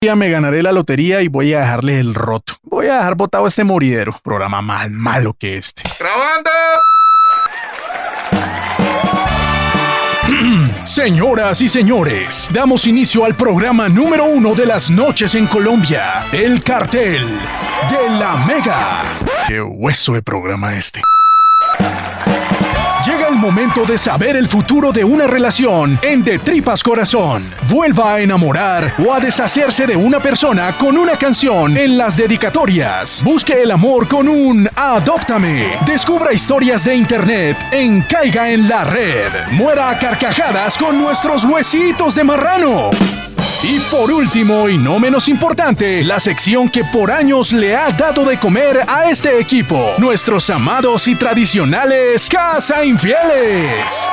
día 0.00 0.14
me 0.14 0.30
ganaré 0.30 0.62
la 0.62 0.70
lotería 0.70 1.22
y 1.22 1.28
voy 1.28 1.54
a 1.54 1.60
dejarle 1.60 1.98
el 1.98 2.14
roto. 2.14 2.52
Voy 2.62 2.86
a 2.86 2.98
dejar 2.98 3.16
botado 3.16 3.48
este 3.48 3.64
moridero. 3.64 4.14
Programa 4.22 4.62
más 4.62 4.88
malo 4.92 5.34
que 5.36 5.56
este. 5.56 5.82
¡Grabando! 5.98 6.50
Señoras 10.84 11.60
y 11.62 11.68
señores, 11.68 12.48
damos 12.52 12.86
inicio 12.86 13.24
al 13.24 13.34
programa 13.34 13.88
número 13.88 14.26
uno 14.26 14.54
de 14.54 14.66
las 14.66 14.88
noches 14.88 15.34
en 15.34 15.48
Colombia, 15.48 16.24
el 16.30 16.62
cartel 16.62 17.26
de 17.90 18.18
la 18.20 18.36
Mega. 18.46 19.02
Qué 19.48 19.60
hueso 19.60 20.12
de 20.12 20.22
programa 20.22 20.76
este. 20.76 21.00
Momento 23.38 23.84
de 23.84 23.96
saber 23.96 24.34
el 24.34 24.48
futuro 24.48 24.90
de 24.90 25.04
una 25.04 25.28
relación 25.28 25.96
en 26.02 26.24
De 26.24 26.40
Tripas 26.40 26.82
Corazón. 26.82 27.48
Vuelva 27.68 28.14
a 28.14 28.20
enamorar 28.20 28.92
o 28.98 29.14
a 29.14 29.20
deshacerse 29.20 29.86
de 29.86 29.94
una 29.94 30.18
persona 30.18 30.72
con 30.72 30.98
una 30.98 31.16
canción 31.16 31.76
en 31.76 31.96
las 31.96 32.16
dedicatorias. 32.16 33.22
Busque 33.22 33.62
el 33.62 33.70
amor 33.70 34.08
con 34.08 34.28
un 34.28 34.68
Adóptame. 34.74 35.78
Descubra 35.86 36.32
historias 36.32 36.82
de 36.82 36.96
internet 36.96 37.56
en 37.70 38.00
Caiga 38.02 38.50
en 38.50 38.68
la 38.68 38.82
Red. 38.82 39.32
Muera 39.52 39.90
a 39.90 39.98
carcajadas 39.98 40.76
con 40.76 40.98
nuestros 40.98 41.44
huesitos 41.44 42.16
de 42.16 42.24
marrano. 42.24 42.90
Y 43.62 43.80
por 43.90 44.12
último, 44.12 44.68
y 44.68 44.78
no 44.78 45.00
menos 45.00 45.28
importante, 45.28 46.04
la 46.04 46.20
sección 46.20 46.68
que 46.68 46.84
por 46.84 47.10
años 47.10 47.52
le 47.52 47.76
ha 47.76 47.90
dado 47.90 48.24
de 48.24 48.38
comer 48.38 48.84
a 48.86 49.10
este 49.10 49.40
equipo, 49.40 49.94
nuestros 49.98 50.48
amados 50.48 51.08
y 51.08 51.16
tradicionales 51.16 52.28
Casa 52.28 52.84
Infieles. 52.84 54.08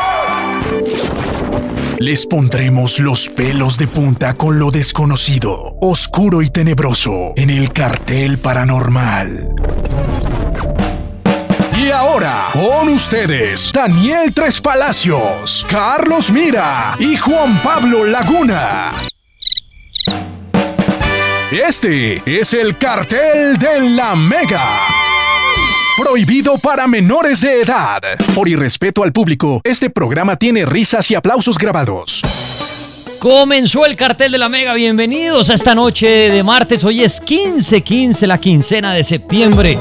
Les 2.00 2.26
pondremos 2.26 3.00
los 3.00 3.30
pelos 3.30 3.78
de 3.78 3.88
punta 3.88 4.34
con 4.34 4.58
lo 4.58 4.72
desconocido, 4.72 5.78
oscuro 5.80 6.42
y 6.42 6.50
tenebroso 6.50 7.34
en 7.36 7.52
el 7.52 7.72
cartel 7.72 8.40
paranormal. 8.40 9.50
Y 11.78 11.92
ahora, 11.92 12.48
con 12.52 12.90
ustedes, 12.90 13.72
Daniel 13.72 14.34
Tres 14.34 14.60
Palacios, 14.60 15.66
Carlos 15.70 16.32
Mira 16.32 16.96
y 17.00 17.16
Juan 17.16 17.60
Pablo 17.64 18.06
Laguna. 18.06 18.92
Este 21.52 22.22
es 22.26 22.54
el 22.54 22.78
cartel 22.78 23.58
de 23.58 23.90
la 23.92 24.16
Mega. 24.16 24.80
Prohibido 25.98 26.58
para 26.58 26.88
menores 26.88 27.42
de 27.42 27.62
edad. 27.62 28.02
Por 28.34 28.50
irrespeto 28.50 29.04
al 29.04 29.14
público, 29.14 29.62
este 29.64 29.90
programa 29.90 30.36
tiene 30.36 30.66
risas 30.66 31.10
y 31.12 31.16
aplausos 31.16 31.58
grabados. 31.58 32.22
Comenzó 33.20 33.86
el 33.86 33.96
cartel 33.96 34.32
de 34.34 34.38
la 34.38 34.50
Mega. 34.50 34.74
Bienvenidos 34.74 35.50
a 35.50 35.54
esta 35.54 35.74
noche 35.74 36.08
de 36.08 36.44
martes. 36.44 36.84
Hoy 36.84 37.04
es 37.04 37.22
15-15, 37.24 38.28
la 38.28 38.40
quincena 38.40 38.94
de 38.94 39.04
septiembre 39.04 39.80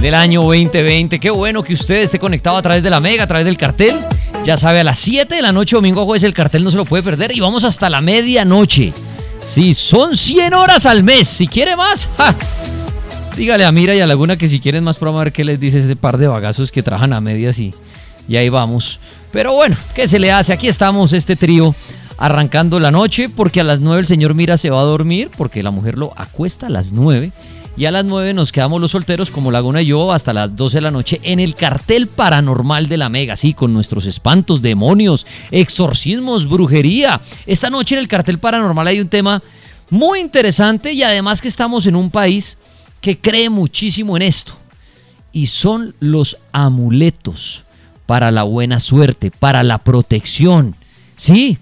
del 0.00 0.14
año 0.14 0.42
2020. 0.42 1.20
Qué 1.20 1.30
bueno 1.30 1.62
que 1.62 1.74
usted 1.74 2.02
esté 2.02 2.18
conectado 2.18 2.56
a 2.56 2.62
través 2.62 2.82
de 2.82 2.90
la 2.90 3.00
Mega, 3.00 3.24
a 3.24 3.26
través 3.26 3.46
del 3.46 3.56
cartel. 3.56 4.00
Ya 4.44 4.56
sabe, 4.56 4.80
a 4.80 4.84
las 4.84 4.98
7 4.98 5.34
de 5.34 5.42
la 5.42 5.52
noche, 5.52 5.76
domingo 5.76 6.04
jueves, 6.04 6.22
el 6.22 6.34
cartel 6.34 6.64
no 6.64 6.70
se 6.70 6.76
lo 6.76 6.84
puede 6.84 7.02
perder. 7.02 7.34
Y 7.34 7.40
vamos 7.40 7.64
hasta 7.64 7.88
la 7.88 8.00
medianoche. 8.00 8.92
Sí, 9.46 9.74
son 9.74 10.16
100 10.16 10.54
horas 10.54 10.86
al 10.86 11.04
mes. 11.04 11.28
Si 11.28 11.46
quiere 11.46 11.76
más, 11.76 12.08
dígale 13.36 13.64
a 13.64 13.70
Mira 13.70 13.94
y 13.94 14.00
a 14.00 14.06
Laguna 14.06 14.36
que 14.36 14.48
si 14.48 14.58
quieren 14.58 14.82
más 14.82 14.96
programa, 14.96 15.20
a 15.20 15.24
ver 15.24 15.32
qué 15.32 15.44
les 15.44 15.60
dice 15.60 15.78
ese 15.78 15.94
par 15.94 16.18
de 16.18 16.26
bagazos 16.26 16.72
que 16.72 16.82
trabajan 16.82 17.12
a 17.12 17.20
medias 17.20 17.58
y, 17.60 17.72
y 18.28 18.36
ahí 18.36 18.48
vamos. 18.48 18.98
Pero 19.32 19.54
bueno, 19.54 19.76
¿qué 19.94 20.08
se 20.08 20.18
le 20.18 20.32
hace? 20.32 20.52
Aquí 20.52 20.66
estamos, 20.66 21.12
este 21.12 21.36
trío, 21.36 21.74
arrancando 22.18 22.80
la 22.80 22.90
noche, 22.90 23.28
porque 23.28 23.60
a 23.60 23.64
las 23.64 23.80
9 23.80 24.00
el 24.00 24.06
señor 24.06 24.34
Mira 24.34 24.58
se 24.58 24.68
va 24.68 24.80
a 24.80 24.84
dormir, 24.84 25.30
porque 25.38 25.62
la 25.62 25.70
mujer 25.70 25.96
lo 25.96 26.12
acuesta 26.16 26.66
a 26.66 26.70
las 26.70 26.92
9. 26.92 27.30
Y 27.78 27.84
a 27.84 27.90
las 27.90 28.06
9 28.06 28.32
nos 28.32 28.52
quedamos 28.52 28.80
los 28.80 28.92
solteros, 28.92 29.30
como 29.30 29.50
Laguna 29.50 29.82
y 29.82 29.86
yo, 29.86 30.10
hasta 30.10 30.32
las 30.32 30.56
12 30.56 30.78
de 30.78 30.80
la 30.80 30.90
noche 30.90 31.20
en 31.22 31.40
el 31.40 31.54
cartel 31.54 32.06
paranormal 32.06 32.88
de 32.88 32.96
la 32.96 33.10
Mega, 33.10 33.36
sí, 33.36 33.52
con 33.52 33.74
nuestros 33.74 34.06
espantos, 34.06 34.62
demonios, 34.62 35.26
exorcismos, 35.50 36.48
brujería. 36.48 37.20
Esta 37.46 37.68
noche 37.68 37.94
en 37.94 38.00
el 38.00 38.08
cartel 38.08 38.38
paranormal 38.38 38.86
hay 38.86 39.00
un 39.00 39.08
tema 39.08 39.42
muy 39.90 40.20
interesante 40.20 40.92
y 40.92 41.02
además 41.02 41.42
que 41.42 41.48
estamos 41.48 41.84
en 41.86 41.96
un 41.96 42.10
país 42.10 42.56
que 43.02 43.18
cree 43.18 43.50
muchísimo 43.50 44.16
en 44.16 44.22
esto. 44.22 44.54
Y 45.32 45.48
son 45.48 45.94
los 46.00 46.38
amuletos 46.52 47.66
para 48.06 48.30
la 48.30 48.44
buena 48.44 48.80
suerte, 48.80 49.30
para 49.30 49.62
la 49.62 49.76
protección. 49.76 50.74
Sí, 51.16 51.58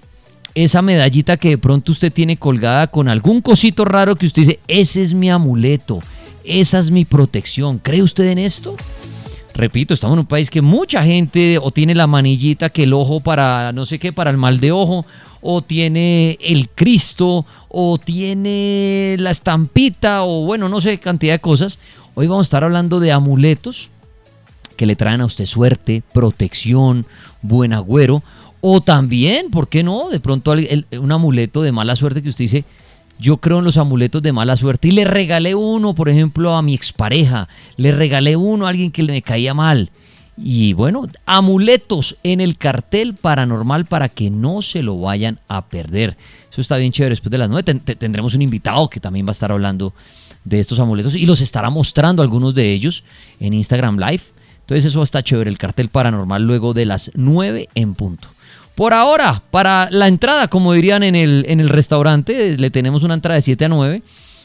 esa 0.55 0.83
medallita 0.83 1.37
que 1.37 1.51
de 1.51 1.59
pronto 1.59 1.93
usted 1.93 2.13
tiene 2.13 2.37
colgada 2.37 2.87
con 2.87 3.09
algún 3.09 3.41
cosito 3.41 3.85
raro 3.85 4.17
que 4.17 4.27
usted 4.27 4.43
dice, 4.43 4.61
ese 4.69 5.03
es 5.03 5.13
mi 5.13 5.31
amuleto, 5.31 6.01
esa 6.45 6.79
es 6.79 6.91
mi 6.91 7.05
protección. 7.05 7.79
¿Cree 7.79 8.03
usted 8.03 8.29
en 8.29 8.39
esto? 8.39 8.77
Repito, 9.55 9.95
estamos 9.95 10.15
en 10.15 10.21
un 10.21 10.27
país 10.27 10.51
que 10.51 10.63
mucha 10.63 11.03
gente 11.03 11.59
o 11.59 11.71
tiene 11.71 11.95
la 11.95 12.07
manillita 12.07 12.71
que 12.71 12.85
el 12.85 12.93
ojo 12.93 13.21
para 13.21 13.73
no 13.73 13.87
sé 13.87 13.99
qué, 13.99 14.13
para 14.13 14.31
el 14.31 14.37
mal 14.37 14.61
de 14.61 14.73
ojo, 14.73 15.05
o 15.41 15.63
tiene 15.63 16.39
el 16.41 16.69
Cristo, 16.71 17.45
o 17.69 17.99
tiene 17.99 19.17
la 19.19 19.31
estampita, 19.31 20.25
o 20.25 20.45
bueno, 20.45 20.69
no 20.69 20.81
sé, 20.81 20.99
cantidad 20.99 21.35
de 21.35 21.39
cosas. 21.41 21.79
Hoy 22.15 22.27
vamos 22.27 22.47
a 22.47 22.49
estar 22.49 22.65
hablando 22.65 23.01
de 23.01 23.13
amuletos 23.13 23.91
que 24.77 24.87
le 24.87 24.97
traen 24.97 25.21
a 25.21 25.27
usted 25.27 25.47
suerte, 25.47 26.03
protección, 26.13 27.07
buen 27.43 27.73
agüero 27.73 28.23
o 28.67 28.81
también, 28.81 29.51
¿por 29.51 29.69
qué 29.69 29.83
no? 29.83 30.09
De 30.09 30.21
pronto 30.21 30.55
un 30.99 31.13
amuleto 31.13 31.61
de 31.61 31.71
mala 31.71 31.97
suerte 31.97 32.23
que 32.23 32.31
usted 32.31 32.45
dice, 32.45 32.65
yo 33.19 33.37
creo 33.37 33.59
en 33.59 33.67
los 33.67 33.77
amuletos 33.77 34.23
de 34.23 34.33
mala 34.33 34.57
suerte 34.57 34.89
y 34.89 34.93
le 34.93 35.05
regalé 35.05 35.55
uno, 35.55 35.93
por 35.93 36.09
ejemplo, 36.09 36.57
a 36.57 36.63
mi 36.63 36.73
expareja, 36.73 37.47
le 37.77 37.93
regalé 37.93 38.37
uno 38.37 38.65
a 38.65 38.71
alguien 38.71 38.91
que 38.91 39.03
me 39.03 39.21
caía 39.21 39.53
mal. 39.53 39.91
Y 40.39 40.73
bueno, 40.73 41.07
amuletos 41.27 42.17
en 42.23 42.41
el 42.41 42.57
cartel 42.57 43.13
paranormal 43.13 43.85
para 43.85 44.09
que 44.09 44.31
no 44.31 44.63
se 44.63 44.83
lo 44.83 44.99
vayan 44.99 45.41
a 45.47 45.67
perder. 45.67 46.17
Eso 46.51 46.63
está 46.63 46.79
bien 46.79 46.91
chévere. 46.91 47.13
Después 47.13 47.33
de 47.33 47.37
las 47.37 47.51
nueve 47.51 47.65
tendremos 47.65 48.35
un 48.35 48.41
invitado 48.41 48.89
que 48.89 48.99
también 48.99 49.27
va 49.27 49.31
a 49.31 49.33
estar 49.33 49.53
hablando 49.53 49.93
de 50.43 50.61
estos 50.61 50.81
amuletos 50.81 51.17
y 51.17 51.27
los 51.27 51.43
estará 51.43 51.69
mostrando 51.69 52.23
algunos 52.23 52.55
de 52.55 52.73
ellos 52.73 53.05
en 53.41 53.53
Instagram 53.53 53.99
Live. 53.99 54.23
Entonces 54.61 54.87
eso 54.87 55.03
está 55.03 55.23
chévere, 55.23 55.51
el 55.51 55.59
cartel 55.59 55.91
paranormal 55.91 56.43
luego 56.43 56.73
de 56.73 56.87
las 56.87 57.11
nueve 57.15 57.69
en 57.75 57.95
punto. 57.95 58.29
Por 58.75 58.93
ahora, 58.93 59.43
para 59.51 59.89
la 59.91 60.09
entrada, 60.09 60.49
como 60.49 60.73
dirían 60.73 61.03
en 61.05 61.15
el, 61.15 61.45
en 61.49 61.61
el 61.61 61.69
restaurante, 61.69 62.59
le 62.59 62.71
tenemos 62.71 63.05
una 63.05 63.15
entrada 63.15 63.37
de 63.37 63.43
7 63.43 63.67
a 63.67 63.69
9, 63.69 64.03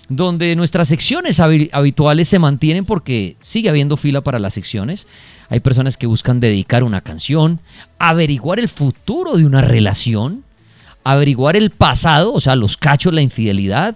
donde 0.08 0.56
nuestras 0.56 0.88
secciones 0.88 1.40
habituales 1.40 2.28
se 2.28 2.38
mantienen 2.38 2.86
porque 2.86 3.38
sigue 3.40 3.70
habiendo 3.70 3.98
fila 3.98 4.22
para 4.22 4.38
las 4.38 4.54
secciones. 4.54 5.08
Hay 5.50 5.62
personas 5.62 5.98
que 5.98 6.06
buscan 6.06 6.40
dedicar 6.40 6.84
una 6.84 7.02
canción, 7.02 7.60
averiguar 7.98 8.60
el 8.60 8.70
futuro 8.70 9.36
de 9.36 9.46
una 9.46 9.62
relación, 9.62 10.44
averiguar 11.04 11.56
el 11.56 11.72
pasado, 11.72 12.32
o 12.34 12.40
sea, 12.40 12.56
los 12.56 12.78
cachos, 12.78 13.14
la 13.14 13.22
infidelidad. 13.22 13.96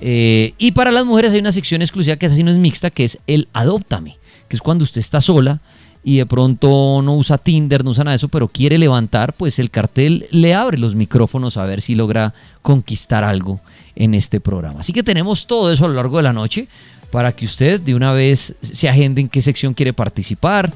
Eh, 0.00 0.54
y 0.56 0.72
para 0.72 0.92
las 0.92 1.04
mujeres 1.04 1.32
hay 1.32 1.40
una 1.40 1.52
sección 1.52 1.82
exclusiva 1.82 2.16
que 2.16 2.26
es 2.26 2.32
así 2.32 2.44
no 2.44 2.52
es 2.52 2.58
mixta, 2.58 2.90
que 2.90 3.04
es 3.04 3.18
el 3.26 3.48
Adóptame, 3.52 4.18
que 4.48 4.54
es 4.54 4.62
cuando 4.62 4.84
usted 4.84 5.00
está 5.00 5.20
sola 5.20 5.60
y 6.04 6.18
de 6.18 6.26
pronto 6.26 7.00
no 7.02 7.16
usa 7.16 7.38
Tinder, 7.38 7.82
no 7.82 7.90
usa 7.90 8.04
nada 8.04 8.12
de 8.12 8.16
eso, 8.16 8.28
pero 8.28 8.46
quiere 8.48 8.76
levantar, 8.76 9.32
pues 9.32 9.58
el 9.58 9.70
cartel 9.70 10.26
le 10.30 10.54
abre 10.54 10.76
los 10.76 10.94
micrófonos 10.94 11.56
a 11.56 11.64
ver 11.64 11.80
si 11.80 11.94
logra 11.94 12.34
conquistar 12.60 13.24
algo 13.24 13.60
en 13.96 14.12
este 14.14 14.38
programa. 14.38 14.80
Así 14.80 14.92
que 14.92 15.02
tenemos 15.02 15.46
todo 15.46 15.72
eso 15.72 15.86
a 15.86 15.88
lo 15.88 15.94
largo 15.94 16.18
de 16.18 16.24
la 16.24 16.34
noche 16.34 16.68
para 17.10 17.32
que 17.32 17.46
usted 17.46 17.80
de 17.80 17.94
una 17.94 18.12
vez 18.12 18.54
se 18.60 18.88
agende 18.88 19.22
en 19.22 19.28
qué 19.28 19.40
sección 19.40 19.72
quiere 19.72 19.92
participar. 19.92 20.72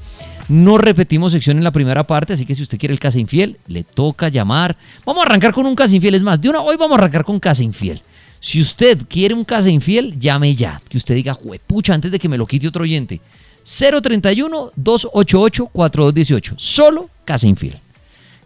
No 0.49 0.79
repetimos 0.79 1.33
sección 1.33 1.59
en 1.59 1.65
la 1.65 1.73
primera 1.73 2.05
parte, 2.05 2.33
así 2.33 2.47
que 2.47 2.55
si 2.55 2.63
usted 2.63 2.79
quiere 2.79 2.95
el 2.95 3.01
Casa 3.01 3.19
Infiel, 3.19 3.59
le 3.67 3.85
toca 3.85 4.29
llamar. 4.29 4.77
Vamos 5.05 5.25
a 5.25 5.27
arrancar 5.27 5.53
con 5.53 5.67
un 5.67 5.75
Casa 5.75 5.95
Infiel, 5.95 6.15
es 6.15 6.23
más, 6.23 6.41
de 6.41 6.49
una 6.49 6.63
hoy 6.63 6.77
vamos 6.77 6.97
a 6.97 7.01
arrancar 7.01 7.25
con 7.25 7.39
Casa 7.39 7.63
Infiel. 7.63 8.01
Si 8.41 8.61
usted 8.61 9.01
quiere 9.09 9.35
un 9.35 9.45
Casa 9.45 9.69
Infiel, 9.69 10.19
llame 10.19 10.55
ya. 10.55 10.81
Que 10.89 10.97
usted 10.97 11.17
diga, 11.17 11.37
pucha, 11.67 11.93
antes 11.93 12.11
de 12.11 12.19
que 12.19 12.29
me 12.29 12.39
lo 12.39 12.47
quite 12.47 12.69
otro 12.69 12.85
oyente. 12.85 13.21
031-288-4218. 13.65 16.55
Solo 16.57 17.11
Casa 17.25 17.47
Infiel. 17.47 17.77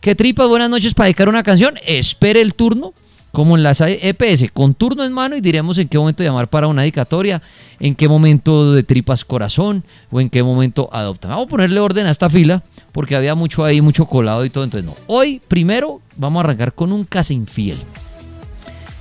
¿Qué 0.00 0.14
tripas? 0.16 0.48
Buenas 0.48 0.68
noches 0.68 0.94
para 0.94 1.06
dedicar 1.06 1.28
una 1.28 1.44
canción. 1.44 1.78
Espere 1.86 2.40
el 2.40 2.54
turno, 2.54 2.92
como 3.30 3.56
en 3.56 3.62
las 3.62 3.80
EPS, 3.80 4.50
con 4.52 4.74
turno 4.74 5.04
en 5.04 5.12
mano 5.12 5.36
y 5.36 5.40
diremos 5.40 5.78
en 5.78 5.88
qué 5.88 5.96
momento 5.96 6.24
llamar 6.24 6.48
para 6.48 6.66
una 6.66 6.82
dedicatoria, 6.82 7.40
en 7.78 7.94
qué 7.94 8.08
momento 8.08 8.72
de 8.72 8.82
tripas 8.82 9.24
corazón 9.24 9.84
o 10.10 10.20
en 10.20 10.28
qué 10.28 10.42
momento 10.42 10.88
adopta. 10.92 11.28
Vamos 11.28 11.46
a 11.46 11.50
ponerle 11.50 11.78
orden 11.78 12.06
a 12.06 12.10
esta 12.10 12.28
fila 12.28 12.64
porque 12.90 13.14
había 13.14 13.34
mucho 13.34 13.64
ahí, 13.64 13.80
mucho 13.80 14.06
colado 14.06 14.44
y 14.44 14.50
todo. 14.50 14.64
Entonces, 14.64 14.84
no. 14.84 14.94
Hoy, 15.06 15.40
primero, 15.48 16.00
vamos 16.16 16.40
a 16.40 16.44
arrancar 16.44 16.74
con 16.74 16.92
un 16.92 17.04
Casa 17.04 17.32
Infiel. 17.32 17.78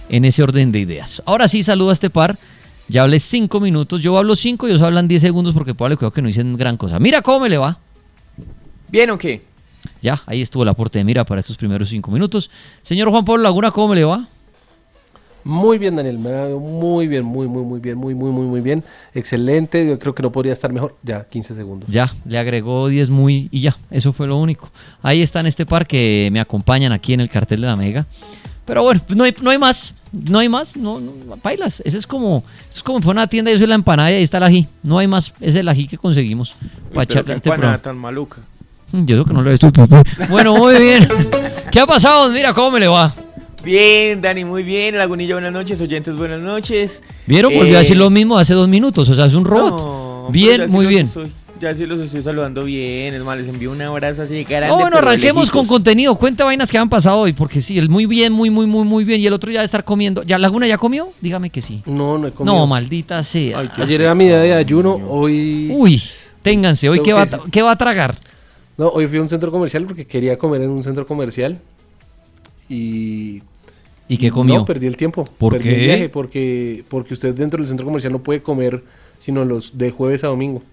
En 0.10 0.25
ese 0.25 0.44
orden 0.44 0.72
de 0.72 0.80
ideas. 0.80 1.22
Ahora 1.25 1.48
sí, 1.48 1.63
saludo 1.63 1.90
a 1.90 1.94
este 1.94 2.10
par 2.10 2.38
ya 2.91 3.03
hablé 3.03 3.19
cinco 3.19 3.61
minutos, 3.61 4.01
yo 4.01 4.17
hablo 4.17 4.35
cinco 4.35 4.67
y 4.67 4.71
ellos 4.71 4.81
hablan 4.81 5.07
diez 5.07 5.21
segundos 5.21 5.53
porque 5.53 5.73
probable 5.73 5.95
creo 5.95 6.11
que 6.11 6.21
no 6.21 6.27
dicen 6.27 6.55
gran 6.57 6.75
cosa. 6.75 6.99
Mira 6.99 7.21
cómo 7.21 7.39
me 7.39 7.49
le 7.49 7.57
va. 7.57 7.79
¿Bien 8.89 9.09
o 9.11 9.17
qué? 9.17 9.41
Ya, 10.01 10.21
ahí 10.25 10.41
estuvo 10.41 10.63
el 10.63 10.69
aporte 10.69 10.99
de 10.99 11.05
Mira 11.05 11.23
para 11.23 11.39
estos 11.39 11.55
primeros 11.55 11.88
cinco 11.88 12.11
minutos. 12.11 12.51
Señor 12.81 13.09
Juan 13.09 13.23
Pablo 13.23 13.43
Laguna, 13.43 13.71
¿cómo 13.71 13.89
me 13.89 13.95
le 13.95 14.03
va? 14.03 14.27
Muy 15.45 15.77
bien, 15.77 15.95
Daniel, 15.95 16.19
me 16.19 16.31
ha 16.31 16.49
ido 16.49 16.59
muy 16.59 17.07
bien, 17.07 17.23
muy, 17.23 17.47
muy, 17.47 17.63
muy 17.63 17.79
bien, 17.79 17.97
muy, 17.97 18.13
muy, 18.13 18.29
muy, 18.29 18.45
muy 18.45 18.61
bien. 18.61 18.83
Excelente, 19.13 19.88
yo 19.88 19.97
creo 19.97 20.13
que 20.13 20.21
no 20.21 20.31
podría 20.31 20.51
estar 20.51 20.71
mejor. 20.71 20.97
Ya, 21.01 21.23
15 21.23 21.55
segundos. 21.55 21.89
Ya, 21.89 22.13
le 22.25 22.38
agregó 22.38 22.89
10 22.89 23.09
muy 23.09 23.47
y 23.51 23.61
ya, 23.61 23.77
eso 23.89 24.11
fue 24.11 24.27
lo 24.27 24.38
único. 24.38 24.69
Ahí 25.01 25.21
está 25.21 25.39
en 25.39 25.47
este 25.47 25.65
par 25.65 25.88
que 25.88 26.29
me 26.31 26.41
acompañan 26.41 26.91
aquí 26.91 27.13
en 27.13 27.21
el 27.21 27.29
cartel 27.29 27.61
de 27.61 27.67
la 27.67 27.75
Mega. 27.77 28.05
Pero 28.65 28.83
bueno, 28.83 29.01
pues 29.07 29.17
no 29.17 29.23
hay, 29.23 29.33
no 29.41 29.49
hay 29.49 29.57
más, 29.57 29.95
no 30.12 30.40
hay 30.40 30.50
más, 30.50 30.75
no, 30.78 31.00
no 31.00 31.12
bailas. 31.44 31.81
Ese 31.86 31.98
es 31.98 32.06
como, 32.08 32.44
es 32.74 32.84
como 32.84 33.02
fue 33.02 33.12
una 33.12 33.28
tienda 33.28 33.52
y 33.52 33.54
yo 33.56 33.60
soy 33.60 33.68
la 33.68 33.75
empanada 33.75 34.12
y 34.12 34.16
ahí 34.16 34.24
está 34.24 34.38
el 34.38 34.44
ají. 34.44 34.68
No 34.84 34.98
hay 34.98 35.08
más, 35.08 35.34
es 35.42 35.56
el 35.56 35.68
ají 35.69 35.88
que 35.88 35.98
conseguimos 35.98 36.54
para 36.94 37.04
echarle 37.04 37.36
este 37.36 37.50
empanada 37.50 37.78
tan 37.78 37.98
maluca. 37.98 38.38
Mm, 38.92 39.06
Yo 39.06 39.16
creo 39.16 39.25
que 39.25 39.34
no 39.34 39.42
lo 39.42 39.50
he 39.50 39.54
visto. 39.54 39.72
Bueno, 40.30 40.56
muy 40.56 40.75
bien. 40.78 41.08
¿Qué 41.72 41.80
ha 41.80 41.88
pasado? 41.88 42.30
Mira 42.30 42.54
cómo 42.54 42.72
me 42.72 42.80
le 42.81 42.88
va. 42.88 43.16
Bien, 43.63 44.19
Dani, 44.22 44.44
muy 44.44 44.63
bien. 44.63 44.98
Lagunilla, 44.98 45.36
buenas 45.36 45.54
noches. 45.54 45.80
Oyentes, 45.80 46.16
buenas 46.16 46.42
noches. 46.42 47.02
¿Vieron? 47.28 47.54
Volvió 47.54 47.75
a 47.75 47.80
Eh, 47.80 47.84
decir 47.84 47.98
lo 47.98 48.10
mismo 48.10 48.38
hace 48.38 48.54
dos 48.54 48.68
minutos. 48.68 49.08
O 49.08 49.16
sea, 49.16 49.28
es 49.28 49.34
un 49.36 49.46
robot. 49.46 49.80
no, 49.81 50.28
bien, 50.31 50.68
sí 50.68 50.75
muy 50.75 50.88
bien. 50.88 51.08
Ya 51.62 51.75
sí 51.75 51.86
los 51.86 52.00
estoy 52.02 52.24
saludando 52.24 52.63
bien. 52.63 53.13
Es 53.13 53.24
más, 53.24 53.38
les 53.38 53.48
envío 53.48 53.72
un 53.72 53.81
abrazo 53.81 54.24
así 54.24 54.44
grande. 54.44 54.69
No, 54.69 54.80
bueno, 54.80 54.98
de 54.98 55.04
arranquemos 55.04 55.52
con 55.52 55.66
contenido. 55.66 56.16
Cuenta 56.16 56.44
vainas 56.44 56.72
que 56.72 56.78
han 56.78 56.90
pasado 56.90 57.19
hoy, 57.19 57.34
porque 57.34 57.62
sí, 57.62 57.78
el 57.78 57.88
muy 57.88 58.06
bien, 58.06 58.34
muy, 58.34 58.50
muy, 58.50 58.66
muy, 58.66 58.84
muy 58.84 59.04
bien. 59.04 59.22
Y 59.22 59.28
el 59.28 59.34
otro 59.34 59.52
ya 59.52 59.60
debe 59.60 59.66
estar 59.66 59.84
comiendo. 59.84 60.24
¿Ya 60.24 60.38
Laguna 60.38 60.68
ya 60.68 60.78
comió? 60.78 61.10
Dígame 61.22 61.50
que 61.50 61.62
sí. 61.62 61.81
No, 61.86 62.18
no 62.18 62.28
he 62.28 62.31
comido. 62.31 62.56
No, 62.56 62.68
maldita 62.68 63.24
sea. 63.24 63.60
Ay, 63.60 63.69
Ayer 63.78 64.02
era 64.02 64.16
mi 64.16 64.25
día 64.25 64.40
de 64.40 64.54
ayuno, 64.54 65.00
hoy... 65.08 65.69
Uy, 65.72 66.02
ténganse. 66.42 66.90
¿Hoy 66.90 67.02
qué 67.04 67.13
va, 67.13 67.25
que 67.25 67.38
qué 67.52 67.62
va 67.62 67.72
a 67.72 67.78
tragar? 67.78 68.18
No, 68.78 68.90
hoy 68.90 69.08
fui 69.08 69.19
a 69.19 69.22
un 69.22 69.30
centro 69.30 69.52
comercial 69.52 69.86
porque 69.86 70.06
quería 70.06 70.38
comer 70.38 70.63
en 70.63 70.72
un 70.72 70.84
centro 70.84 71.06
comercial 71.06 71.60
y... 72.68 73.42
¿Y 74.08 74.18
qué 74.18 74.30
comió? 74.30 74.56
No, 74.56 74.66
perdí 74.66 74.88
el 74.88 74.98
tiempo. 74.98 75.24
¿Por 75.24 75.54
perdí 75.54 75.69
qué? 75.69 75.75
el 75.75 75.81
viaje 75.81 76.10
porque, 76.10 76.84
porque 76.90 77.13
usted 77.13 77.34
dentro 77.34 77.60
del 77.60 77.68
centro 77.68 77.86
comercial 77.86 78.12
no 78.12 78.19
puede 78.19 78.42
comer 78.42 78.84
sino 79.22 79.46
los 79.46 79.78
de 79.78 79.92
jueves 79.92 80.24
a 80.24 80.28
domingo. 80.28 80.63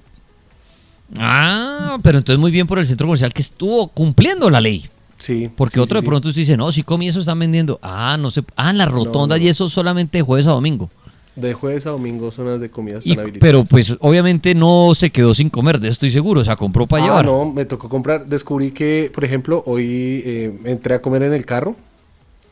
Ah, 1.17 1.99
pero 2.03 2.19
entonces 2.19 2.39
muy 2.39 2.51
bien 2.51 2.67
por 2.67 2.79
el 2.79 2.87
centro 2.87 3.07
comercial 3.07 3.33
que 3.33 3.43
estuvo 3.43 3.89
cumpliendo 3.89 4.51
la 4.51 4.61
ley. 4.61 4.87
Sí. 5.19 5.51
Porque 5.57 5.75
sí, 5.75 5.81
otro 5.81 5.99
sí, 5.99 6.05
de 6.05 6.09
pronto 6.09 6.29
usted 6.29 6.41
dice, 6.43 6.57
no, 6.57 6.71
si 6.71 6.83
comí 6.83 7.09
eso 7.09 7.21
están 7.21 7.39
vendiendo. 7.39 7.79
Ah, 7.83 8.17
no 8.21 8.31
sé. 8.31 8.43
Ah, 8.57 8.71
en 8.71 8.79
la 8.79 8.87
rotonda 8.87 9.37
no. 9.37 9.43
y 9.43 9.49
eso 9.49 9.69
solamente 9.69 10.19
de 10.19 10.23
jueves 10.23 10.47
a 10.47 10.51
domingo. 10.51 10.91
De 11.35 11.55
jueves 11.55 11.87
a 11.87 11.91
domingo 11.91 12.31
zonas 12.31 12.61
de 12.61 12.69
comidas 12.71 13.07
Y- 13.07 13.11
están 13.11 13.23
habilitadas. 13.23 13.41
pero 13.51 13.65
pues 13.65 13.97
obviamente 14.01 14.55
no 14.55 14.93
se 14.95 15.11
quedó 15.11 15.35
sin 15.35 15.51
comer, 15.51 15.81
de 15.81 15.89
eso 15.89 15.93
estoy 15.95 16.11
seguro. 16.11 16.41
O 16.41 16.45
sea, 16.45 16.57
compró 16.57 16.87
para 16.87 17.03
Ah, 17.03 17.07
llevar. 17.07 17.25
no, 17.27 17.51
me 17.51 17.65
tocó 17.65 17.89
comprar. 17.89 18.27
Descubrí 18.27 18.71
que, 18.73 19.11
por 19.15 19.25
ejemplo, 19.25 19.63
hoy 19.67 20.23
eh, 20.25 20.59
entré 20.65 20.95
a 20.95 21.03
comer 21.03 21.23
en 21.25 21.33
el 21.33 21.45
carro. 21.45 21.75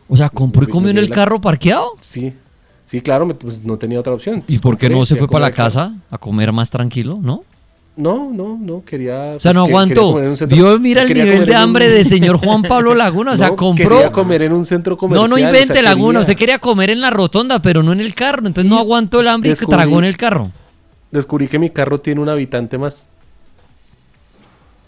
O 0.09 0.17
sea, 0.17 0.29
compró 0.31 0.65
y 0.65 0.67
comió 0.69 0.91
en 0.91 0.99
el 0.99 1.09
la- 1.09 1.15
carro 1.15 1.41
parqueado. 1.41 1.93
Sí. 2.01 2.33
Sí, 2.87 3.01
claro, 3.01 3.27
me- 3.27 3.35
pues 3.35 3.65
no 3.65 3.77
tenía 3.77 3.99
otra 4.01 4.13
opción. 4.13 4.45
¿Y 4.47 4.59
por 4.59 4.79
qué 4.79 4.89
no 4.89 5.05
se 5.05 5.17
fue 5.17 5.27
para 5.29 5.47
la 5.47 5.53
casa 5.53 5.93
a 6.11 6.19
comer 6.19 6.53
más 6.53 6.71
tranquilo, 6.71 7.19
no? 7.21 7.43
No, 7.97 8.31
no, 8.31 8.59
no, 8.61 8.85
quería... 8.85 9.37
O 9.37 9.41
sea, 9.41 9.53
pues, 9.53 9.55
no 9.55 9.65
que- 9.65 9.71
aguantó. 9.71 10.15
Vio, 10.49 10.79
mira 10.79 11.03
el 11.03 11.09
nivel 11.15 11.29
de 11.31 11.45
en 11.45 11.49
un- 11.51 11.55
hambre 11.57 11.89
de 11.89 12.05
señor 12.05 12.37
Juan 12.37 12.61
Pablo 12.63 12.95
Laguna. 12.95 13.33
O 13.33 13.37
sea, 13.39 13.49
No, 13.49 13.57
compró. 13.57 13.89
Quería 13.97 14.13
comer 14.13 14.43
en 14.43 14.53
un 14.53 14.67
centro 14.67 14.93
No, 14.93 14.99
comercial. 14.99 15.31
no 15.31 15.35
o 15.35 15.39
sea, 15.39 15.49
invente 15.49 15.83
Laguna. 15.83 16.09
quería- 16.19 16.21
Usted 16.21 16.37
quería 16.37 16.59
comer 16.59 16.91
en 16.91 17.01
la 17.01 17.09
rotonda, 17.11 17.61
pero 17.63 17.83
no 17.83 17.93
en 17.93 18.01
el 18.01 18.15
carro. 18.15 18.47
Entonces 18.47 18.69
no 18.71 18.79
aguantó 18.79 19.21
el 19.21 19.29
hambre 19.29 19.49
y 19.49 19.53
descubrí- 19.55 19.77
tragó 19.77 19.99
en 19.99 20.05
el 20.05 20.17
carro. 20.19 20.51
Descubrí 21.11 21.49
que 21.49 21.59
mi 21.59 21.71
carro 21.71 21.99
tiene 21.99 22.21
un 22.21 22.29
habitante 22.29 22.77
más. 22.77 23.07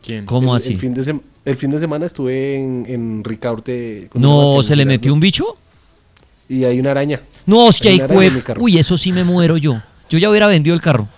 ¿Quién? 0.04 0.26
¿Cómo 0.26 0.54
el, 0.56 0.62
así? 0.62 0.75
El 0.75 0.78
fin, 0.78 0.94
de 0.94 1.02
sem- 1.02 1.20
el 1.44 1.56
fin 1.56 1.70
de 1.70 1.78
semana 1.81 2.06
estuve 2.06 2.56
en, 2.56 2.84
en 2.88 3.25
Ricaurte. 3.25 4.08
No, 4.14 4.62
¿se 4.62 4.76
le 4.76 4.84
metió 4.84 5.12
un 5.12 5.20
bicho? 5.20 5.56
Y 6.49 6.64
hay 6.64 6.78
una 6.81 6.90
araña. 6.93 7.22
No, 7.46 7.69
Hay 7.69 7.75
y 7.82 7.88
en 8.00 8.08
mi 8.08 8.14
cue- 8.16 8.43
carro. 8.43 8.62
Uy, 8.62 8.78
eso 8.78 8.96
sí 8.96 9.12
me 9.12 9.25
muero 9.25 9.56
yo. 9.56 9.81
Yo 10.11 10.19
ya 10.19 10.31
hubiera 10.31 10.46
vendido 10.49 10.75
el 10.75 10.81
carro. 10.82 11.08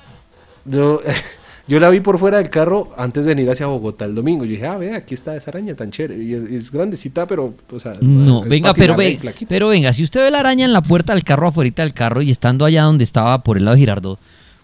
Yo, 0.64 1.00
yo 1.66 1.78
la 1.80 1.88
vi 1.90 2.00
por 2.00 2.18
fuera 2.18 2.38
del 2.38 2.50
carro 2.50 2.92
antes 2.96 3.24
de 3.24 3.34
venir 3.34 3.50
hacia 3.50 3.66
Bogotá 3.66 4.04
el 4.04 4.14
domingo. 4.14 4.44
Yo 4.44 4.52
dije, 4.52 4.66
ah, 4.66 4.76
ve, 4.76 4.94
aquí 4.94 5.14
está 5.14 5.36
esa 5.36 5.50
araña 5.50 5.74
tan 5.74 5.90
chévere. 5.90 6.22
Y 6.22 6.34
es, 6.34 6.50
es 6.50 6.70
grandecita, 6.70 7.26
pero, 7.26 7.54
o 7.70 7.80
sea, 7.80 7.96
No, 8.00 8.42
es 8.42 8.48
venga, 8.48 8.74
pero, 8.74 8.96
ve, 8.96 9.18
pero 9.48 9.68
venga, 9.68 9.92
si 9.92 10.02
usted 10.02 10.20
ve 10.22 10.30
la 10.30 10.40
araña 10.40 10.64
en 10.64 10.72
la 10.72 10.82
puerta 10.82 11.14
del 11.14 11.24
carro, 11.24 11.48
afuera 11.48 11.70
del 11.76 11.92
carro 11.92 12.22
y 12.22 12.30
estando 12.30 12.64
allá 12.64 12.82
donde 12.82 13.04
estaba 13.04 13.42
por 13.42 13.56
el 13.56 13.64
lado 13.64 13.76
de 13.76 13.80
Girardot, 13.80 14.18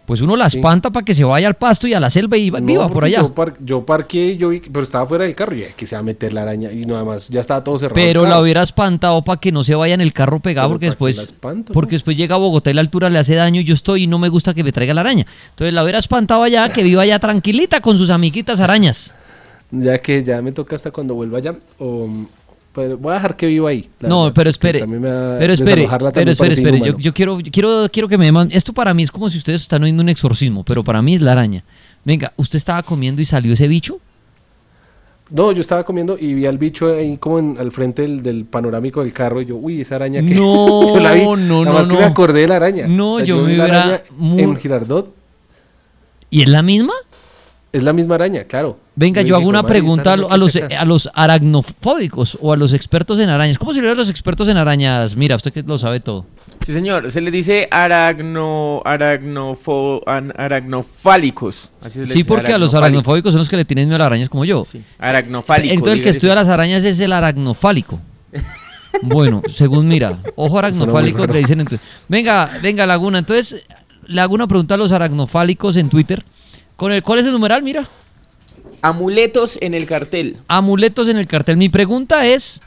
pues 0.06 0.20
uno 0.20 0.37
la 0.37 0.49
Sí. 0.49 0.58
espanta 0.58 0.91
para 0.91 1.05
que 1.05 1.12
se 1.14 1.25
vaya 1.25 1.49
al 1.49 1.55
pasto 1.55 1.87
y 1.88 1.94
a 1.94 2.00
la 2.00 2.08
selva 2.11 2.37
y 2.37 2.50
No, 2.50 2.61
viva 2.61 2.88
por 2.88 3.05
allá. 3.05 3.19
Yo, 3.20 3.35
par- 3.35 3.55
yo 3.64 3.85
parqué, 3.85 4.37
yo 4.37 4.50
vi, 4.50 4.61
pero 4.61 4.85
estaba 4.85 5.05
fuera 5.06 5.25
del 5.25 5.35
carro 5.35 5.55
y 5.55 5.58
dije, 5.58 5.75
que 5.76 5.87
se 5.87 5.97
va 5.97 6.00
a 6.00 6.03
meter 6.03 6.32
la 6.32 6.43
araña. 6.43 6.70
Y 6.73 6.87
nada 6.87 7.05
más, 7.05 7.29
ya 7.29 7.41
estaba 7.41 7.62
todo 7.64 7.76
cerrado. 7.79 7.94
Pero 7.97 8.25
la 8.26 8.41
hubiera 8.41 8.62
espantado 8.62 9.20
para 9.23 9.41
que 9.41 9.50
no 9.53 9.64
se 9.64 9.75
vaya 9.75 9.94
en 9.94 10.00
el 10.00 10.12
carro 10.12 10.38
pegado 10.41 10.69
Pero 10.69 10.75
porque 10.75 10.87
¿para 10.87 10.97
qué 10.99 11.06
después 11.06 11.19
espanto, 11.19 11.73
porque 11.73 11.93
no? 11.93 11.97
después 11.97 12.17
llega 12.17 12.37
a 12.37 12.38
Bogotá 12.38 12.70
y 12.70 12.75
la 12.75 12.81
altura 12.81 13.11
le 13.11 13.19
hace 13.19 13.35
daño 13.35 13.61
y 13.61 13.64
yo 13.64 13.75
estoy 13.75 14.05
y 14.05 14.06
no 14.06 14.19
me 14.19 14.29
gusta 14.29 14.55
que 14.55 14.62
me 14.64 14.73
traiga 14.73 14.94
la 14.94 15.00
araña. 15.03 15.26
Entonces 15.50 15.75
la 15.75 15.82
hubiera 15.82 15.99
espantado 15.99 16.43
allá 16.44 16.69
que 16.69 16.82
viva 16.82 17.03
allá 17.03 17.19
tranquilita 17.19 17.81
con 17.81 17.99
sus 17.99 18.11
amiguitas 18.11 18.61
arañas. 18.61 19.12
Ya 19.73 19.99
que 19.99 20.23
ya 20.23 20.41
me 20.41 20.53
toca 20.53 20.76
hasta 20.76 20.93
cuando 20.93 21.14
vuelva 21.14 21.38
allá. 21.38 21.56
o, 21.81 22.08
pero 22.76 22.99
voy 22.99 23.11
a 23.12 23.14
dejar 23.14 23.34
que 23.37 23.46
viva 23.46 23.70
ahí. 23.70 23.88
No, 24.02 24.25
verdad, 24.25 24.34
pero 24.37 24.50
espere. 24.50 24.78
Pero 24.81 25.52
espere, 25.55 25.88
pero 26.14 26.31
espere, 26.31 26.52
espere. 26.55 26.78
Yo, 26.99 27.12
quiero, 27.14 27.40
yo 27.40 27.50
quiero, 27.50 27.88
quiero 27.90 28.08
que 28.08 28.19
me 28.19 28.31
man- 28.31 28.50
Esto 28.52 28.73
para 28.75 28.93
mí 28.94 29.02
es 29.02 29.11
como 29.11 29.28
si 29.31 29.38
ustedes 29.38 29.62
están 29.62 29.82
oyendo 29.82 30.02
un 30.02 30.11
exorcismo, 30.11 30.62
pero 30.62 30.84
para 30.84 31.00
mí 31.00 31.14
es 31.14 31.23
la 31.23 31.32
araña. 31.32 31.64
Venga, 32.05 32.32
¿usted 32.37 32.58
estaba 32.58 32.82
comiendo 32.82 33.23
y 33.23 33.25
salió 33.25 33.55
ese 33.55 33.67
bicho? 33.67 33.99
No, 35.31 35.50
yo 35.50 35.61
estaba 35.61 35.82
comiendo 35.82 36.17
y 36.20 36.34
vi 36.34 36.46
al 36.46 36.56
bicho 36.58 36.93
ahí 36.94 37.17
como 37.17 37.38
en- 37.40 37.56
al 37.58 37.73
frente 37.73 38.02
del, 38.02 38.23
del 38.23 38.44
panorámico 38.44 39.02
del 39.02 39.12
carro 39.12 39.40
y 39.40 39.46
yo, 39.46 39.56
uy, 39.56 39.81
esa 39.81 39.96
araña 39.96 40.20
que 40.25 40.34
No, 40.34 40.87
yo 40.94 41.00
la 41.00 41.12
vi, 41.14 41.22
no, 41.25 41.37
nada 41.37 41.64
no, 41.64 41.72
más 41.72 41.88
que 41.88 41.96
me 41.96 42.05
acordé 42.05 42.43
de 42.43 42.49
la 42.49 42.56
araña. 42.56 42.87
No, 42.87 43.19
yo 43.20 43.38
me 43.38 43.50
vi 43.52 43.56
la 43.56 43.64
hubiera 43.64 43.82
araña 43.84 44.02
muy- 44.17 44.43
en 44.43 44.56
Girardot, 44.56 45.12
¿Y 46.31 46.43
es 46.43 46.49
la 46.49 46.62
misma? 46.62 46.93
es 47.72 47.82
la 47.82 47.93
misma 47.93 48.14
araña, 48.17 48.44
claro. 48.44 48.79
Venga, 48.98 49.20
yo 49.22 49.37
hago 49.37 49.46
una 49.46 49.62
"Madre, 49.62 49.76
¿esta 49.78 49.82
pregunta 49.84 50.12
a, 50.14 50.37
los, 50.38 50.48
hace 50.48 50.64
acá?". 50.64 50.81
a 50.81 50.84
los 50.87 51.08
aragnofóbicos 51.12 52.38
o 52.40 52.52
a 52.52 52.56
los 52.56 52.72
expertos 52.72 53.19
en 53.19 53.28
arañas. 53.28 53.58
¿Cómo 53.58 53.75
se 53.75 53.82
le 53.82 53.90
a 53.90 53.94
los 53.94 54.08
expertos 54.08 54.48
en 54.48 54.56
arañas? 54.56 55.16
Mira, 55.16 55.37
usted 55.37 55.52
que 55.52 55.62
lo 55.62 55.76
sabe 55.76 56.00
todo. 56.00 56.25
Sí, 56.64 56.72
señor. 56.72 57.10
Se 57.10 57.20
les 57.20 57.32
dice 57.32 57.69
aragno, 57.70 58.81
aragnofo, 58.84 60.02
an-. 60.08 60.32
Así 60.37 61.70
Sí, 61.93 62.00
dice, 62.00 62.25
porque 62.25 62.52
a 62.52 62.58
los 62.58 62.75
aragnofálico. 62.75 62.76
aragnofóbicos 62.76 63.32
son 63.32 63.38
los 63.40 63.48
que 63.50 63.56
le 63.58 63.64
tienen 63.66 63.87
miedo 63.88 63.96
a 63.96 63.98
las 63.98 64.06
arañas 64.06 64.28
como 64.31 64.44
yo. 64.46 64.64
Sí, 64.64 64.82
aragnofálico. 64.98 65.75
Entonces 65.75 65.98
el 65.98 66.02
que 66.02 66.10
estudia 66.10 66.34
las 66.34 66.48
arañas 66.48 66.84
es 66.84 66.98
el 67.00 67.12
aragnofálico. 67.12 68.00
Bueno, 69.02 69.43
según 69.52 69.88
mira, 69.88 70.22
ojo 70.37 70.58
aragnofálico 70.58 71.19
raro. 71.19 71.34
le 71.34 71.40
dicen 71.40 71.60
entonces. 71.60 71.87
Venga, 72.08 72.48
venga 72.62 72.87
Laguna, 72.87 73.19
entonces 73.19 73.62
Laguna 74.06 74.46
pregunta 74.46 74.74
a 74.74 74.79
los 74.79 74.91
aragnofálicos 74.91 75.76
en 75.76 75.91
Twitter. 75.91 76.24
¿Con 76.76 76.93
el 76.93 77.03
cuál 77.03 77.19
es 77.19 77.26
el 77.26 77.32
numeral? 77.32 77.62
Mira. 77.62 77.86
Amuletos 78.83 79.59
en 79.61 79.75
el 79.75 79.87
cartel. 79.87 80.37
Amuletos 80.49 81.09
en 81.09 81.17
el 81.17 81.27
cartel. 81.27 81.56
Mi 81.56 81.69
pregunta 81.69 82.27
es, 82.27 82.61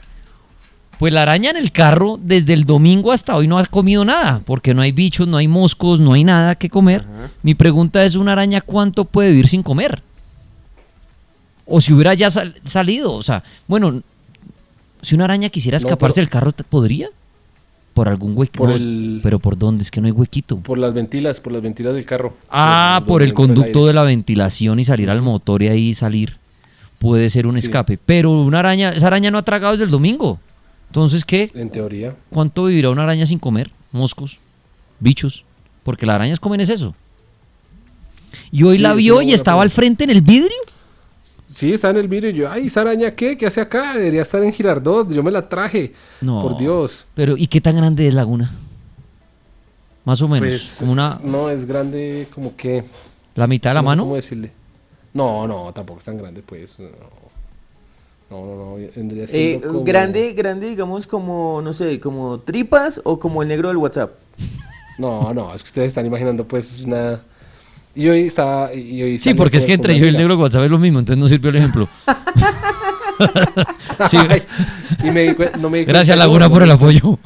pues 0.98 1.12
la 1.12 1.22
araña 1.22 1.50
en 1.50 1.56
el 1.56 1.72
carro 1.72 2.18
desde 2.20 2.52
el 2.52 2.64
domingo 2.64 3.12
hasta 3.12 3.34
hoy 3.36 3.46
no 3.48 3.58
ha 3.58 3.64
comido 3.66 4.04
nada, 4.04 4.40
porque 4.44 4.74
no 4.74 4.82
hay 4.82 4.92
bichos, 4.92 5.26
no 5.26 5.36
hay 5.38 5.48
moscos, 5.48 6.00
no 6.00 6.12
hay 6.12 6.24
nada 6.24 6.54
que 6.56 6.68
comer. 6.68 7.02
Ajá. 7.02 7.30
Mi 7.42 7.54
pregunta 7.54 8.04
es, 8.04 8.16
¿una 8.16 8.32
araña 8.32 8.60
cuánto 8.60 9.04
puede 9.04 9.30
vivir 9.30 9.48
sin 9.48 9.62
comer? 9.62 10.02
O 11.66 11.80
si 11.80 11.92
hubiera 11.92 12.14
ya 12.14 12.30
sal- 12.30 12.56
salido, 12.64 13.12
o 13.14 13.22
sea, 13.22 13.44
bueno, 13.68 14.02
si 15.02 15.14
una 15.14 15.24
araña 15.24 15.48
quisiera 15.48 15.78
No, 15.78 15.86
escaparse 15.86 16.16
pero- 16.16 16.24
del 16.26 16.30
carro, 16.30 16.52
¿te- 16.52 16.64
¿podría? 16.64 17.08
Por 17.94 18.08
algún 18.08 18.36
huequito. 18.36 18.58
Por 18.58 18.70
el- 18.70 19.20
Pero 19.22 19.38
¿por 19.40 19.58
dónde? 19.58 19.82
Es 19.82 19.90
que 19.90 20.00
no 20.00 20.06
hay 20.06 20.12
huequito. 20.12 20.56
Por 20.58 20.78
las 20.78 20.94
ventilas, 20.94 21.40
por 21.40 21.52
las 21.52 21.60
ventilas 21.62 21.92
del 21.94 22.04
carro. 22.04 22.34
Ah, 22.50 23.02
por 23.06 23.22
el 23.22 23.34
conducto 23.34 23.86
de 23.86 23.92
la 23.92 24.04
ventilación 24.04 24.78
y 24.78 24.84
salir 24.84 25.10
al 25.10 25.20
motor 25.22 25.62
y 25.62 25.68
ahí 25.68 25.94
salir. 25.94 26.36
Puede 26.98 27.28
ser 27.30 27.46
un 27.46 27.54
Sí. 27.56 27.60
escape. 27.60 27.98
Pero 28.04 28.30
una 28.30 28.60
araña, 28.60 28.90
esa 28.90 29.08
araña 29.08 29.30
no 29.30 29.38
ha 29.38 29.42
tragado 29.42 29.72
desde 29.72 29.84
el 29.84 29.90
domingo. 29.90 30.38
Entonces, 30.88 31.24
¿qué? 31.24 31.50
En 31.54 31.70
teoría. 31.70 32.14
¿Cuánto 32.30 32.64
vivirá 32.66 32.90
una 32.90 33.02
araña 33.04 33.26
sin 33.26 33.38
comer? 33.38 33.70
Moscos, 33.92 34.38
bichos. 35.00 35.44
Porque 35.82 36.04
las 36.06 36.14
arañas 36.16 36.38
comen 36.40 36.60
es 36.60 36.68
eso. 36.68 36.94
Y 38.52 38.62
hoy 38.62 38.76
Sí, 38.76 38.82
la 38.82 38.94
vio 38.94 39.22
y 39.22 39.32
estaba 39.32 39.62
al 39.62 39.70
frente 39.70 40.04
en 40.04 40.10
el 40.10 40.20
vidrio. 40.22 40.56
Sí, 41.52 41.72
está 41.72 41.90
en 41.90 41.96
el 41.96 42.06
vídeo 42.08 42.30
y 42.30 42.34
yo, 42.34 42.50
ay, 42.50 42.68
¿esa 42.68 42.82
araña 42.82 43.10
qué? 43.10 43.36
¿Qué 43.36 43.46
hace 43.46 43.60
acá? 43.60 43.94
Debería 43.96 44.22
estar 44.22 44.42
en 44.42 44.52
Girardot, 44.52 45.10
yo 45.12 45.22
me 45.22 45.30
la 45.32 45.48
traje. 45.48 45.92
No. 46.20 46.40
Por 46.42 46.56
Dios. 46.56 47.06
Pero, 47.14 47.36
¿y 47.36 47.46
qué 47.48 47.60
tan 47.60 47.76
grande 47.76 48.06
es 48.06 48.14
Laguna? 48.14 48.54
Más 50.04 50.22
o 50.22 50.28
menos. 50.28 50.48
Pues, 50.48 50.76
como 50.78 50.92
una. 50.92 51.20
No, 51.22 51.50
es 51.50 51.64
grande 51.66 52.28
como 52.34 52.54
que... 52.56 52.84
¿La 53.34 53.46
mitad 53.46 53.70
de 53.70 53.74
la 53.74 53.80
no 53.82 53.86
mano? 53.86 54.02
¿Cómo 54.04 54.16
decirle? 54.16 54.52
No, 55.12 55.46
no, 55.48 55.72
tampoco 55.72 55.98
es 55.98 56.04
tan 56.04 56.16
grande, 56.18 56.42
pues. 56.44 56.78
No, 56.78 56.86
no, 58.30 58.46
no, 58.46 58.56
no, 58.56 58.74
vendría 58.94 59.24
Eh, 59.32 59.60
como- 59.64 59.82
Grande, 59.82 60.32
grande, 60.34 60.68
digamos 60.68 61.06
como, 61.08 61.60
no 61.62 61.72
sé, 61.72 61.98
como 61.98 62.38
tripas 62.40 63.00
o 63.04 63.18
como 63.18 63.42
el 63.42 63.48
negro 63.48 63.68
del 63.68 63.76
WhatsApp. 63.76 64.12
No, 64.98 65.34
no, 65.34 65.52
es 65.52 65.62
que 65.64 65.68
ustedes 65.68 65.88
están 65.88 66.06
imaginando, 66.06 66.44
pues, 66.46 66.84
una... 66.84 67.20
Y 67.94 68.08
hoy 68.08 68.20
estaba... 68.26 68.72
Y 68.74 69.02
hoy 69.02 69.18
Sí, 69.18 69.34
porque 69.34 69.56
es 69.58 69.66
que 69.66 69.72
entre 69.74 69.98
yo 69.98 70.04
y 70.06 70.08
el 70.08 70.16
negro 70.16 70.36
WhatsApp 70.38 70.62
es 70.64 70.70
lo 70.70 70.78
mismo, 70.78 70.98
entonces 71.00 71.18
no 71.20 71.28
sirvió 71.28 71.50
el 71.50 71.56
ejemplo. 71.56 71.88
Sí. 74.08 74.16
Ay, 74.16 74.42
y 75.04 75.10
me 75.10 75.20
di 75.24 75.28
cuen- 75.34 75.54
no 75.60 75.68
me 75.68 75.78
di 75.80 75.84
Gracias, 75.84 76.16
Laguna, 76.16 76.48
por 76.48 76.62
el 76.62 76.70
apoyo. 76.70 77.18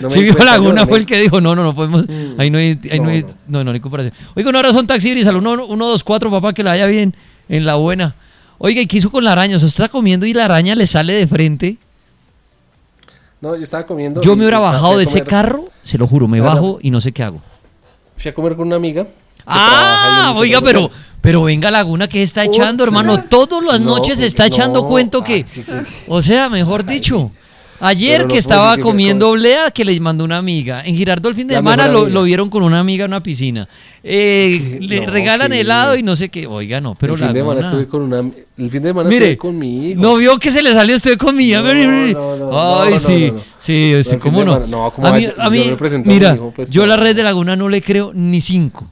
no 0.00 0.08
sí, 0.08 0.26
Laguna 0.28 0.86
fue 0.86 0.96
el 0.98 1.04
que 1.04 1.18
dijo, 1.20 1.42
no, 1.42 1.54
no, 1.54 1.62
no 1.62 1.74
podemos, 1.74 2.06
ahí 2.38 2.50
no 2.50 2.56
hay, 2.56 2.78
ahí 2.90 2.98
no, 3.00 3.04
No, 3.04 3.10
hay, 3.10 3.26
no. 3.48 3.64
no, 3.64 3.70
hay 3.72 3.80
comparación. 3.80 4.14
Oiga, 4.34 4.48
un 4.48 4.56
abrazo 4.56 4.82
taxi 4.84 5.10
Gris, 5.10 5.26
al 5.26 5.38
124, 5.42 6.30
papá, 6.30 6.54
que 6.54 6.62
la 6.62 6.72
haya 6.72 6.86
bien, 6.86 7.14
en 7.50 7.66
la 7.66 7.74
buena. 7.74 8.14
Oiga, 8.56 8.80
¿y 8.80 8.86
qué 8.86 8.96
hizo 8.96 9.10
con 9.10 9.22
la 9.24 9.32
araña? 9.32 9.56
O 9.56 9.58
sea, 9.58 9.68
está 9.68 9.88
comiendo 9.88 10.24
y 10.24 10.32
la 10.32 10.46
araña 10.46 10.74
le 10.74 10.86
sale 10.86 11.12
de 11.12 11.26
frente. 11.26 11.76
No, 13.42 13.56
yo 13.56 13.62
estaba 13.62 13.84
comiendo. 13.84 14.22
Yo 14.22 14.36
me 14.36 14.44
hubiera 14.44 14.58
bajado 14.58 14.96
de 14.96 15.04
ese 15.04 15.22
carro, 15.22 15.66
se 15.82 15.98
lo 15.98 16.06
juro, 16.06 16.28
me 16.28 16.38
Claro. 16.38 16.54
bajo 16.54 16.78
y 16.80 16.90
no 16.90 17.02
sé 17.02 17.12
qué 17.12 17.22
hago. 17.24 17.42
Fui 18.16 18.30
a 18.30 18.34
comer 18.34 18.56
con 18.56 18.66
una 18.68 18.76
amiga. 18.76 19.06
Ah, 19.46 20.34
oiga, 20.36 20.60
pero, 20.60 20.90
pero 21.20 21.42
venga 21.44 21.70
Laguna 21.70 22.08
que 22.08 22.22
está 22.22 22.44
echando, 22.44 22.84
hermano. 22.84 23.24
Todas 23.28 23.62
las 23.64 23.80
No, 23.80 23.96
noches 23.96 24.14
porque 24.14 24.26
está 24.26 24.46
echando 24.46 24.82
no, 24.82 24.88
cuento 24.88 25.22
que, 25.22 25.44
o 26.08 26.22
sea, 26.22 26.48
mejor 26.48 26.84
dicho. 26.84 27.30
Ayer 27.82 28.26
que 28.26 28.36
estaba 28.36 28.76
comiendo 28.76 29.24
con- 29.28 29.38
oblea 29.38 29.70
que 29.70 29.86
le 29.86 29.98
mandó 30.00 30.22
una 30.22 30.36
amiga. 30.36 30.82
En 30.84 30.94
Girardot 30.94 31.30
el 31.30 31.34
fin 31.34 31.48
de 31.48 31.54
La 31.54 31.60
semana 31.60 31.88
lo, 31.88 32.10
lo 32.10 32.24
vieron 32.24 32.50
con 32.50 32.62
una 32.62 32.78
amiga 32.78 33.06
en 33.06 33.10
una 33.12 33.22
piscina. 33.22 33.66
Eh, 34.04 34.76
le 34.82 35.00
No, 35.06 35.10
regalan 35.10 35.50
helado 35.54 35.96
y 35.96 36.02
no 36.02 36.14
sé 36.14 36.28
qué. 36.28 36.46
Oiga, 36.46 36.78
no, 36.82 36.94
pero 36.94 37.14
el 37.14 37.20
fin 37.20 37.32
de 37.32 37.40
semana 37.40 37.60
estuve 37.62 37.86
con 37.88 38.02
una. 38.02 38.18
El 38.18 38.70
fin 38.70 38.82
de 38.82 38.90
semana 38.90 39.08
Mire, 39.08 39.30
estuve 39.30 39.38
con 39.38 39.58
mi 39.58 39.92
hijo. 39.92 40.00
no 40.02 40.16
vio 40.16 40.38
que 40.38 40.52
se 40.52 40.62
le 40.62 40.74
salió 40.74 40.94
usted 40.94 41.16
conmigo. 41.16 41.62
No, 41.62 41.72
no, 41.72 42.36
no, 42.36 42.80
Ay, 42.82 42.92
no, 42.92 42.98
sí, 42.98 43.32
sí, 43.58 43.94
sí, 44.04 44.16
cómo 44.18 44.44
no. 44.44 44.52
semana- 44.52 44.66
no, 44.70 44.90
¿cómo 44.90 45.06
a 45.06 45.12
mí, 45.12 45.22
Yo- 45.22 45.30
a 45.40 45.44
yo 45.46 45.50
mí 45.50 45.58
a 45.70 45.98
mira, 46.04 46.32
mi 46.32 46.36
hijo, 46.38 46.52
pues, 46.54 46.70
yo 46.70 46.82
no. 46.82 46.86
la 46.88 46.96
red 46.98 47.16
de 47.16 47.22
Laguna 47.22 47.56
no 47.56 47.70
le 47.70 47.80
creo 47.80 48.12
ni 48.14 48.42
cinco. 48.42 48.88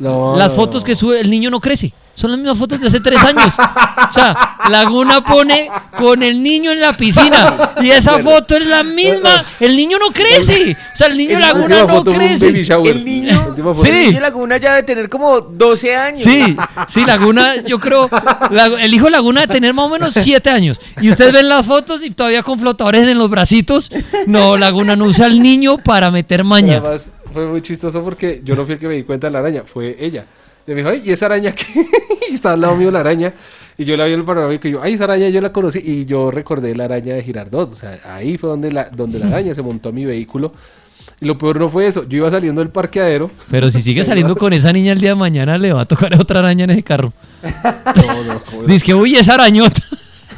No, 0.00 0.36
Las 0.36 0.50
no, 0.50 0.54
fotos 0.56 0.82
no. 0.82 0.86
que 0.86 0.94
sube, 0.96 1.20
el 1.20 1.30
niño 1.30 1.50
no 1.50 1.60
crece. 1.60 1.92
Son 2.14 2.32
las 2.32 2.38
mismas 2.40 2.58
fotos 2.58 2.80
de 2.80 2.88
hace 2.88 2.98
tres 2.98 3.22
años. 3.22 3.54
O 3.56 4.10
sea, 4.12 4.56
Laguna 4.70 5.24
pone 5.24 5.70
con 5.96 6.20
el 6.24 6.42
niño 6.42 6.72
en 6.72 6.80
la 6.80 6.92
piscina. 6.96 7.74
Y 7.80 7.90
esa 7.90 8.18
foto 8.18 8.56
es 8.56 8.66
la 8.66 8.82
misma. 8.82 9.44
El 9.60 9.76
niño 9.76 9.98
no 10.00 10.06
crece. 10.12 10.76
O 10.94 10.96
sea, 10.96 11.06
el 11.06 11.16
niño 11.16 11.36
El- 11.36 11.40
La 11.42 11.52
Laguna 11.52 11.84
no 11.84 12.02
crece. 12.02 12.48
El 12.48 13.04
niño, 13.04 13.54
Sí. 13.76 13.88
el 13.88 14.06
niño 14.08 14.20
Laguna 14.20 14.56
ya 14.56 14.74
de 14.74 14.82
tener 14.82 15.08
como 15.08 15.40
12 15.40 15.94
años. 15.94 16.20
Sí, 16.22 16.56
sí, 16.88 17.04
Laguna, 17.04 17.62
yo 17.64 17.78
creo, 17.78 18.10
la- 18.50 18.66
el 18.66 18.92
hijo 18.92 19.04
de 19.04 19.12
Laguna 19.12 19.42
de 19.42 19.46
tener 19.46 19.72
más 19.72 19.86
o 19.86 19.88
menos 19.88 20.12
siete 20.14 20.50
años. 20.50 20.80
Y 21.00 21.10
ustedes 21.10 21.32
ven 21.32 21.48
las 21.48 21.64
fotos 21.64 22.02
y 22.02 22.10
todavía 22.10 22.42
con 22.42 22.58
flotadores 22.58 23.06
en 23.06 23.16
los 23.18 23.30
bracitos. 23.30 23.92
No, 24.26 24.56
Laguna 24.56 24.96
no 24.96 25.04
usa 25.04 25.26
al 25.26 25.40
niño 25.40 25.78
para 25.78 26.10
meter 26.10 26.42
maña. 26.42 26.78
Además, 26.78 27.10
fue 27.38 27.50
muy 27.50 27.62
chistoso 27.62 28.02
porque 28.02 28.40
yo 28.44 28.54
no 28.54 28.64
fui 28.64 28.74
el 28.74 28.80
que 28.80 28.88
me 28.88 28.94
di 28.94 29.02
cuenta 29.02 29.26
de 29.26 29.32
la 29.32 29.40
araña, 29.40 29.62
fue 29.64 29.96
ella. 29.98 30.24
Y 30.66 30.70
me 30.72 30.76
dijo, 30.76 30.90
ay, 30.90 31.02
¿y 31.04 31.12
esa 31.12 31.26
araña 31.26 31.52
qué? 31.52 31.64
y 32.30 32.34
estaba 32.34 32.54
al 32.54 32.60
lado 32.60 32.76
mío 32.76 32.90
la 32.90 33.00
araña. 33.00 33.32
Y 33.78 33.84
yo 33.84 33.96
la 33.96 34.04
vi 34.04 34.12
en 34.12 34.20
el 34.20 34.26
panorámico 34.26 34.68
y 34.68 34.72
yo, 34.72 34.82
ay, 34.82 34.94
esa 34.94 35.04
araña 35.04 35.28
yo 35.28 35.40
la 35.40 35.52
conocí. 35.52 35.78
Y 35.78 36.04
yo 36.04 36.30
recordé 36.30 36.74
la 36.74 36.84
araña 36.84 37.14
de 37.14 37.22
Girardot. 37.22 37.72
O 37.72 37.76
sea, 37.76 37.98
ahí 38.04 38.36
fue 38.36 38.50
donde 38.50 38.70
la, 38.70 38.90
donde 38.90 39.18
la 39.18 39.28
araña 39.28 39.54
se 39.54 39.62
montó 39.62 39.88
a 39.88 39.92
mi 39.92 40.04
vehículo. 40.04 40.52
Y 41.20 41.26
lo 41.26 41.38
peor 41.38 41.58
no 41.58 41.68
fue 41.68 41.86
eso. 41.86 42.06
Yo 42.06 42.18
iba 42.18 42.30
saliendo 42.30 42.60
del 42.60 42.70
parqueadero. 42.70 43.30
Pero 43.50 43.70
si 43.70 43.80
sigue 43.80 44.04
saliendo 44.04 44.36
con 44.36 44.52
esa 44.52 44.72
niña 44.72 44.92
el 44.92 45.00
día 45.00 45.10
de 45.10 45.14
mañana, 45.14 45.56
le 45.56 45.72
va 45.72 45.82
a 45.82 45.84
tocar 45.86 46.14
otra 46.20 46.40
araña 46.40 46.64
en 46.64 46.70
ese 46.70 46.82
carro. 46.82 47.12
No, 47.96 48.24
no. 48.24 48.66
Dice 48.66 48.84
que, 48.84 48.94
uy, 48.94 49.14
esa 49.14 49.34
arañota. 49.34 49.82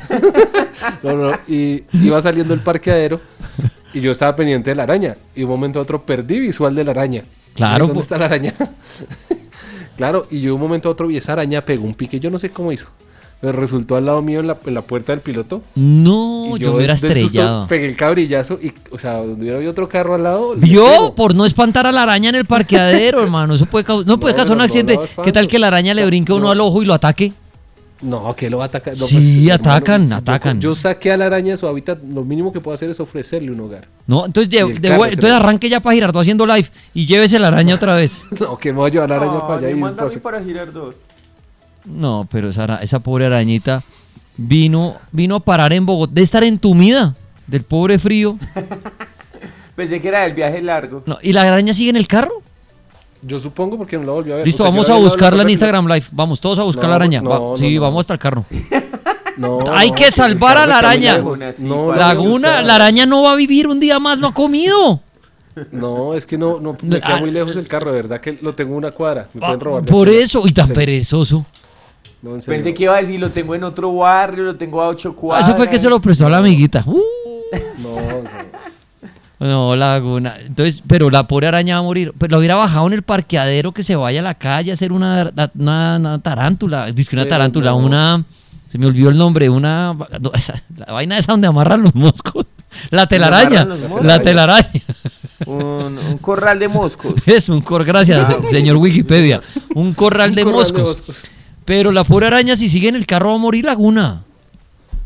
No, 1.02 1.12
no, 1.12 1.33
y 1.47 1.85
iba 1.92 2.21
saliendo 2.23 2.54
del 2.54 2.62
parqueadero 2.62 3.21
y 3.92 4.00
yo 4.00 4.12
estaba 4.12 4.37
pendiente 4.37 4.70
de 4.70 4.76
la 4.76 4.85
araña. 4.85 5.14
Y 5.35 5.42
un 5.42 5.50
momento 5.50 5.78
a 5.78 5.82
otro 5.82 6.02
perdí 6.04 6.38
visual 6.40 6.75
de 6.75 6.85
la 6.85 6.90
araña. 6.92 7.23
Claro, 7.54 7.87
¿Dónde 7.87 8.02
está 8.02 8.18
la 8.18 8.26
araña? 8.26 8.54
claro, 9.97 10.26
y 10.30 10.40
yo 10.40 10.54
un 10.54 10.61
momento 10.61 10.88
a 10.88 10.92
otro 10.92 11.06
vi 11.06 11.16
esa 11.16 11.32
araña, 11.32 11.61
pegó 11.62 11.85
un 11.85 11.94
pique, 11.94 12.20
yo 12.20 12.30
no 12.30 12.38
sé 12.38 12.50
cómo 12.50 12.73
hizo. 12.73 12.87
Pero 13.40 13.54
resultó 13.59 13.97
al 13.97 14.04
lado 14.04 14.20
mío 14.20 14.40
en 14.40 14.49
la, 14.49 14.59
en 14.66 14.75
la 14.75 14.82
puerta 14.82 15.12
del 15.12 15.23
piloto. 15.23 15.62
No, 15.75 16.59
yo 16.59 16.73
me 16.73 16.76
hubiera 16.76 16.94
susto 16.94 17.06
estrellado. 17.06 17.66
pegué 17.68 17.87
el 17.87 17.97
cabrillazo 17.97 18.59
y, 18.62 18.70
o 18.90 18.99
sea, 18.99 19.14
donde 19.14 19.40
hubiera 19.40 19.56
habido 19.56 19.73
otro 19.73 19.88
carro 19.88 20.14
al 20.14 20.25
lado. 20.25 20.54
¿Vio? 20.56 21.14
Por 21.14 21.35
no 21.35 21.47
espantar 21.47 21.87
a 21.87 21.92
la 21.92 22.02
araña 22.02 22.28
en 22.28 22.35
el 22.35 22.44
parqueadero, 22.44 23.23
hermano. 23.23 23.54
Eso 23.54 23.64
puede 23.64 23.87
causar, 23.87 24.06
no 24.06 24.20
puede 24.20 24.35
No, 24.35 24.37
causar 24.37 24.52
un 24.52 24.59
no, 24.59 24.62
no, 24.62 24.64
accidente. 24.66 24.99
no. 25.16 25.23
¿Qué 25.23 25.32
tal 25.32 25.49
que 25.49 25.59
la 25.59 25.68
araña 25.68 25.94
le 25.94 26.04
brinque 26.04 26.35
uno 26.35 26.44
no. 26.47 26.50
al 26.50 26.61
ojo 26.61 26.82
y 26.82 26.85
lo 26.85 26.92
ataque? 26.92 27.32
No, 28.02 28.35
que 28.35 28.49
lo 28.49 28.59
va 28.59 28.64
a 28.64 28.66
atacar. 28.69 28.97
No, 28.97 29.07
Sí, 29.07 29.49
hermano, 29.50 29.73
atacan, 29.75 30.12
atacan. 30.12 30.61
Yo, 30.61 30.75
saqué 30.75 31.12
a 31.12 31.16
la 31.16 31.26
araña 31.26 31.52
de 31.52 31.57
su 31.59 31.66
hábitat, 31.66 31.99
lo 32.02 32.25
mínimo 32.25 32.52
que 32.52 32.61
puedo 32.61 32.75
hacer 32.75 32.88
es 32.88 32.99
ofrecerle 32.99 33.50
un 33.50 33.61
hogar. 33.61 33.87
No, 34.07 34.26
entonces, 34.26 34.50
de 34.50 34.59
entonces 34.88 35.25
arranque 35.30 35.69
ya 35.69 35.80
para 35.80 35.95
Girardot 35.95 36.23
haciendo 36.23 36.47
live 36.47 36.69
y 36.95 37.07
llévese 37.07 37.38
la 37.38 37.49
araña 37.49 37.75
otra 37.75 37.95
vez. 37.95 38.23
No, 38.40 38.57
que 38.59 38.73
me 38.73 38.78
voy 38.78 38.88
a 38.90 38.92
llevar 38.92 39.11
la 39.11 39.16
araña 39.16 39.33
No, 39.35 39.40
para 39.47 39.59
allá 39.59 39.71
y 39.71 39.75
manda 39.75 40.02
a 40.02 40.07
mí 40.07 40.11
pues- 40.12 40.23
para 40.23 40.42
Girardot. 40.42 40.97
No, 41.85 42.26
pero 42.30 42.50
esa 42.50 43.00
pobre 43.00 43.26
arañita 43.26 43.83
vino, 44.37 44.97
vino 45.12 45.37
a 45.37 45.40
parar 45.40 45.73
en 45.73 45.85
Bogotá, 45.87 46.12
de 46.14 46.23
estar 46.23 46.45
entumida 46.45 47.14
del 47.47 47.62
pobre 47.62 47.99
frío. 47.99 48.38
Pensé 49.76 50.00
que 50.00 50.09
era 50.09 50.23
del 50.23 50.35
viaje 50.35 50.61
largo. 50.62 51.02
No, 51.07 51.19
¿Y 51.23 51.33
la 51.33 51.42
araña 51.42 51.73
sigue 51.75 51.90
en 51.90 51.97
el 51.97 52.07
carro? 52.07 52.42
Yo 53.23 53.39
supongo 53.39 53.77
porque 53.77 53.99
no 53.99 54.05
la 54.05 54.12
volví 54.12 54.33
a 54.33 54.37
ver. 54.37 54.47
Listo, 54.47 54.62
O 54.62 54.67
sea, 54.67 54.71
yo 54.75 54.77
vamos 54.77 54.91
a 54.91 54.97
buscarla 54.97 55.43
en 55.43 55.50
Instagram 55.50 55.87
Live. 55.87 56.07
Vamos 56.12 56.41
todos 56.41 56.59
a 56.59 56.62
buscar 56.62 56.85
No, 56.85 56.91
la 56.91 56.97
araña. 56.97 57.21
no, 57.21 57.31
Va- 57.31 57.39
no, 57.39 57.57
sí, 57.57 57.75
no. 57.75 57.83
vamos 57.83 58.00
hasta 58.00 58.15
el 58.15 58.21
carro. 58.21 58.45
No, 59.37 59.61
Hay 59.73 59.89
no, 59.91 59.97
que 59.97 60.11
salvar 60.12 60.59
a 60.59 60.67
la 60.67 60.79
araña. 60.79 61.15
Laguna, 61.15 61.50
sí, 61.53 61.67
No, 61.67 61.95
Laguna, 61.95 62.61
la 62.62 62.75
araña 62.75 63.07
no 63.07 63.23
va 63.23 63.33
a 63.33 63.37
vivir 63.37 63.69
un 63.69 63.81
día 63.81 63.99
más, 63.99 64.19
no 64.19 64.29
ha 64.29 64.35
comido. 64.35 65.00
No, 65.73 66.15
es 66.15 66.27
que 66.27 66.37
no, 66.39 66.61
no 66.61 66.77
me 66.83 66.97
Ah, 66.99 67.00
queda 67.00 67.17
muy 67.21 67.31
lejos 67.31 67.57
el 67.57 67.67
carro, 67.67 67.91
de 67.93 67.97
verdad 68.03 68.21
que 68.21 68.39
lo 68.41 68.55
tengo 68.55 68.73
en 68.73 68.79
una 68.79 68.91
cuadra. 68.93 69.29
Me 69.35 69.41
pueden 69.41 69.61
robar. 69.61 69.85
Por 69.85 70.09
eso, 70.09 70.43
y 70.47 70.53
tan 70.53 70.69
Sí. 70.69 70.73
perezoso. 70.75 71.45
Pensé 72.47 72.73
que 72.75 72.83
iba 72.85 72.97
a 72.97 73.00
decir, 73.00 73.19
lo 73.19 73.31
tengo 73.31 73.55
en 73.55 73.65
otro 73.65 73.93
barrio, 73.95 74.45
lo 74.45 74.57
tengo 74.57 74.81
a 74.83 74.89
ocho 74.89 75.11
Ah, 75.17 75.21
cuadras. 75.21 75.49
Eso 75.49 75.57
fue 75.57 75.69
que 75.69 75.79
se 75.79 75.89
lo 75.89 75.99
prestó 76.00 76.27
a 76.27 76.31
la 76.31 76.39
amiguita. 76.39 76.85
Uh. 76.87 77.00
No, 77.79 77.95
no. 77.97 78.50
No, 79.40 79.75
Laguna. 79.75 80.37
Entonces, 80.38 80.82
pero 80.87 81.09
la 81.11 81.26
pobre 81.26 81.47
araña 81.47 81.76
va 81.76 81.80
a 81.80 81.82
morir. 81.82 82.12
Pues 82.16 82.30
lo 82.30 82.38
hubiera 82.38 82.56
bajado 82.56 82.87
en 82.88 82.92
el 82.92 83.02
parqueadero 83.02 83.73
que 83.73 83.82
se 83.82 83.97
vaya 83.97 84.20
a 84.20 84.23
la 84.23 84.35
calle 84.35 84.70
a 84.70 84.75
hacer 84.75 84.92
una, 84.92 85.32
una, 85.59 85.97
una 85.97 86.18
tarántula. 86.20 86.92
Dice 86.92 87.09
que 87.11 87.16
una 87.16 87.23
Pero 87.25 87.35
tarántula, 87.37 87.70
no. 87.70 87.78
una. 87.78 88.25
Se 88.68 88.78
me 88.78 88.87
olvidó 88.87 89.09
el 89.11 89.16
nombre, 89.16 89.49
una. 89.49 89.94
no, 90.20 90.30
esa- 90.35 90.62
la 90.76 90.92
vaina 90.92 91.16
esa 91.18 91.32
donde 91.32 91.49
amarran 91.49 91.82
los 91.82 91.94
moscos. 91.94 92.47
La 92.90 93.06
telaraña. 93.06 93.64
moscos? 93.64 94.04
La 94.04 94.20
telaraña. 94.23 94.68
Un, 95.47 95.99
un 95.99 96.18
corral 96.18 96.59
de 96.59 96.68
moscos. 96.68 97.14
Es 97.26 97.49
un 97.49 97.62
cor, 97.62 97.85
gracias, 97.85 98.26
se- 98.26 98.49
señor 98.49 98.76
Wikipedia. 98.76 99.40
Un 99.75 99.94
corral 99.94 100.35
de 100.35 100.44
Un 100.44 100.52
corral 100.52 100.73
moscos. 100.85 101.02
Pero 101.64 101.92
la 101.92 102.04
pobre 102.04 102.26
araña, 102.26 102.56
si 102.56 102.68
sigue 102.68 102.88
en 102.88 102.97
el 102.97 103.06
carro, 103.06 103.30
va 103.30 103.37
a 103.37 103.38
morir 103.38 103.64
Laguna. 103.64 104.23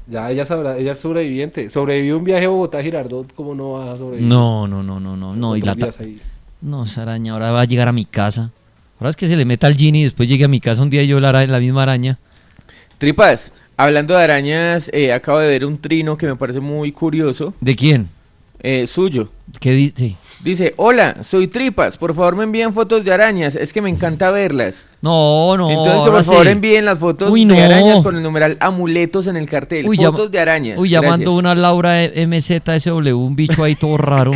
Ya, 0.06 0.30
ella 0.30 0.44
sabrá, 0.44 0.76
ella 0.76 0.92
es 0.92 0.98
sobreviviente. 0.98 1.70
Sobrevivió 1.70 2.18
un 2.18 2.24
viaje 2.24 2.44
a 2.44 2.48
Bogotá 2.48 2.82
Girardot, 2.82 3.32
¿cómo 3.34 3.54
no 3.54 3.72
va 3.72 3.92
a 3.92 3.96
sobrevivir? 3.96 4.28
No, 4.28 4.68
no, 4.68 4.82
no, 4.82 5.00
no, 5.00 5.16
no. 5.16 5.34
no 5.34 5.56
y 5.56 5.62
la 5.62 5.72
ahí. 5.72 6.20
No, 6.60 6.84
esa 6.84 7.02
araña 7.02 7.32
ahora 7.32 7.50
va 7.52 7.62
a 7.62 7.64
llegar 7.64 7.88
a 7.88 7.92
mi 7.92 8.04
casa. 8.04 8.50
Ahora 8.98 9.10
es 9.10 9.16
que 9.16 9.26
se 9.28 9.36
le 9.36 9.44
meta 9.44 9.66
al 9.66 9.76
Genie 9.76 10.02
y 10.02 10.04
después 10.04 10.28
llegue 10.28 10.44
a 10.44 10.48
mi 10.48 10.60
casa 10.60 10.82
un 10.82 10.90
día 10.90 11.02
y 11.02 11.06
yo 11.06 11.20
la, 11.20 11.30
ara- 11.30 11.46
la 11.46 11.58
misma 11.58 11.82
araña. 11.82 12.18
Tripas, 12.98 13.52
hablando 13.76 14.14
de 14.16 14.22
arañas, 14.22 14.90
eh, 14.92 15.12
acabo 15.12 15.38
de 15.38 15.48
ver 15.48 15.64
un 15.64 15.78
trino 15.78 16.16
que 16.16 16.26
me 16.26 16.36
parece 16.36 16.60
muy 16.60 16.92
curioso, 16.92 17.54
¿De 17.60 17.74
quién? 17.74 18.08
Eh, 18.64 18.86
suyo. 18.86 19.28
¿Qué 19.60 19.72
dice? 19.72 20.16
Dice, 20.42 20.74
hola, 20.78 21.18
soy 21.22 21.48
Tripas, 21.48 21.96
por 21.98 22.14
favor 22.14 22.34
me 22.34 22.44
envían 22.44 22.74
fotos 22.74 23.04
de 23.04 23.12
arañas, 23.12 23.54
es 23.56 23.72
que 23.72 23.80
me 23.82 23.88
encanta 23.90 24.30
verlas. 24.30 24.88
No, 25.00 25.56
no. 25.56 25.70
Entonces, 25.70 26.02
que 26.04 26.10
por 26.10 26.24
favor 26.24 26.44
sí. 26.46 26.52
envíen 26.52 26.84
las 26.84 26.98
fotos 26.98 27.30
Uy, 27.30 27.44
de 27.44 27.54
no. 27.54 27.62
arañas 27.62 28.00
con 28.00 28.16
el 28.16 28.22
numeral 28.22 28.56
amuletos 28.60 29.26
en 29.26 29.36
el 29.36 29.48
cartel. 29.48 29.86
Uy, 29.86 29.96
fotos 29.98 30.30
de 30.30 30.40
arañas. 30.40 30.80
Uy, 30.80 30.88
llamando 30.88 31.34
una 31.34 31.54
Laura 31.54 31.94
MZSW, 32.08 33.14
un 33.16 33.36
bicho 33.36 33.62
ahí 33.62 33.74
todo 33.74 33.96
raro. 33.96 34.32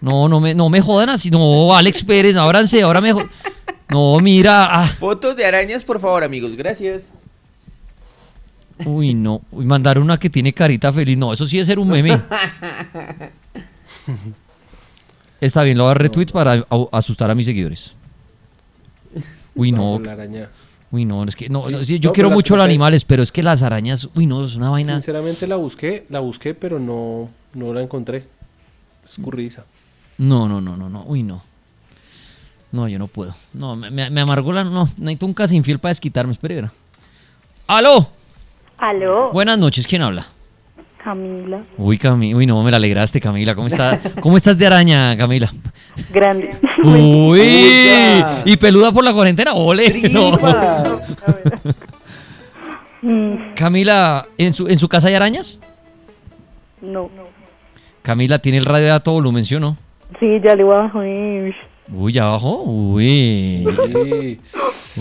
No, 0.00 0.28
no 0.28 0.40
me, 0.40 0.54
no 0.54 0.68
me 0.70 0.80
jodan 0.80 1.10
así. 1.10 1.30
No, 1.30 1.74
Alex 1.76 2.02
Pérez, 2.04 2.34
ábranse, 2.36 2.82
ahora 2.82 3.00
me 3.02 3.12
jo- 3.12 3.28
No, 3.90 4.18
mira. 4.20 4.68
ah, 4.70 4.86
Fotos 4.86 5.36
de 5.36 5.44
arañas, 5.44 5.84
por 5.84 6.00
favor, 6.00 6.24
amigos, 6.24 6.56
gracias. 6.56 7.18
Uy, 8.84 9.12
no. 9.14 9.42
Uy, 9.52 9.64
mandar 9.66 9.98
una 9.98 10.18
que 10.18 10.30
tiene 10.30 10.52
carita 10.54 10.92
feliz. 10.92 11.16
No, 11.18 11.32
eso 11.34 11.46
sí 11.46 11.58
es 11.58 11.66
ser 11.66 11.78
un 11.78 11.88
meme. 11.88 12.20
Está 15.40 15.62
bien, 15.62 15.78
lo 15.78 15.84
voy 15.84 15.92
a 15.92 15.94
retweet 15.94 16.26
para 16.26 16.66
asustar 16.92 17.30
a 17.30 17.34
mis 17.34 17.46
seguidores. 17.46 17.92
Uy, 19.54 19.72
no. 19.72 19.94
con 19.94 20.04
la 20.04 20.12
araña. 20.12 20.50
Uy, 20.92 21.04
no, 21.04 21.22
es 21.24 21.36
que 21.36 21.48
no, 21.48 21.66
Sí, 21.66 21.72
no, 21.72 21.82
sí, 21.84 21.98
yo 22.00 22.10
no, 22.10 22.14
quiero 22.14 22.30
mucho 22.30 22.56
los 22.56 22.64
animales, 22.64 23.04
pero 23.04 23.22
es 23.22 23.30
que 23.30 23.42
las 23.42 23.62
arañas, 23.62 24.08
uy, 24.14 24.26
no, 24.26 24.44
es 24.44 24.56
una 24.56 24.70
vaina. 24.70 24.94
Sinceramente 24.94 25.46
la 25.46 25.56
busqué, 25.56 26.04
la 26.08 26.20
busqué, 26.20 26.52
pero 26.52 26.78
no, 26.78 27.28
no 27.54 27.72
la 27.72 27.82
encontré. 27.82 28.24
Escurridiza. 29.04 29.64
No, 30.18 30.48
no, 30.48 30.60
no, 30.60 30.76
no, 30.76 30.88
no, 30.90 31.04
uy, 31.06 31.22
no. 31.22 31.42
No, 32.72 32.86
yo 32.88 32.98
no 32.98 33.06
puedo. 33.06 33.34
No, 33.52 33.76
me, 33.76 33.90
me, 33.90 34.10
me 34.10 34.20
amargó 34.20 34.52
la. 34.52 34.64
No, 34.64 34.88
necesito 34.96 35.26
un 35.26 35.34
casi 35.34 35.56
infiel 35.56 35.78
para 35.78 35.90
desquitarme, 35.90 36.32
espera. 36.32 36.72
¡Aló! 37.66 38.10
Aló, 38.78 39.30
Buenas 39.32 39.58
noches, 39.58 39.86
¿quién 39.86 40.02
habla? 40.02 40.26
Camila, 41.02 41.62
Uy, 41.78 41.96
Camila, 41.96 42.36
uy, 42.36 42.44
no, 42.46 42.62
me 42.62 42.70
la 42.70 42.76
alegraste, 42.76 43.22
Camila. 43.22 43.54
¿Cómo 43.54 43.68
estás? 43.68 43.98
¿Cómo 44.20 44.36
estás 44.36 44.58
de 44.58 44.66
araña, 44.66 45.16
Camila? 45.16 45.50
grande. 46.12 46.50
Uy, 46.84 47.40
y 48.44 48.56
peluda 48.58 48.92
por 48.92 49.02
la 49.04 49.14
cuarentena, 49.14 49.54
ole. 49.54 50.10
No. 50.10 50.32
Camila, 53.54 54.26
¿en 54.36 54.54
su, 54.54 54.68
¿en 54.68 54.78
su 54.78 54.88
casa 54.88 55.08
hay 55.08 55.14
arañas? 55.14 55.58
no. 56.82 57.10
Camila, 58.02 58.38
¿tiene 58.38 58.58
el 58.58 58.64
radio 58.64 58.94
a 58.94 59.00
todo 59.00 59.16
volumen, 59.16 59.44
sí 59.44 59.54
o 59.54 59.60
no? 59.60 59.76
Sí, 60.18 60.40
ya 60.42 60.54
le 60.54 60.64
voy 60.64 60.74
a 60.74 60.78
bajar. 60.78 61.04
Uy, 61.92 62.12
¿ya 62.12 62.24
bajó? 62.24 62.62
Uy, 62.62 63.66
Sí. 64.02 64.38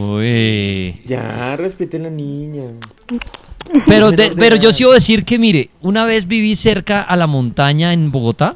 uy. 0.02 1.02
Ya, 1.06 1.56
respeten 1.56 2.02
a 2.02 2.04
la 2.06 2.10
niña. 2.10 2.64
Pero, 3.86 4.12
de- 4.12 4.32
pero 4.36 4.56
yo 4.56 4.72
sí 4.74 4.84
voy 4.84 4.94
a 4.94 4.96
decir 4.96 5.24
que, 5.26 5.38
mire, 5.40 5.70
una 5.82 6.06
vez 6.06 6.28
viví 6.28 6.56
cerca 6.56 7.02
a 7.02 7.16
la 7.16 7.28
montaña 7.28 7.94
en 7.94 8.12
Bogotá 8.12 8.56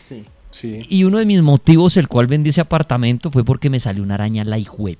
Sí. 0.00 0.22
Sí. 0.50 0.86
y 0.88 1.04
uno 1.04 1.18
de 1.18 1.26
mis 1.26 1.42
motivos 1.42 1.96
el 1.96 2.08
cual 2.08 2.26
vendí 2.26 2.50
ese 2.50 2.60
apartamento 2.60 3.30
fue 3.30 3.44
porque 3.44 3.68
me 3.70 3.80
salió 3.80 4.02
una 4.02 4.14
araña 4.14 4.44
la 4.44 4.58
hijuep. 4.58 4.98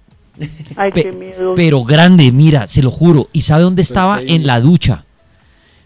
Ay, 0.77 0.93
Pe- 0.93 1.05
qué 1.05 1.13
miedo. 1.13 1.55
Pero 1.55 1.83
grande, 1.85 2.31
mira, 2.33 2.67
se 2.67 2.83
lo 2.83 2.91
juro. 2.91 3.29
¿Y 3.33 3.43
sabe 3.43 3.63
dónde 3.63 3.83
estaba? 3.83 4.17
ahí- 4.17 4.27
En 4.35 4.47
la 4.47 4.61
ducha. 4.61 5.05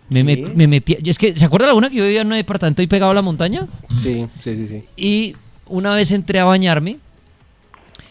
Me, 0.08 0.24
met- 0.24 0.54
me 0.54 0.66
metí. 0.66 0.96
Es 1.04 1.18
que, 1.18 1.38
¿se 1.38 1.44
acuerda 1.44 1.68
la 1.68 1.74
una 1.74 1.88
que 1.88 1.96
yo 1.96 2.02
vivía 2.04 2.22
en 2.22 2.26
un 2.26 2.32
departamento 2.32 2.82
ahí 2.82 2.88
pegado 2.88 3.12
a 3.12 3.14
la 3.14 3.22
montaña? 3.22 3.68
Sí, 3.96 4.26
sí, 4.40 4.56
sí, 4.56 4.66
sí. 4.66 4.82
Y 4.96 5.36
una 5.66 5.94
vez 5.94 6.10
entré 6.10 6.40
a 6.40 6.44
bañarme. 6.44 6.98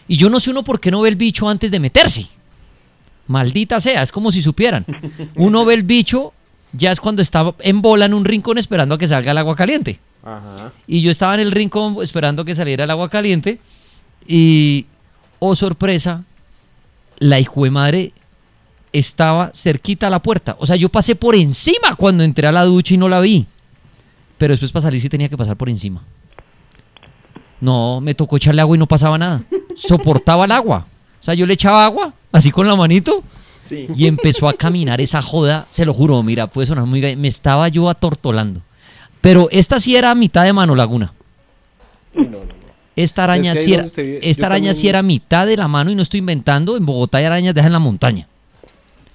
Y 0.08 0.16
yo 0.16 0.30
no 0.30 0.40
sé 0.40 0.50
uno 0.50 0.64
por 0.64 0.80
qué 0.80 0.90
no 0.90 1.02
ve 1.02 1.10
el 1.10 1.16
bicho 1.16 1.46
antes 1.46 1.70
de 1.70 1.78
meterse. 1.78 2.26
Maldita 3.30 3.78
sea, 3.78 4.02
es 4.02 4.10
como 4.10 4.32
si 4.32 4.42
supieran. 4.42 4.84
Uno 5.36 5.64
ve 5.64 5.74
el 5.74 5.84
bicho, 5.84 6.32
ya 6.72 6.90
es 6.90 6.98
cuando 6.98 7.22
está 7.22 7.54
en 7.60 7.80
bola 7.80 8.06
en 8.06 8.14
un 8.14 8.24
rincón 8.24 8.58
esperando 8.58 8.96
a 8.96 8.98
que 8.98 9.06
salga 9.06 9.30
el 9.30 9.38
agua 9.38 9.54
caliente. 9.54 10.00
Ajá. 10.24 10.72
Y 10.88 11.00
yo 11.00 11.12
estaba 11.12 11.34
en 11.34 11.40
el 11.40 11.52
rincón 11.52 11.98
esperando 12.02 12.44
que 12.44 12.56
saliera 12.56 12.82
el 12.82 12.90
agua 12.90 13.08
caliente. 13.08 13.60
Y, 14.26 14.86
oh 15.38 15.54
sorpresa, 15.54 16.24
la 17.20 17.38
hijo 17.38 17.62
de 17.62 17.70
madre 17.70 18.12
estaba 18.92 19.52
cerquita 19.54 20.08
a 20.08 20.10
la 20.10 20.20
puerta. 20.20 20.56
O 20.58 20.66
sea, 20.66 20.74
yo 20.74 20.88
pasé 20.88 21.14
por 21.14 21.36
encima 21.36 21.94
cuando 21.96 22.24
entré 22.24 22.48
a 22.48 22.52
la 22.52 22.64
ducha 22.64 22.94
y 22.94 22.96
no 22.96 23.08
la 23.08 23.20
vi. 23.20 23.46
Pero 24.38 24.54
después 24.54 24.72
para 24.72 24.82
salir 24.82 25.00
sí 25.00 25.08
tenía 25.08 25.28
que 25.28 25.36
pasar 25.36 25.56
por 25.56 25.68
encima. 25.68 26.02
No, 27.60 28.00
me 28.00 28.12
tocó 28.16 28.38
echarle 28.38 28.60
agua 28.60 28.74
y 28.74 28.80
no 28.80 28.88
pasaba 28.88 29.16
nada. 29.18 29.42
Soportaba 29.76 30.46
el 30.46 30.50
agua. 30.50 30.88
O 31.20 31.22
sea, 31.22 31.34
yo 31.34 31.46
le 31.46 31.54
echaba 31.54 31.84
agua, 31.84 32.14
así 32.32 32.50
con 32.50 32.66
la 32.66 32.76
manito, 32.76 33.22
Sí. 33.62 33.86
y 33.94 34.06
empezó 34.06 34.48
a 34.48 34.54
caminar 34.54 35.00
esa 35.00 35.22
joda, 35.22 35.66
se 35.70 35.84
lo 35.84 35.92
juro, 35.94 36.22
mira, 36.24 36.48
puede 36.48 36.66
sonar 36.66 36.86
muy... 36.86 37.00
gay, 37.00 37.14
Me 37.14 37.28
estaba 37.28 37.68
yo 37.68 37.88
atortolando. 37.88 38.60
Pero 39.20 39.48
esta 39.52 39.78
sí 39.78 39.94
era 39.96 40.10
a 40.10 40.14
mitad 40.14 40.44
de 40.44 40.52
mano 40.52 40.74
laguna. 40.74 41.12
No, 42.14 42.22
no, 42.22 42.30
no. 42.30 42.44
Esta 42.96 43.24
araña, 43.24 43.52
Es 43.52 43.58
que 43.58 43.60
ahí 43.60 43.64
sí 43.66 43.74
era, 43.74 43.86
usted 43.86 44.18
esta 44.22 44.46
araña 44.46 44.70
también- 44.70 44.74
sí 44.74 44.88
era 44.88 45.02
mitad 45.02 45.46
de 45.46 45.56
la 45.56 45.68
mano 45.68 45.90
y 45.90 45.94
no 45.94 46.02
estoy 46.02 46.18
inventando. 46.18 46.76
En 46.76 46.84
Bogotá 46.84 47.18
hay 47.18 47.24
arañas 47.26 47.54
dejan 47.54 47.68
en 47.68 47.72
la 47.74 47.78
montaña. 47.78 48.26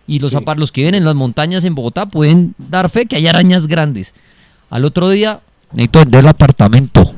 Y 0.07 0.19
los, 0.19 0.29
Sí. 0.31 0.37
los 0.57 0.71
que 0.71 0.81
viven 0.81 0.95
en 0.95 1.03
las 1.03 1.15
montañas 1.15 1.65
en 1.65 1.75
Bogotá 1.75 2.05
pueden 2.05 2.53
dar 2.57 2.89
fe 2.89 3.07
que 3.07 3.15
hay 3.17 3.27
arañas 3.27 3.67
grandes. 3.67 4.13
Al 4.69 4.85
otro 4.85 5.09
día, 5.09 5.41
necesito 5.73 5.99
vender 5.99 6.19
el 6.21 6.27
apartamento. 6.27 7.13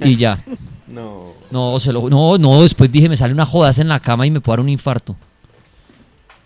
Y 0.00 0.16
ya. 0.16 0.38
No. 0.92 1.32
No, 1.50 1.80
se 1.80 1.92
lo, 1.92 2.08
no, 2.10 2.36
no, 2.36 2.62
después 2.62 2.92
dije, 2.92 3.08
me 3.08 3.16
sale 3.16 3.32
una 3.32 3.46
jodaza 3.46 3.80
en 3.80 3.88
la 3.88 4.00
cama 4.00 4.26
y 4.26 4.30
me 4.30 4.40
puede 4.40 4.58
dar 4.58 4.60
un 4.60 4.68
infarto. 4.68 5.16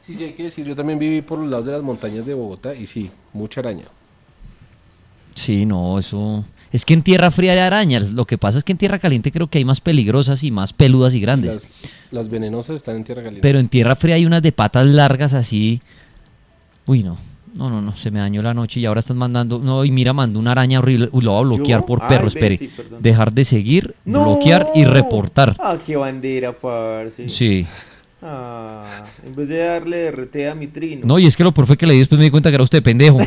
Sí, 0.01 0.17
sí, 0.17 0.23
hay 0.23 0.33
que 0.35 0.45
decir, 0.45 0.65
yo 0.65 0.77
también 0.77 1.01
viví 1.01 1.21
por 1.21 1.41
los 1.41 1.49
lados 1.51 1.67
de 1.67 1.73
las 1.73 1.83
montañas 1.83 2.25
de 2.25 2.33
Bogotá 2.33 2.75
y 2.75 2.87
sí, 2.87 3.11
mucha 3.33 3.61
araña. 3.61 3.87
Sí, 5.35 5.67
no, 5.67 5.99
eso... 5.99 6.45
Es 6.73 6.85
que 6.85 6.95
en 6.95 7.03
tierra 7.03 7.31
fría 7.31 7.53
hay 7.53 7.59
arañas. 7.59 8.11
Lo 8.11 8.25
que 8.27 8.39
pasa 8.39 8.59
es 8.59 8.65
que 8.65 8.73
en 8.73 8.79
tierra 8.79 8.99
caliente 8.99 9.33
creo 9.33 9.49
que 9.49 9.59
hay 9.59 9.65
más 9.65 9.81
peligrosas 9.81 10.45
y 10.45 10.51
más 10.51 10.73
peludas 10.73 11.15
y 11.15 11.21
grandes. 11.21 11.55
Las, 11.55 11.71
las 12.11 12.29
venenosas 12.29 12.77
están 12.77 12.97
en 12.97 13.05
tierra 13.05 13.23
caliente. 13.23 13.41
Pero 13.41 13.59
en 13.59 13.69
tierra 13.69 13.97
fría 13.97 14.17
hay 14.17 14.27
unas 14.27 14.43
de 14.43 14.53
patas 14.53 14.87
largas 14.87 15.33
así. 15.33 15.81
Uy, 16.87 17.03
no. 17.03 17.19
No, 17.57 17.71
no, 17.71 17.81
no. 17.81 17.97
Se 17.97 18.11
me 18.11 18.19
dañó 18.21 18.43
la 18.43 18.53
noche 18.53 18.81
y 18.81 18.87
ahora 18.87 19.01
están 19.01 19.17
mandando. 19.17 19.59
No, 19.59 19.85
y 19.85 19.91
mira, 19.91 20.13
mandó 20.13 20.39
una 20.39 20.53
araña 20.53 20.79
horrible. 20.79 21.09
Uy, 21.13 21.25
lo 21.25 21.33
voy 21.33 21.41
a 21.41 21.57
bloquear 21.57 21.81
¿Yo? 21.81 21.87
por 21.87 22.03
Ay, 22.03 22.09
perro. 22.09 22.29
Espere. 22.29 22.57
sí. 22.59 22.71
Dejar 23.01 23.33
de 23.33 23.45
seguir, 23.45 23.95
bloquear 24.05 24.67
y 24.75 24.85
reportar. 24.85 25.57
Ah, 25.59 25.77
qué 25.85 25.97
bandera, 25.97 26.53
parce. 26.53 27.29
Sí. 27.31 27.67
Ah, 28.23 29.05
en 29.25 29.35
vez 29.35 29.49
de 29.49 29.57
darle 29.59 30.11
RT 30.11 30.49
a 30.51 30.55
mi 30.55 30.67
trino. 30.67 31.07
No, 31.07 31.19
y 31.19 31.27
es 31.27 31.37
que 31.37 31.45
lo 31.45 31.53
peor 31.53 31.67
fue 31.67 31.77
que 31.77 31.87
le 31.87 31.95
di 31.95 32.01
después 32.01 32.19
me 32.19 32.25
di 32.25 32.31
cuenta 32.31 32.51
que 32.51 32.57
era 32.57 32.65
usted 32.65 32.83
pendejo. 32.83 33.19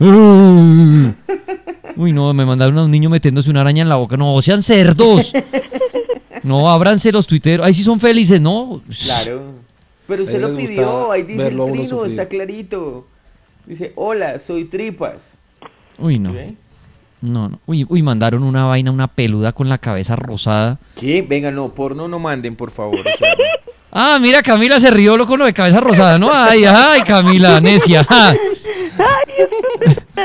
Uy, 0.00 1.14
Uy, 1.96 2.12
no, 2.12 2.32
me 2.34 2.44
mandaron 2.44 2.76
a 2.78 2.84
un 2.84 2.90
niño 2.90 3.08
metiéndose 3.10 3.50
una 3.50 3.60
araña 3.60 3.82
en 3.82 3.88
la 3.88 3.96
boca. 3.96 4.16
No, 4.16 4.40
sean 4.42 4.62
cerdos. 4.62 5.32
No, 6.44 6.68
ábranse 6.68 7.12
los 7.12 7.28
tuiteros. 7.28 7.64
Ahí 7.64 7.72
sí 7.72 7.84
son 7.84 8.00
felices, 8.00 8.40
¿no? 8.40 8.82
Claro. 9.04 9.61
Pero 10.06 10.24
se 10.24 10.38
lo 10.38 10.54
pidió, 10.56 11.12
ahí 11.12 11.22
dice 11.22 11.48
el 11.48 11.64
trino, 11.64 12.04
está 12.04 12.26
clarito. 12.28 13.06
Dice, 13.66 13.92
hola, 13.94 14.38
soy 14.38 14.64
Tripas. 14.64 15.38
Uy, 15.98 16.14
¿Sí 16.14 16.18
no. 16.18 16.32
No, 17.20 17.48
no. 17.48 17.60
Uy, 17.66 17.86
uy, 17.88 18.02
mandaron 18.02 18.42
una 18.42 18.64
vaina, 18.64 18.90
una 18.90 19.06
peluda 19.06 19.52
con 19.52 19.68
la 19.68 19.78
cabeza 19.78 20.16
rosada. 20.16 20.78
¿Qué? 20.98 21.22
Venga, 21.22 21.52
no, 21.52 21.68
porno 21.68 22.08
no 22.08 22.18
manden, 22.18 22.56
por 22.56 22.72
favor. 22.72 22.98
o 23.00 23.16
sea, 23.16 23.34
Ah, 23.92 24.18
mira, 24.20 24.42
Camila 24.42 24.80
se 24.80 24.90
rió 24.90 25.16
lo 25.16 25.26
con 25.26 25.38
lo 25.38 25.44
de 25.44 25.52
cabeza 25.52 25.78
rosada, 25.78 26.18
¿no? 26.18 26.30
Ay, 26.32 26.64
ay, 26.64 27.02
Camila, 27.02 27.60
necia. 27.60 28.02
ja. 28.04 28.34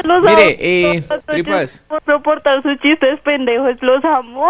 Los 0.04 0.22
Mire, 0.22 0.32
amo. 0.32 0.56
eh, 0.60 1.04
Tripas. 1.28 1.84
Por 1.88 2.02
soportar 2.06 2.62
sus 2.64 2.80
chistes 2.80 3.20
pendejos, 3.22 3.76
los 3.82 4.04
amo. 4.06 4.50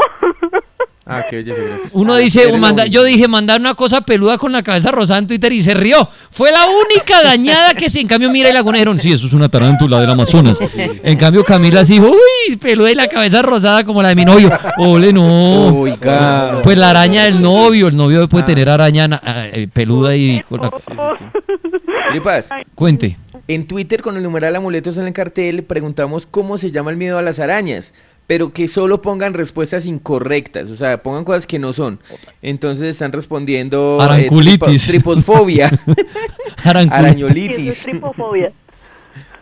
Ah, 1.09 1.23
qué 1.29 1.37
belleza, 1.37 1.61
gracias. 1.61 1.91
Uno 1.93 2.13
Ah, 2.13 2.17
dice, 2.17 2.51
manda- 2.57 2.85
yo 2.85 3.03
dije, 3.03 3.27
mandar 3.27 3.59
una 3.61 3.75
cosa 3.75 4.01
peluda 4.01 4.37
con 4.37 4.51
la 4.51 4.61
cabeza 4.61 4.91
rosada 4.91 5.19
en 5.19 5.27
Twitter 5.27 5.53
y 5.53 5.61
se 5.63 5.73
rió. 5.73 6.09
Fue 6.31 6.51
la 6.51 6.65
única 6.67 7.21
dañada 7.23 7.73
que 7.73 7.89
sí. 7.89 7.99
En 8.01 8.07
cambio, 8.07 8.29
mira 8.29 8.49
y 8.49 8.53
Laguna 8.53 8.77
dijeron, 8.77 8.99
sí, 8.99 9.11
eso 9.13 9.25
es 9.27 9.33
una 9.33 9.47
tarántula 9.49 9.99
del 10.01 10.09
Amazonas. 10.09 10.59
En 11.03 11.17
cambio, 11.17 11.43
Camila 11.43 11.85
sí 11.85 11.93
dijo, 11.93 12.09
uy, 12.11 12.55
peluda 12.57 12.91
y 12.91 12.95
la 12.95 13.07
cabeza 13.07 13.41
rosada 13.41 13.83
como 13.85 14.01
la 14.03 14.09
de 14.09 14.15
mi 14.15 14.25
novio. 14.25 14.51
Ole, 14.77 15.13
no. 15.13 15.67
Oiga. 15.79 16.61
Pues 16.63 16.77
la 16.77 16.89
araña 16.89 17.23
del 17.23 17.41
novio, 17.41 17.87
el 17.87 17.95
novio 17.95 18.27
puede 18.27 18.43
tener 18.45 18.69
araña 18.69 19.07
na- 19.07 19.21
eh, 19.25 19.67
peluda 19.71 20.15
y 20.15 20.41
con 20.49 20.61
la- 20.61 20.69
Sí, 20.71 20.77
sí, 20.87 20.93
sí. 21.19 21.25
Tripas, 22.11 22.49
Cuente. 22.75 23.17
en 23.47 23.67
Twitter 23.67 24.01
con 24.01 24.17
el 24.17 24.23
numeral 24.23 24.55
amuletos 24.55 24.97
en 24.97 25.07
el 25.07 25.13
cartel 25.13 25.63
preguntamos 25.63 26.25
cómo 26.27 26.57
se 26.57 26.71
llama 26.71 26.91
el 26.91 26.97
miedo 26.97 27.17
a 27.17 27.21
las 27.21 27.39
arañas, 27.39 27.93
pero 28.27 28.51
que 28.51 28.67
solo 28.67 29.01
pongan 29.01 29.33
respuestas 29.33 29.85
incorrectas, 29.85 30.69
o 30.69 30.75
sea, 30.75 31.01
pongan 31.01 31.23
cosas 31.23 31.47
que 31.47 31.57
no 31.59 31.71
son. 31.73 31.99
Entonces 32.41 32.89
están 32.89 33.11
respondiendo 33.13 33.97
eh, 34.01 34.03
Aranculitis. 34.03 34.59
tripo- 34.87 35.13
triposfobia, 35.15 35.69
Arancul- 36.63 36.79
Eso 36.79 36.79
es 36.79 36.91
arañolitis. 36.91 37.83
tripofobia. 37.83 38.51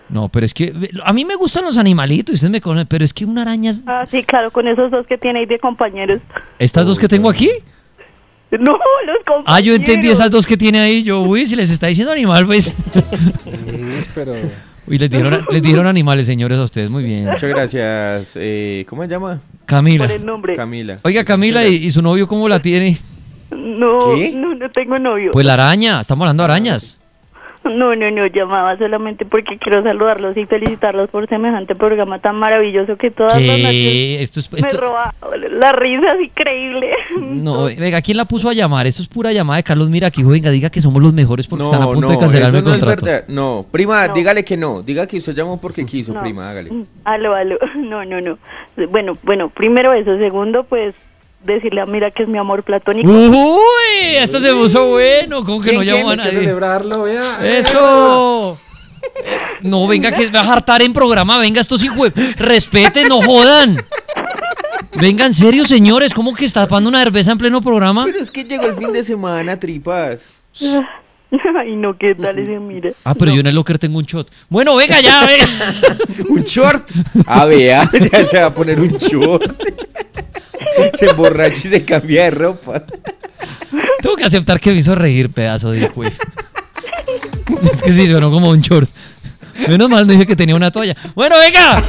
No, 0.07 0.29
pero 0.29 0.45
es 0.45 0.53
que 0.53 0.71
a 1.03 1.13
mí 1.13 1.25
me 1.25 1.35
gustan 1.35 1.65
los 1.65 1.77
animalitos, 1.79 2.35
ustedes 2.35 2.51
me 2.51 2.61
conocen, 2.61 2.85
pero 2.87 3.03
es 3.03 3.11
que 3.11 3.25
una 3.25 3.41
araña... 3.41 3.71
es- 3.71 3.81
Ah, 3.87 4.05
sí, 4.11 4.23
claro, 4.23 4.51
con 4.51 4.67
esos 4.67 4.91
dos 4.91 5.07
que 5.07 5.17
tiene 5.17 5.39
ahí 5.39 5.45
de 5.47 5.57
compañeros. 5.57 6.21
Estas 6.59 6.85
dos 6.85 6.99
que 6.99 7.07
tengo 7.07 7.27
aquí. 7.27 7.49
No, 8.51 8.73
los 8.73 9.17
compañeros. 9.25 9.43
Ah, 9.47 9.59
yo 9.61 9.73
entendí 9.73 10.07
esas 10.09 10.29
dos 10.29 10.45
que 10.45 10.55
tiene 10.55 10.79
ahí. 10.79 11.01
Yo, 11.03 11.21
uy, 11.21 11.47
si 11.47 11.55
les 11.55 11.71
está 11.71 11.87
diciendo 11.87 12.11
animal, 12.13 12.45
pues. 12.45 12.65
Sí, 13.43 14.05
pero 14.13 14.33
Uy, 14.87 14.97
les 14.99 15.09
dieron, 15.09 15.45
les 15.49 15.61
dieron 15.63 15.87
animales, 15.87 16.27
señores, 16.27 16.57
a 16.59 16.63
ustedes. 16.63 16.89
Muy 16.89 17.03
bien. 17.03 17.25
Muchas 17.25 17.49
gracias. 17.49 18.33
eh, 18.35 18.85
¿Cómo 18.87 19.01
se 19.03 19.09
llama? 19.09 19.41
Camila. 19.65 20.05
Por 20.05 20.15
el 20.15 20.25
nombre. 20.25 20.55
Camila. 20.55 20.99
Oiga, 21.03 21.23
Camila, 21.23 21.65
¿y, 21.67 21.75
y 21.75 21.91
su 21.91 22.01
novio 22.01 22.27
cómo 22.27 22.47
la 22.47 22.59
tiene? 22.61 22.97
No, 23.51 24.15
¿Qué? 24.15 24.31
no, 24.35 24.53
no 24.53 24.69
tengo 24.71 24.99
novio. 24.99 25.31
Pues 25.31 25.45
la 25.45 25.53
araña, 25.55 26.01
estamos 26.01 26.25
hablando 26.25 26.43
de 26.43 26.45
arañas. 26.51 26.99
No, 27.65 27.95
no, 27.95 28.11
no, 28.11 28.27
llamaba 28.27 28.77
solamente 28.77 29.25
porque 29.25 29.57
quiero 29.57 29.81
saludarlos 29.83 30.37
y 30.37 30.45
felicitarlos 30.45 31.09
por 31.09 31.27
semejante 31.27 31.75
programa 31.75 32.19
tan 32.19 32.35
maravilloso 32.37 32.95
que 32.95 33.11
todas 33.11 33.41
las 33.41 33.57
noches. 33.57 34.21
Esto 34.21 34.39
es... 34.39 34.51
me 34.51 34.59
Esto... 34.59 34.77
roba 34.79 35.13
la 35.51 35.71
risa, 35.71 36.13
es 36.13 36.25
increíble. 36.25 36.91
No, 37.19 37.63
venga, 37.77 38.01
¿quién 38.01 38.17
la 38.17 38.25
puso 38.25 38.49
a 38.49 38.53
llamar? 38.53 38.85
Eso 38.87 39.01
es 39.01 39.07
pura 39.07 39.31
llamada 39.31 39.57
de 39.57 39.63
Carlos 39.63 39.89
Mira 39.89 40.07
aquí, 40.07 40.23
venga, 40.23 40.51
diga 40.51 40.69
que 40.69 40.81
somos 40.81 41.01
los 41.01 41.11
mejores 41.13 41.47
porque 41.47 41.65
están 41.65 41.81
a 41.81 41.89
punto 41.89 42.07
de 42.09 42.17
cancelarme 42.19 42.59
eso 42.59 42.59
el 42.59 42.63
no 42.65 42.73
es 42.75 42.79
contrato. 42.79 43.05
verdad. 43.05 43.25
No, 43.29 43.65
prima, 43.71 44.07
No. 44.07 44.13
dígale 44.13 44.43
que 44.45 44.57
no. 44.57 44.81
Diga 44.81 45.07
que 45.07 45.17
usted 45.17 45.33
llamó 45.35 45.59
porque 45.59 45.85
quiso, 45.85 46.13
No. 46.13 46.21
prima, 46.21 46.49
hágale. 46.49 46.71
Aló, 47.03 47.33
aló. 47.33 47.57
No, 47.75 48.05
no, 48.05 48.21
no. 48.21 48.37
Bueno, 48.89 49.17
bueno, 49.23 49.49
primero 49.49 49.93
eso. 49.93 50.17
Segundo, 50.17 50.63
pues 50.63 50.93
decirle 51.53 51.81
a 51.81 51.85
Mira 51.85 52.11
que 52.11 52.23
es 52.23 52.29
mi 52.29 52.37
amor 52.37 52.63
platónico. 52.63 53.09
Uy, 53.09 54.15
esto 54.17 54.39
se 54.39 54.51
puso 54.53 54.89
bueno, 54.89 55.43
como 55.43 55.61
que 55.61 55.69
¿Quién, 55.69 55.81
no 55.81 55.83
llamó 55.83 56.11
a 56.11 56.15
nadie. 56.15 56.39
celebrarlo, 56.39 57.03
vea. 57.03 57.59
¡Eso! 57.59 58.57
No, 59.61 59.87
venga, 59.87 60.11
que 60.11 60.29
va 60.29 60.41
a 60.41 60.53
hartar 60.53 60.81
en 60.81 60.93
programa. 60.93 61.37
Venga, 61.37 61.61
estos 61.61 61.83
hijos. 61.83 62.11
Respeten, 62.37 63.07
no 63.07 63.21
jodan. 63.21 63.77
Venga, 64.99 65.25
en 65.25 65.33
serio, 65.33 65.65
señores. 65.65 66.13
¿Cómo 66.13 66.33
que 66.33 66.45
está 66.45 66.61
tapando 66.61 66.89
una 66.89 67.03
cerveza 67.03 67.31
en 67.31 67.37
pleno 67.37 67.61
programa? 67.61 68.05
Pero 68.05 68.19
es 68.19 68.31
que 68.31 68.43
llegó 68.43 68.65
el 68.67 68.75
fin 68.75 68.91
de 68.91 69.03
semana, 69.03 69.59
tripas. 69.59 70.33
Ay, 71.57 71.75
no, 71.75 71.97
¿qué 71.97 72.15
tal 72.15 72.37
ese 72.39 72.59
Mira? 72.59 72.91
Ah, 73.03 73.13
pero 73.15 73.31
yo 73.33 73.39
en 73.39 73.47
el 73.47 73.55
locker 73.55 73.79
tengo 73.79 73.97
un 73.97 74.05
shot. 74.05 74.29
Bueno, 74.49 74.75
venga 74.75 75.01
ya, 75.01 75.25
venga. 75.25 75.75
¿Un 76.29 76.43
short? 76.43 76.89
Ah, 77.25 77.45
vea, 77.45 77.89
ya 78.11 78.25
se 78.25 78.39
va 78.39 78.47
a 78.47 78.53
poner 78.53 78.79
un 78.79 78.89
short. 78.89 79.43
Se 80.97 81.09
emborracha 81.09 81.67
y 81.67 81.71
se 81.71 81.85
cambia 81.85 82.25
de 82.25 82.31
ropa. 82.31 82.83
Tengo 84.01 84.15
que 84.15 84.23
aceptar 84.23 84.59
que 84.59 84.71
me 84.71 84.79
hizo 84.79 84.95
reír, 84.95 85.31
pedazo 85.31 85.71
de 85.71 85.81
hijo. 85.81 86.03
Es 86.03 87.81
que 87.81 87.93
sí, 87.93 88.07
sonó 88.07 88.31
como 88.31 88.49
un 88.49 88.61
short. 88.61 88.89
Menos 89.67 89.89
mal 89.89 90.05
no 90.05 90.13
dije 90.13 90.25
que 90.25 90.35
tenía 90.35 90.55
una 90.55 90.71
toalla. 90.71 90.95
Bueno, 91.15 91.35
venga. 91.37 91.81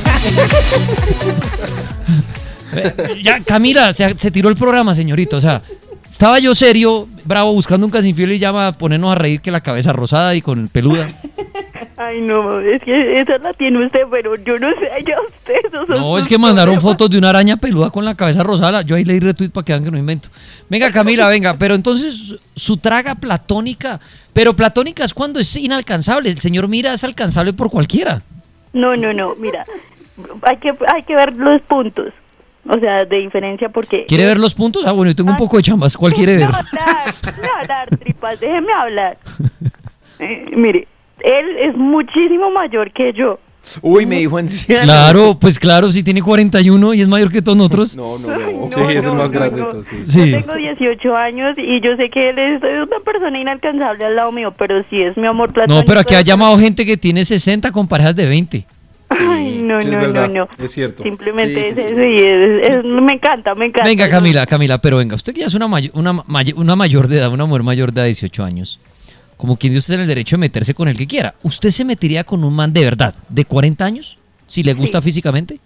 Ya, 3.22 3.40
Camila, 3.40 3.92
se, 3.92 4.18
se 4.18 4.31
tiró 4.31 4.49
el 4.49 4.57
programa, 4.57 4.94
señorito. 4.94 5.37
O 5.38 5.40
sea, 5.40 5.62
estaba 6.11 6.38
yo 6.38 6.55
serio, 6.55 7.09
bravo, 7.25 7.53
buscando 7.53 7.87
un 7.87 7.90
casi 7.90 8.09
infiel 8.09 8.33
y 8.33 8.38
llama 8.38 8.68
a 8.68 8.72
ponernos 8.72 9.12
a 9.12 9.14
reír 9.16 9.40
que 9.40 9.51
la 9.51 9.61
cabeza 9.61 9.92
rosada 9.92 10.35
y 10.35 10.42
con 10.42 10.68
peluda. 10.68 11.07
Ay, 11.99 12.21
no, 12.21 12.61
es 12.61 12.83
que 12.83 13.21
esa 13.21 13.39
la 13.39 13.55
tiene 13.55 13.85
usted, 13.87 14.03
pero 14.11 14.37
yo 14.37 14.59
no 14.59 14.69
sé, 14.71 14.91
ya 15.07 15.17
usted. 15.21 15.89
No, 15.89 16.19
es 16.19 16.29
que 16.29 16.37
mandaron 16.37 16.79
fotos 16.81 17.09
de 17.09 17.17
una 17.17 17.31
araña 17.31 17.57
peluda 17.57 17.89
con 17.91 18.05
la 18.05 18.15
cabeza 18.15 18.43
rosada. 18.43 18.83
Yo 18.83 18.97
ahí 18.97 19.05
leí 19.05 19.19
retweet 19.19 19.49
para 19.51 19.65
que 19.65 19.73
vean 19.73 19.85
que 19.85 19.91
no 19.91 19.97
invento. 19.99 20.29
Venga, 20.69 20.91
Camila, 20.91 21.29
venga. 21.29 21.55
Pero 21.55 21.75
entonces, 21.75 22.35
su- 22.55 22.77
traga 22.77 23.15
platónica. 23.15 23.99
Pero 24.35 24.55
platónica 24.55 25.05
es 25.05 25.15
cuando 25.15 25.41
es 25.41 25.57
inalcanzable. 25.57 26.29
El 26.29 26.39
señor 26.39 26.69
Mira 26.69 26.93
es 26.93 27.03
alcanzable 27.03 27.55
por 27.55 27.71
cualquiera. 27.71 28.21
No, 28.75 28.95
no, 28.95 29.15
no, 29.15 29.35
mira, 29.37 29.65
hay 30.43 30.59
que, 30.59 30.75
hay 30.93 31.03
que 31.05 31.17
ver 31.17 31.35
los 31.35 31.63
puntos. 31.63 32.13
O 32.69 32.79
sea, 32.79 33.07
de 33.07 33.19
diferencia 33.21 33.69
porque... 33.71 34.05
¿Quiere 34.07 34.27
ver 34.27 34.39
los 34.39 34.53
puntos? 34.55 34.83
Ah, 34.87 34.93
bueno, 34.93 35.13
yo 35.13 35.17
tengo 35.17 35.31
un 35.31 35.37
poco 35.37 35.57
de 35.57 35.63
chambas. 35.63 35.97
¿Cuál 35.97 36.13
quiere 36.15 36.37
ver? 36.37 36.49
Déjeme 36.51 36.59
hablar, 36.69 37.15
déjeme 37.23 37.49
hablar, 37.61 37.89
tripas, 37.99 38.41
déjeme 38.41 38.73
hablar. 38.73 39.19
Eh, 40.19 40.47
mire, 40.57 40.89
él 41.27 41.47
es 41.61 41.77
muchísimo 41.77 42.51
mayor 42.51 42.91
que 42.93 43.12
yo. 43.12 43.39
Uy, 43.83 44.07
me 44.07 44.19
dijo 44.21 44.39
anciano. 44.39 44.85
Claro, 44.85 45.37
pues 45.41 45.59
claro, 45.59 45.91
si 45.91 46.05
tiene 46.05 46.23
41 46.23 46.95
y 46.95 47.01
es 47.01 47.09
mayor 47.09 47.33
que 47.33 47.43
todos 47.43 47.59
nosotros. 47.59 47.97
No, 47.97 48.17
no, 48.17 48.29
Ay, 48.33 48.55
no. 48.55 48.71
Sí, 48.73 48.97
es 48.97 49.05
el 49.05 49.15
más 49.15 49.33
grande 49.33 49.57
de 49.57 49.62
no. 49.62 49.83
sí. 49.83 49.97
Sí. 50.07 50.31
Yo 50.31 50.39
tengo 50.39 50.55
18 50.55 51.17
años 51.17 51.59
y 51.59 51.81
yo 51.81 51.97
sé 51.97 52.09
que 52.09 52.29
él 52.31 52.39
es 52.39 52.62
una 52.62 53.01
persona 53.05 53.41
inalcanzable 53.41 54.05
al 54.05 54.15
lado 54.15 54.31
mío, 54.31 54.55
pero 54.57 54.85
sí 54.89 55.03
es 55.03 55.17
mi 55.17 55.27
amor 55.27 55.53
platónico. 55.53 55.81
No, 55.81 55.85
pero 55.85 55.99
aquí 55.99 56.15
ha 56.15 56.21
llamado 56.21 56.57
gente 56.59 56.87
que 56.87 56.97
tiene 56.97 57.25
60 57.25 57.73
con 57.73 57.89
parejas 57.89 58.15
de 58.15 58.27
20. 58.27 58.67
Ay, 59.09 59.59
no, 59.62 59.81
Sí, 59.83 59.87
es 59.89 59.93
no, 59.93 60.01
no, 60.01 60.12
verdad, 60.12 60.31
no. 60.31 60.49
es 60.65 60.71
cierto. 60.71 61.03
Simplemente 61.03 61.55
Sí, 61.65 61.75
sí, 61.75 61.81
es 61.81 61.87
sí. 61.87 61.91
eso 61.93 62.03
y 62.03 62.19
es, 62.19 62.71
es- 62.71 62.85
me 62.85 63.12
encanta, 63.15 63.55
me 63.57 63.67
encanta. 63.67 63.89
Venga, 63.89 64.09
Camila, 64.09 64.47
Camila, 64.47 64.79
pero 64.79 64.99
venga, 64.99 65.17
usted 65.17 65.33
que 65.35 65.41
ya 65.41 65.47
es 65.47 65.55
una, 65.55 65.67
may- 65.67 65.91
una, 65.93 66.12
may- 66.12 66.55
una 66.57 66.77
mayor 66.77 67.09
de 67.09 67.19
edad, 67.19 67.33
una 67.33 67.47
mujer 67.47 67.62
mayor 67.65 67.93
de 67.93 68.01
edad, 68.01 68.07
18 68.07 68.45
años, 68.45 68.79
como 69.37 69.57
quien 69.57 69.72
dio 69.72 69.79
usted 69.79 70.01
el 70.01 70.07
derecho 70.07 70.37
de 70.37 70.40
meterse 70.40 70.75
con 70.75 70.88
el 70.88 70.96
que 70.96 71.07
quiera, 71.07 71.35
¿usted 71.42 71.70
se 71.70 71.85
metería 71.85 72.25
con 72.25 72.42
un 72.44 72.55
man 72.55 72.72
de 72.72 72.85
verdad, 72.85 73.14
de 73.29 73.44
40 73.44 73.85
años? 73.85 74.16
Si 74.46 74.62
le 74.62 74.75
gusta 74.75 75.01
Sí. 75.01 75.05
físicamente. 75.07 75.61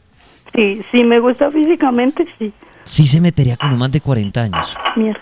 Sí, 0.55 0.81
sí 0.91 1.05
me 1.05 1.21
gusta 1.21 1.51
físicamente, 1.51 2.27
sí. 2.39 2.53
Sí 2.85 3.07
se 3.07 3.21
metería 3.21 3.57
con 3.57 3.71
un 3.73 3.79
man 3.79 3.91
de 3.91 4.01
40 4.01 4.43
años. 4.43 4.67
Mierda. 4.97 5.21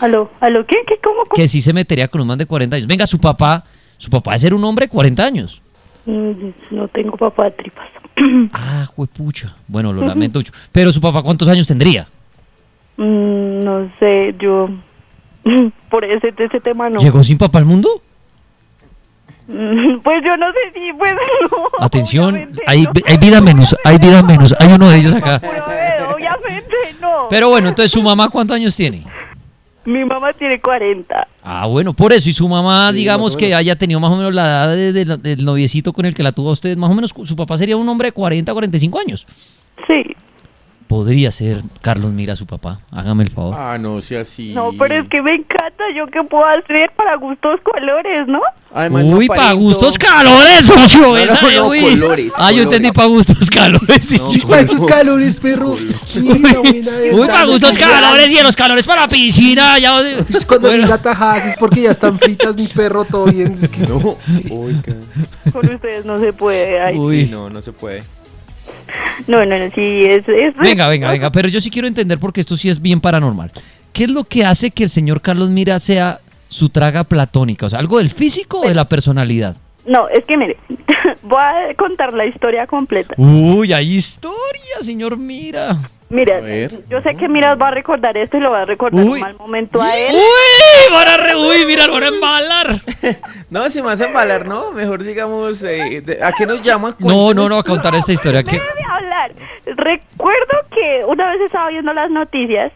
¿Aló? 0.00 0.30
¿Aló? 0.40 0.64
¿Qué? 0.64 0.76
¿Qué? 0.86 0.94
¿Cómo? 1.02 1.16
cómo? 1.24 1.34
Que 1.34 1.48
sí 1.48 1.60
se 1.60 1.72
metería 1.72 2.08
con 2.08 2.20
un 2.20 2.26
man 2.28 2.38
de 2.38 2.46
40 2.46 2.76
años. 2.76 2.86
Venga, 2.88 3.06
su 3.06 3.18
papá, 3.18 3.64
su 3.98 4.08
papá 4.10 4.34
es 4.36 4.40
ser 4.42 4.54
un 4.54 4.64
hombre 4.64 4.86
de 4.86 4.90
40 4.90 5.24
años. 5.24 5.60
Mm, 6.06 6.32
No 6.70 6.88
tengo 6.88 7.16
papá 7.16 7.44
de 7.44 7.50
tripas. 7.52 7.88
Ah, 8.52 8.86
juepucha. 8.94 9.54
Bueno, 9.68 9.92
lo 9.92 10.06
lamento 10.06 10.38
mucho. 10.40 10.52
Pero 10.70 10.92
su 10.92 11.00
papá, 11.00 11.22
¿cuántos 11.22 11.48
años 11.48 11.66
tendría? 11.66 12.06
Mm, 12.96 13.64
no 13.64 13.90
sé, 13.98 14.34
yo... 14.38 14.68
Por 15.90 16.04
ese, 16.04 16.32
ese 16.36 16.60
tema 16.60 16.88
no. 16.88 17.00
¿Llegó 17.00 17.22
sin 17.22 17.38
papá 17.38 17.58
al 17.58 17.64
mundo? 17.66 18.00
Pues 20.02 20.22
yo 20.24 20.36
no 20.36 20.46
sé 20.52 20.58
si, 20.72 20.92
pues 20.92 21.14
no. 21.50 21.84
Atención, 21.84 22.52
hay, 22.66 22.84
no. 22.84 22.92
hay 23.06 23.16
vida 23.18 23.40
menos, 23.40 23.74
hay 23.84 23.98
vida 23.98 24.22
menos. 24.22 24.54
Hay 24.58 24.72
uno 24.72 24.88
de 24.88 24.98
ellos 24.98 25.12
acá. 25.14 25.40
Obviamente 26.14 26.74
no. 27.00 27.26
Pero 27.28 27.48
bueno, 27.50 27.68
entonces 27.68 27.90
su 27.92 28.02
mamá, 28.02 28.28
¿cuántos 28.30 28.54
años 28.54 28.74
tiene? 28.76 29.04
Mi 29.84 30.04
mamá 30.04 30.32
tiene 30.32 30.60
40. 30.60 31.26
Ah, 31.42 31.66
bueno, 31.66 31.92
por 31.92 32.12
eso. 32.12 32.28
Y 32.30 32.32
su 32.32 32.48
mamá, 32.48 32.90
Sí, 32.92 32.98
digamos 32.98 33.36
que 33.36 33.52
haya 33.52 33.74
tenido 33.76 33.98
más 33.98 34.12
o 34.12 34.16
menos 34.16 34.32
la 34.32 34.46
edad 34.46 34.68
de- 34.76 34.92
de- 34.92 35.16
del 35.16 35.44
noviecito 35.44 35.92
con 35.92 36.06
el 36.06 36.14
que 36.14 36.22
la 36.22 36.30
tuvo 36.30 36.52
usted, 36.52 36.76
más 36.76 36.90
o 36.90 36.94
menos 36.94 37.12
su 37.24 37.34
papá 37.36 37.56
sería 37.58 37.76
un 37.76 37.88
hombre 37.88 38.08
de 38.08 38.12
40, 38.12 38.52
45 38.52 39.00
años. 39.00 39.26
Sí. 39.88 40.04
Podría 40.92 41.30
ser 41.30 41.62
Carlos 41.80 42.12
Mira 42.12 42.36
su 42.36 42.44
papá. 42.44 42.80
Hágame 42.90 43.24
el 43.24 43.30
favor. 43.30 43.54
Ah, 43.58 43.78
no 43.78 43.98
sea 44.02 44.20
así. 44.20 44.52
No, 44.52 44.72
pero 44.78 44.96
es 45.02 45.08
que 45.08 45.22
me 45.22 45.32
encanta. 45.36 45.84
¿Yo 45.96 46.06
qué 46.08 46.22
puedo 46.22 46.44
hacer 46.44 46.92
para 46.94 47.16
gustos 47.16 47.60
colores, 47.62 48.26
no? 48.28 48.42
Además, 48.74 49.04
no 49.06 49.16
Uy, 49.16 49.26
para 49.26 49.52
gustos 49.52 49.96
calores, 49.96 50.66
socio. 50.66 51.00
No, 51.00 51.08
no, 51.08 51.48
de- 51.48 51.56
no, 51.56 51.68
uy. 51.68 51.80
colores, 51.80 52.34
Ah, 52.36 52.52
yo 52.52 52.64
entendí 52.64 52.92
para 52.92 53.08
gustos 53.08 53.48
calores. 53.48 54.06
Uy, 54.22 54.40
para 54.40 54.60
estos 54.60 54.84
calores, 54.84 55.36
perro. 55.38 55.70
Uy, 55.72 57.26
para 57.26 57.44
gustos 57.46 57.78
calores 57.78 58.30
y 58.30 58.36
en 58.36 58.44
los 58.44 58.54
calores 58.56 58.84
para 58.86 59.00
la 59.02 59.08
piscina. 59.08 59.78
Ya, 59.78 59.98
Pues 60.30 60.44
Cuando 60.44 60.68
Bueno. 60.68 60.84
diga 60.84 60.98
tajadas 60.98 61.46
es 61.46 61.54
porque 61.58 61.80
ya 61.82 61.90
están 61.92 62.18
fritas, 62.18 62.54
mi 62.54 62.66
perro, 62.66 63.06
todo 63.06 63.24
bien. 63.26 63.54
Es 63.60 63.70
que 63.70 63.80
No. 63.88 64.16
Oiga. 64.50 64.94
Con 65.52 65.68
ustedes 65.74 66.04
no 66.04 66.20
se 66.20 66.34
puede. 66.34 66.80
Ay. 66.82 66.98
Uy. 66.98 67.24
Sí, 67.24 67.30
no, 67.30 67.48
no 67.48 67.62
se 67.62 67.72
puede. 67.72 68.04
No, 69.26 69.44
no, 69.44 69.58
no, 69.58 69.70
sí, 69.74 70.04
es... 70.04 70.28
es 70.28 70.56
Venga, 70.56 70.88
venga, 70.88 71.10
venga, 71.10 71.30
pero 71.30 71.48
yo 71.48 71.60
sí 71.60 71.70
quiero 71.70 71.86
entender 71.86 72.18
porque 72.18 72.40
esto 72.40 72.56
sí 72.56 72.68
es 72.68 72.80
bien 72.80 73.00
paranormal. 73.00 73.52
¿Qué 73.92 74.04
es 74.04 74.10
lo 74.10 74.24
que 74.24 74.44
hace 74.44 74.70
que 74.70 74.84
el 74.84 74.90
señor 74.90 75.20
Carlos 75.20 75.50
Mira 75.50 75.78
sea 75.78 76.18
su 76.48 76.70
traga 76.70 77.04
platónica? 77.04 77.66
O 77.66 77.70
sea, 77.70 77.78
¿algo 77.78 77.98
del 77.98 78.10
físico 78.10 78.60
o 78.60 78.68
de 78.68 78.74
la 78.74 78.86
personalidad? 78.86 79.56
No, 79.86 80.08
es 80.08 80.24
que 80.24 80.36
mire, 80.36 80.56
voy 81.22 81.40
a 81.40 81.74
contar 81.76 82.14
la 82.14 82.26
historia 82.26 82.66
completa. 82.66 83.14
Uy, 83.16 83.72
hay 83.72 83.94
historia, 83.94 84.76
señor 84.82 85.16
Mira. 85.16 85.78
Mira, 86.12 86.40
yo 86.90 87.00
sé 87.00 87.14
que 87.16 87.26
Miras 87.26 87.58
va 87.58 87.68
a 87.68 87.70
recordar 87.70 88.14
esto 88.18 88.36
y 88.36 88.40
lo 88.40 88.50
va 88.50 88.62
a 88.62 88.64
recordar 88.66 89.02
Uy. 89.02 89.12
un 89.12 89.20
mal 89.20 89.34
momento 89.36 89.80
a 89.80 89.96
él. 89.96 90.14
Uy, 90.14 90.61
van 90.90 91.08
a 91.08 91.16
re, 91.16 91.36
uy, 91.36 91.64
mira, 91.66 91.86
lo 91.86 91.94
van 91.94 92.02
a 92.04 92.08
embalar. 92.08 92.82
No, 93.50 93.68
si 93.68 93.82
me 93.82 93.88
vas 93.88 94.00
a 94.00 94.06
embalar, 94.06 94.46
no. 94.46 94.72
Mejor 94.72 95.04
sigamos. 95.04 95.62
eh, 95.62 96.00
de- 96.00 96.24
¿A 96.24 96.32
qué 96.32 96.46
nos 96.46 96.62
llama? 96.62 96.96
No, 96.98 97.34
no, 97.34 97.50
no, 97.50 97.58
a 97.58 97.62
contar 97.62 97.94
esta 97.94 98.10
historia. 98.12 98.42
que 98.42 98.52
Déjeme 98.52 98.84
hablar. 98.90 99.32
Recuerdo 99.66 100.66
que 100.74 101.02
una 101.06 101.30
vez 101.30 101.42
estaba 101.42 101.68
viendo 101.68 101.92
las 101.92 102.10
noticias 102.10 102.72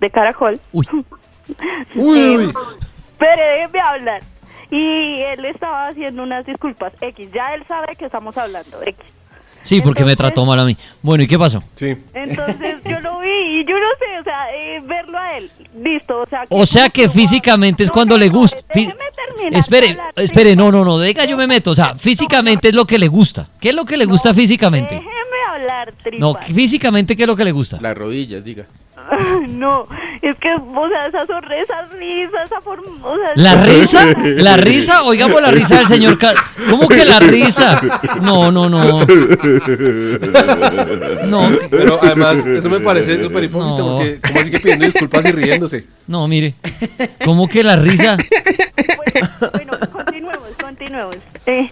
de 0.00 0.10
Caracol. 0.10 0.60
Uy, 0.72 0.86
Uy, 1.94 2.52
Pero 3.18 3.42
déjeme 3.52 3.80
hablar. 3.80 4.22
Y 4.70 5.20
él 5.22 5.44
estaba 5.46 5.88
haciendo 5.88 6.22
unas 6.22 6.44
disculpas 6.44 6.92
X. 7.00 7.30
Ya 7.32 7.54
él 7.54 7.64
sabe 7.66 7.96
que 7.96 8.04
estamos 8.06 8.36
hablando 8.36 8.82
X. 8.82 8.96
sí, 9.64 9.80
porque 9.80 10.04
me 10.04 10.14
trató 10.14 10.44
mal 10.46 10.60
a 10.60 10.64
mí. 10.64 10.76
Bueno, 11.02 11.24
¿y 11.24 11.26
qué 11.26 11.38
pasó? 11.38 11.62
Sí. 11.74 11.96
Entonces 12.14 12.76
yo 12.84 13.00
lo 13.00 13.18
vi 13.20 13.60
y 13.60 13.64
yo 13.64 13.76
no 13.78 13.86
sé, 13.98 14.20
o 14.20 14.24
sea, 14.24 14.54
eh, 14.54 14.80
verlo 14.86 15.18
a 15.18 15.36
él, 15.36 15.50
listo, 15.82 16.20
o 16.20 16.26
sea. 16.26 16.44
O 16.48 16.64
sea 16.64 16.88
que 16.88 17.08
físicamente 17.08 17.84
es 17.84 17.90
cuando 17.90 18.16
le 18.16 18.28
gusta. 18.28 18.58
Espere, 19.50 19.98
espere, 20.16 20.56
no, 20.56 20.70
no, 20.70 20.84
no, 20.84 21.00
diga 21.00 21.24
yo 21.24 21.36
me 21.36 21.46
meto. 21.46 21.72
O 21.72 21.74
sea, 21.74 21.96
físicamente 21.96 22.68
es 22.68 22.74
lo 22.74 22.86
que 22.86 22.98
le 22.98 23.08
gusta. 23.08 23.48
¿Qué 23.60 23.70
es 23.70 23.74
lo 23.74 23.84
que 23.84 23.96
le 23.96 24.04
gusta 24.06 24.30
No, 24.30 24.34
físicamente? 24.34 24.94
Déjeme 24.94 25.43
hablar, 25.54 25.92
tripa. 26.02 26.18
No, 26.20 26.34
físicamente, 26.34 27.16
¿qué 27.16 27.22
es 27.24 27.28
lo 27.28 27.36
que 27.36 27.44
le 27.44 27.52
gusta? 27.52 27.78
Las 27.80 27.96
rodillas, 27.96 28.44
diga. 28.44 28.64
no, 29.48 29.86
es 30.22 30.36
que, 30.36 30.54
o 30.54 30.88
sea, 30.88 31.06
esa 31.08 31.26
sonrisa, 31.26 31.62
esa 31.62 31.82
risa, 31.98 32.44
esa 32.44 32.60
forma, 32.62 33.06
o 33.06 33.16
sea... 33.16 33.32
¿La 33.34 33.62
risa? 33.64 34.06
¿La 34.36 34.56
risa? 34.58 35.02
Oigamos 35.02 35.42
la 35.42 35.50
risa 35.50 35.78
del 35.78 35.88
señor 35.88 36.16
Car- 36.18 36.36
¿Cómo 36.70 36.88
que 36.88 37.04
la 37.04 37.18
risa? 37.20 37.80
No, 38.22 38.50
no, 38.52 38.70
no. 38.70 39.00
No, 41.26 41.48
Pero 41.70 41.98
además, 42.02 42.46
eso 42.46 42.68
me 42.70 42.80
parece 42.80 43.22
súper 43.22 43.44
hipócrita 43.44 43.78
No. 43.78 43.96
porque, 43.98 44.20
como 44.26 44.40
así 44.40 44.50
que 44.50 44.58
pidiendo 44.60 44.84
disculpas 44.86 45.24
y 45.26 45.32
riéndose? 45.32 45.84
no, 46.06 46.26
mire. 46.28 46.54
¿Cómo 47.24 47.48
que 47.48 47.62
la 47.62 47.76
risa? 47.76 48.16
Bueno, 48.96 49.28
bueno, 49.52 49.72
continuemos, 49.92 50.48
continuemos. 50.60 51.16
Eh, 51.46 51.70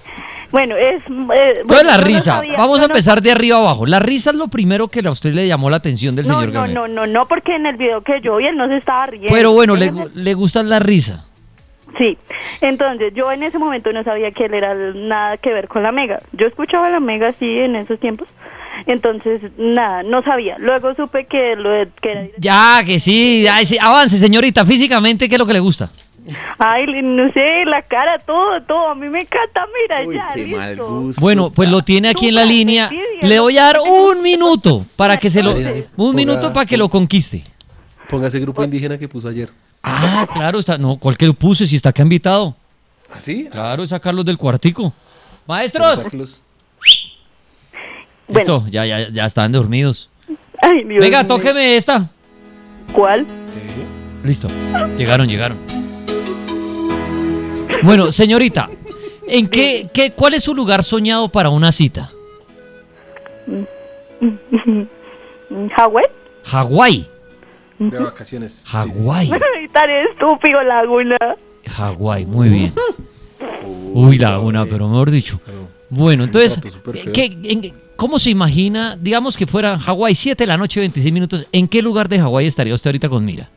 bueno, 0.53 0.77
es... 0.77 1.01
Eh, 1.01 1.05
Entonces 1.09 1.65
bueno, 1.67 1.91
la 1.91 1.99
no 1.99 2.05
risa. 2.05 2.21
sabía, 2.37 2.57
Vamos 2.57 2.79
a 2.79 2.83
no- 2.83 2.87
empezar 2.89 3.21
de 3.23 3.33
arriba 3.33 3.57
abajo. 3.57 3.85
La 3.87 3.99
risa 3.99 4.31
es 4.31 4.37
lo 4.37 4.47
primero 4.49 4.87
que 4.89 5.01
a 5.01 5.11
usted 5.11 5.33
le 5.33 5.49
llamó 5.49 5.69
la 5.71 5.79
atención 5.79 6.15
del 6.15 6.27
señor 6.27 6.53
no, 6.53 6.67
no, 6.69 6.87
no, 6.87 7.07
no, 7.07 7.27
porque 7.27 7.57
en 7.57 7.67
el 7.67 7.77
video 7.77 8.03
que 8.03 8.21
yo 8.21 8.37
vi 8.37 8.47
él 8.47 8.57
no 8.57 8.69
se 8.69 8.77
estaba 8.77 9.07
riendo. 9.07 9.31
Pero 9.33 9.53
bueno, 9.53 9.75
le, 9.75 9.91
le 10.15 10.35
gusta 10.35 10.63
la 10.63 10.79
risa. 10.79 11.25
Sí, 11.99 12.17
entonces 12.63 13.13
yo 13.15 13.31
en 13.33 13.43
ese 13.43 13.59
momento 13.59 13.93
no 13.93 14.03
sabía 14.05 14.31
que 14.31 14.47
él 14.47 14.55
era 14.55 14.75
nada 14.75 15.37
que 15.37 15.51
ver 15.53 15.69
con 15.69 15.83
la 15.83 15.93
Mega. 15.93 16.21
Yo 16.33 16.47
escuchaba 16.47 16.89
la 16.89 17.01
Mega 17.01 17.35
sí 17.39 17.59
en 17.61 17.77
esos 17.77 18.01
tiempos, 18.01 18.29
entonces 18.87 19.43
nada, 19.59 20.03
no 20.03 20.23
sabía. 20.23 20.57
Luego 20.59 20.95
supe 20.95 21.27
que 21.27 21.55
lo 21.55 21.69
de- 21.71 21.89
que 22.01 22.11
era 22.13 22.27
Ya, 22.39 22.83
que 22.87 22.99
sí. 22.99 23.47
Ay, 23.51 23.67
sí. 23.67 23.77
Avance, 23.79 24.17
señorita. 24.19 24.65
Físicamente, 24.65 25.29
¿qué 25.29 25.35
es 25.35 25.39
lo 25.39 25.45
que 25.47 25.53
le 25.53 25.61
gusta? 25.61 25.91
Ay, 26.59 26.87
no 27.03 27.33
sé, 27.33 27.65
la 27.65 27.83
cara, 27.83 28.19
todo, 28.19 28.63
todo. 28.63 28.91
A 28.91 28.95
mí 28.95 29.09
me 29.09 29.23
encanta, 29.23 29.67
mira, 29.83 30.07
Uy, 30.07 30.15
ya, 30.15 30.29
qué 30.35 30.47
mal 30.47 30.69
listo. 30.71 30.89
gusto. 31.01 31.21
Bueno, 31.21 31.51
pues 31.51 31.69
lo 31.69 31.83
tiene 31.83 32.09
aquí 32.09 32.29
en 32.29 32.35
la 32.37 32.45
línea. 32.45 32.85
envidia, 32.85 33.29
Le 33.29 33.41
voy 33.41 33.59
a 33.59 33.63
dar 33.65 33.81
un 33.81 34.23
minuto 34.23 34.87
para 34.97 35.17
que 35.17 35.31
se 35.31 35.43
lo... 35.43 35.53
Un 35.53 35.85
ponga- 35.97 36.15
minuto 36.15 36.53
para 36.53 36.65
que 36.67 36.77
lo 36.77 36.89
conquiste. 36.89 37.43
Ponga 38.09 38.29
ese 38.29 38.39
grupo 38.41 38.63
indígena 38.63 38.97
que 38.99 39.09
puso 39.09 39.29
ayer. 39.29 39.51
Ah, 39.83 40.29
claro, 40.33 40.59
está... 40.61 40.79
No, 40.79 40.97
¿cuál 40.97 41.17
que 41.17 41.27
lo 41.27 41.35
puse? 41.35 41.67
Si 41.67 41.75
está 41.77 41.89
acá 41.89 42.03
invitado. 42.03 42.55
¿Así? 43.13 43.49
Claro, 43.51 43.83
es 43.83 43.93
a 43.93 43.99
Carlos 43.99 44.25
del 44.25 44.39
Cuartico. 44.39 44.93
Maestros. 45.47 46.05
Bueno, 48.29 48.61
Listo, 48.61 48.67
ya, 48.71 48.87
ya, 48.87 49.09
ya 49.11 49.27
están 49.27 49.51
dormidos. 49.53 50.09
ay, 50.63 50.85
Dios 50.85 51.01
Venga, 51.01 51.27
tóqueme 51.27 51.77
esta. 51.77 52.09
¿Cuál? 52.93 53.27
Listo. 54.25 54.49
Llegaron, 54.97 55.29
llegaron. 55.29 55.59
Bueno, 57.83 58.13
señorita, 58.13 58.69
¿En 59.27 59.49
qué, 59.49 59.89
qué, 59.95 60.11
cuál 60.13 60.35
es 60.35 60.43
su 60.43 60.55
lugar 60.55 60.83
soñado 60.83 61.29
para 61.29 61.49
una 61.49 61.71
cita? 61.73 62.11
¿Hawái? 65.77 66.05
Hawái. 66.45 67.07
De 67.79 67.99
vacaciones. 67.99 68.65
Hawái. 68.67 69.31
Tan 69.73 69.91
estúpido, 69.91 70.63
Laguna. 70.63 71.17
Hawái, 71.69 72.27
muy 72.27 72.49
bien. 72.49 72.73
Uy, 73.93 74.19
Laguna, 74.19 74.67
pero 74.67 74.89
mejor 74.89 75.11
dicho. 75.11 75.41
Bueno, 75.89 76.25
entonces, 76.25 76.55
trato 76.55 76.71
súper 76.71 76.97
feo. 76.99 77.13
¿qué- 77.13 77.37
en- 77.45 77.75
¿cómo 77.97 78.19
se 78.19 78.31
imagina, 78.31 78.97
digamos 79.01 79.37
que 79.37 79.47
fuera 79.47 79.79
Hawái, 79.79 80.15
7 80.15 80.43
de 80.43 80.47
la 80.47 80.57
noche, 80.57 80.81
26 80.81 81.13
minutos, 81.13 81.47
¿en 81.53 81.69
qué 81.69 81.83
lugar 81.83 82.09
de 82.09 82.19
Hawái 82.19 82.47
estaría 82.47 82.75
usted 82.75 82.89
ahorita 82.89 83.09
con 83.09 83.25
Mira? 83.25 83.49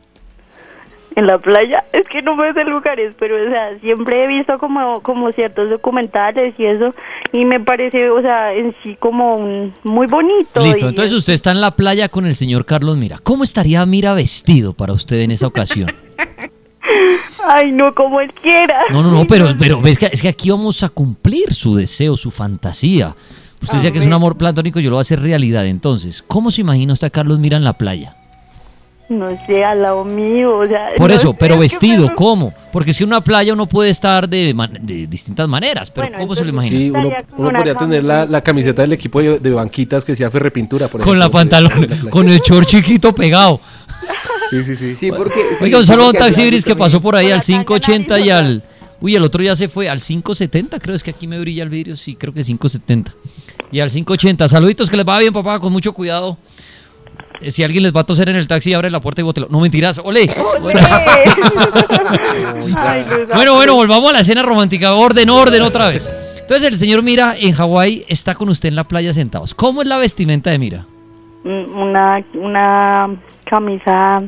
En 1.16 1.26
la 1.26 1.38
playa, 1.38 1.84
es 1.92 2.06
que 2.08 2.20
no 2.22 2.36
me 2.36 2.52
sé 2.52 2.64
lugares, 2.64 3.14
pero 3.18 3.36
o 3.42 3.50
sea, 3.50 3.78
siempre 3.80 4.22
he 4.24 4.26
visto 4.26 4.58
como, 4.58 5.00
como 5.00 5.32
ciertos 5.32 5.70
documentales 5.70 6.54
y 6.58 6.66
eso, 6.66 6.94
y 7.32 7.46
me 7.46 7.58
parece, 7.58 8.10
o 8.10 8.20
sea, 8.20 8.52
en 8.52 8.74
sí 8.82 8.96
como 9.00 9.36
un- 9.36 9.72
muy 9.82 10.06
bonito. 10.06 10.60
Listo, 10.60 10.88
entonces 10.90 11.12
es- 11.12 11.18
usted 11.18 11.32
está 11.32 11.52
en 11.52 11.62
la 11.62 11.70
playa 11.70 12.10
con 12.10 12.26
el 12.26 12.34
señor 12.34 12.66
Carlos 12.66 12.98
Mira. 12.98 13.16
¿Cómo 13.22 13.44
estaría 13.44 13.84
Mira 13.86 14.12
vestido 14.12 14.74
para 14.74 14.92
usted 14.92 15.20
en 15.20 15.30
esa 15.30 15.46
ocasión? 15.46 15.90
Ay, 17.48 17.72
no, 17.72 17.94
como 17.94 18.20
él 18.20 18.32
quiera. 18.34 18.82
No, 18.90 19.02
no, 19.02 19.10
no, 19.10 19.26
pero, 19.26 19.48
pero 19.58 19.80
ves 19.80 19.98
que, 19.98 20.06
es 20.06 20.20
que 20.20 20.28
aquí 20.28 20.50
vamos 20.50 20.82
a 20.82 20.88
cumplir 20.88 21.52
su 21.54 21.74
deseo, 21.74 22.16
su 22.16 22.30
fantasía. 22.30 23.14
Usted 23.62 23.76
decía 23.78 23.90
que 23.92 23.98
es 24.00 24.06
un 24.06 24.12
amor 24.12 24.36
platónico, 24.36 24.80
yo 24.80 24.90
lo 24.90 24.96
voy 24.96 25.00
a 25.00 25.02
hacer 25.02 25.20
realidad. 25.20 25.66
Entonces, 25.66 26.22
¿cómo 26.26 26.50
se 26.50 26.60
imagina 26.60 26.92
usted 26.92 27.06
a 27.06 27.10
Carlos 27.10 27.38
Mira 27.38 27.56
en 27.56 27.64
la 27.64 27.72
playa? 27.78 28.15
No 29.08 29.28
sé, 29.46 29.64
al 29.64 29.82
lado 29.82 30.04
mío, 30.04 30.58
o 30.58 30.66
sea... 30.66 30.88
Por 30.96 31.10
no 31.10 31.16
eso, 31.16 31.32
pero 31.32 31.56
vestido, 31.56 32.08
me- 32.08 32.14
¿cómo? 32.16 32.52
Porque 32.72 32.92
si 32.92 33.04
en 33.04 33.10
una 33.10 33.20
playa 33.20 33.52
uno 33.52 33.66
puede 33.66 33.90
estar 33.90 34.28
de, 34.28 34.52
man- 34.52 34.78
de 34.82 35.06
distintas 35.06 35.48
maneras, 35.48 35.90
pero 35.92 36.08
Bueno, 36.08 36.18
¿cómo 36.22 36.34
se 36.34 36.42
lo 36.42 36.48
imagina? 36.50 36.76
Sí, 36.76 36.90
uno, 36.90 37.10
podría 37.36 37.74
tener 37.76 38.02
la, 38.02 38.14
camiseta. 38.14 38.32
la 38.32 38.40
camiseta 38.42 38.82
del 38.82 38.92
equipo 38.94 39.20
de, 39.22 39.38
de 39.38 39.50
banquitas 39.52 40.04
que 40.04 40.16
sea 40.16 40.28
ferrepintura, 40.28 40.88
por 40.88 41.02
Con 41.02 41.18
la 41.20 41.26
ejemplo, 41.26 41.38
pantalón, 41.38 41.80
de 41.82 41.86
la 41.86 41.94
playa. 41.96 42.10
con 42.10 42.28
el 42.28 42.40
short 42.40 42.66
chiquito 42.66 43.14
pegado. 43.14 43.60
Sí, 44.50 44.64
sí, 44.64 44.74
sí. 44.74 44.94
Sí, 44.94 45.10
porque... 45.16 45.54
sí, 45.56 45.64
Oiga, 45.64 45.78
un 45.78 45.86
saludo 45.86 46.06
a 46.06 46.08
un 46.08 46.12
porque 46.12 46.24
taxi 46.26 46.40
allá 46.40 46.50
gris 46.50 46.64
que 46.64 46.74
pasó 46.76 47.00
por 47.00 47.14
ahí 47.14 47.26
al 47.26 47.38
la 47.38 47.42
tanga 47.42 47.64
580 47.64 48.20
y 48.20 48.30
al... 48.30 48.62
Uy, 49.00 49.14
el 49.14 49.22
otro 49.22 49.42
ya 49.42 49.54
se 49.54 49.68
fue 49.68 49.88
al 49.88 50.00
570, 50.00 50.80
creo 50.80 50.96
es 50.96 51.02
que 51.04 51.10
aquí 51.10 51.26
me 51.28 51.38
brilla 51.38 51.62
el 51.62 51.68
vidrio, 51.68 51.94
sí, 51.96 52.16
creo 52.16 52.32
que 52.34 52.42
570. 52.42 53.12
Y 53.70 53.78
al 53.80 53.90
580, 53.90 54.48
saluditos, 54.48 54.88
que 54.90 54.96
les 54.96 55.06
va 55.06 55.18
bien, 55.18 55.32
papá, 55.32 55.60
con 55.60 55.72
mucho 55.72 55.92
cuidado. 55.92 56.38
Eh, 57.40 57.50
Si 57.50 57.62
alguien 57.62 57.82
les 57.82 57.92
va 57.94 58.00
a 58.00 58.04
toser 58.04 58.28
en 58.28 58.36
el 58.36 58.48
taxi, 58.48 58.72
abre 58.74 58.90
la 58.90 59.00
puerta 59.00 59.20
y 59.20 59.24
bótelo. 59.24 59.46
No, 59.50 59.60
mentiras, 59.60 60.00
ole. 60.02 60.30
Bueno, 60.60 60.80
no, 62.08 63.34
bueno, 63.34 63.54
bueno, 63.54 63.74
volvamos 63.74 64.10
a 64.10 64.12
la 64.14 64.20
escena 64.20 64.42
romántica. 64.42 64.94
Orden, 64.94 65.30
orden 65.30 65.62
otra 65.62 65.88
vez. 65.88 66.10
Entonces 66.40 66.68
el 66.70 66.78
señor 66.78 67.02
Mira 67.02 67.34
en 67.38 67.52
Hawái 67.52 68.04
está 68.08 68.34
con 68.34 68.48
usted 68.48 68.68
en 68.68 68.76
la 68.76 68.84
playa 68.84 69.12
sentados. 69.12 69.54
¿Cómo 69.54 69.82
es 69.82 69.88
la 69.88 69.98
vestimenta 69.98 70.50
de 70.50 70.58
Mira? 70.58 70.86
Mm, 71.44 71.76
Una, 71.78 72.24
una 72.34 73.16
camisa 73.44 74.22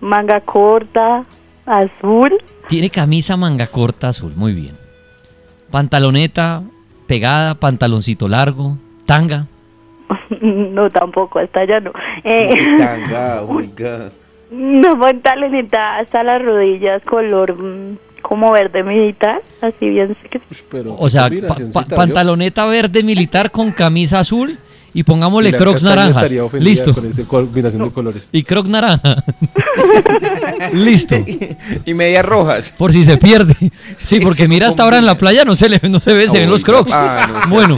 manga 0.00 0.40
corta, 0.40 1.24
azul. 1.66 2.32
Tiene 2.68 2.88
camisa 2.90 3.36
manga 3.36 3.66
corta 3.66 4.08
azul, 4.08 4.32
muy 4.36 4.54
bien. 4.54 4.76
Pantaloneta 5.70 6.62
pegada, 7.06 7.54
pantaloncito 7.54 8.26
largo, 8.28 8.76
tanga. 9.06 9.46
No, 10.40 10.90
tampoco, 10.90 11.38
hasta 11.38 11.60
allá 11.60 11.80
no. 11.80 11.92
Eh, 12.24 12.76
Tanga, 12.78 13.42
oiga. 13.42 14.10
una 14.50 14.98
pantaloneta 14.98 15.98
hasta 15.98 16.22
las 16.22 16.42
rodillas, 16.42 17.02
color 17.02 17.54
mm, 17.54 17.96
como 18.22 18.52
verde 18.52 18.82
militar, 18.82 19.42
así 19.60 19.88
bien. 19.88 20.16
pero 20.70 20.94
O 20.98 21.08
sea, 21.08 21.28
pantaloneta 21.94 22.66
verde 22.66 23.02
militar 23.02 23.50
con 23.50 23.72
camisa 23.72 24.20
azul 24.20 24.58
y 24.98 25.04
pongámosle 25.04 25.50
Y 25.50 25.52
crocs 25.52 25.80
naranjas. 25.84 26.32
Listo. 26.54 26.92
Con 26.92 27.06
esa 27.06 27.22
combinación 27.22 27.84
de 27.84 27.90
colores. 27.92 28.28
Y 28.32 28.42
crocs 28.42 28.68
naranja. 28.68 29.22
Listo. 30.72 31.14
Y 31.84 31.94
medias 31.94 32.24
rojas. 32.26 32.74
Por 32.76 32.92
si 32.92 33.04
se 33.04 33.16
pierde. 33.16 33.54
Sí, 33.96 34.18
porque 34.20 34.48
mira 34.48 34.66
hasta 34.66 34.82
ahora 34.82 34.98
en 34.98 35.06
la 35.06 35.16
playa 35.18 35.44
no 35.44 35.54
se 35.54 35.68
le 35.68 35.80
no 35.88 36.00
se 36.00 36.14
ve, 36.14 36.28
se 36.28 36.40
ven 36.40 36.50
los 36.50 36.64
crocs. 36.64 36.90
ah, 36.92 37.26
no 37.28 37.40
sea 37.42 37.48
bueno, 37.48 37.76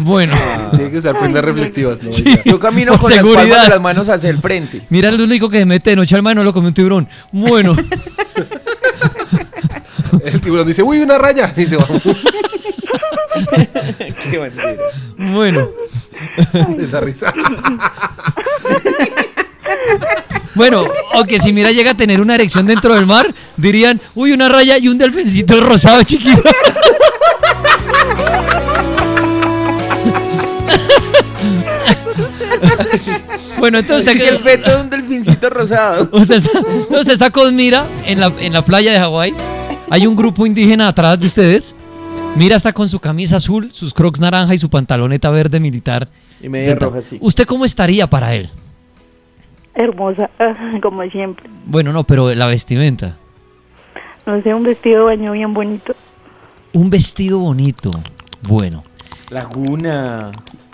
bueno. 0.00 0.36
Tiene 0.76 0.90
que 0.90 0.98
usar 0.98 1.18
prendas 1.18 1.44
reflectivas, 1.44 2.02
¿no? 2.02 2.12
Sí. 2.12 2.24
Yo 2.44 2.58
camino 2.58 2.96
con 2.98 3.10
las 3.10 3.18
seguridad. 3.20 3.42
palmas 3.42 3.62
de 3.64 3.70
las 3.70 3.80
manos 3.80 4.08
hacia 4.08 4.30
el 4.30 4.38
frente. 4.38 4.82
Mira 4.90 5.08
el 5.08 5.20
único 5.20 5.48
que 5.48 5.58
se 5.58 5.66
mete 5.66 5.90
de 5.90 5.96
noche 5.96 6.14
al 6.14 6.22
mar 6.22 6.36
no 6.36 6.44
lo 6.44 6.52
come 6.52 6.68
un 6.68 6.74
tiburón. 6.74 7.08
Bueno, 7.32 7.74
El 10.24 10.40
tiburón 10.40 10.66
dice, 10.66 10.82
uy, 10.82 10.98
una 11.00 11.18
raya. 11.18 11.52
Y 11.56 11.66
se 11.66 11.76
va. 11.76 11.86
Qué 14.30 14.38
bandera. 14.38 14.74
bueno. 15.16 15.68
Esa 16.78 17.00
risa. 17.00 17.32
Bueno, 20.54 20.84
aunque 21.12 21.40
si 21.40 21.52
mira 21.52 21.70
llega 21.70 21.92
a 21.92 21.96
tener 21.96 22.20
una 22.20 22.34
erección 22.34 22.66
dentro 22.66 22.94
del 22.94 23.06
mar, 23.06 23.32
dirían, 23.56 24.00
uy, 24.14 24.32
una 24.32 24.48
raya 24.48 24.78
y 24.78 24.88
un 24.88 24.98
delfincito 24.98 25.60
rosado 25.60 26.02
chiquito. 26.02 26.42
bueno, 33.58 33.78
entonces 33.78 34.12
usted, 34.12 34.28
el 34.28 34.40
feto 34.40 34.70
de 34.70 34.82
un 34.82 34.90
delfincito 34.90 35.50
rosado. 35.50 36.08
usted 36.18 36.36
está, 36.36 36.60
usted 36.90 37.12
está 37.12 37.30
con 37.30 37.54
Mira 37.54 37.86
en 38.04 38.20
la, 38.20 38.32
en 38.38 38.52
la 38.52 38.62
playa 38.62 38.92
de 38.92 38.98
Hawái. 38.98 39.34
Hay 39.88 40.06
un 40.06 40.16
grupo 40.16 40.46
indígena 40.46 40.88
atrás 40.88 41.18
de 41.18 41.26
ustedes. 41.26 41.74
Mira 42.36 42.56
está 42.56 42.72
con 42.72 42.88
su 42.88 43.00
camisa 43.00 43.36
azul, 43.36 43.70
sus 43.70 43.92
crocs 43.92 44.20
naranja 44.20 44.54
y 44.54 44.58
su 44.58 44.70
pantaloneta 44.70 45.30
verde 45.30 45.60
militar. 45.60 46.08
Y 46.40 46.48
medias 46.48 46.70
Sentado. 46.70 46.90
rojas, 46.90 47.04
sí. 47.04 47.18
¿Usted 47.20 47.44
cómo 47.44 47.64
estaría 47.64 48.08
para 48.08 48.34
él? 48.34 48.48
Hermosa, 49.74 50.30
como 50.82 51.02
siempre. 51.10 51.48
Bueno, 51.66 51.92
no, 51.92 52.04
pero 52.04 52.34
la 52.34 52.46
vestimenta. 52.46 53.16
No 54.26 54.42
sé, 54.42 54.54
un 54.54 54.62
vestido 54.62 55.00
de 55.00 55.04
baño 55.16 55.32
bien 55.32 55.52
bonito. 55.52 55.94
Un 56.72 56.88
vestido 56.88 57.38
bonito. 57.40 57.90
Bueno. 58.48 58.82
Laguna. 59.28 60.30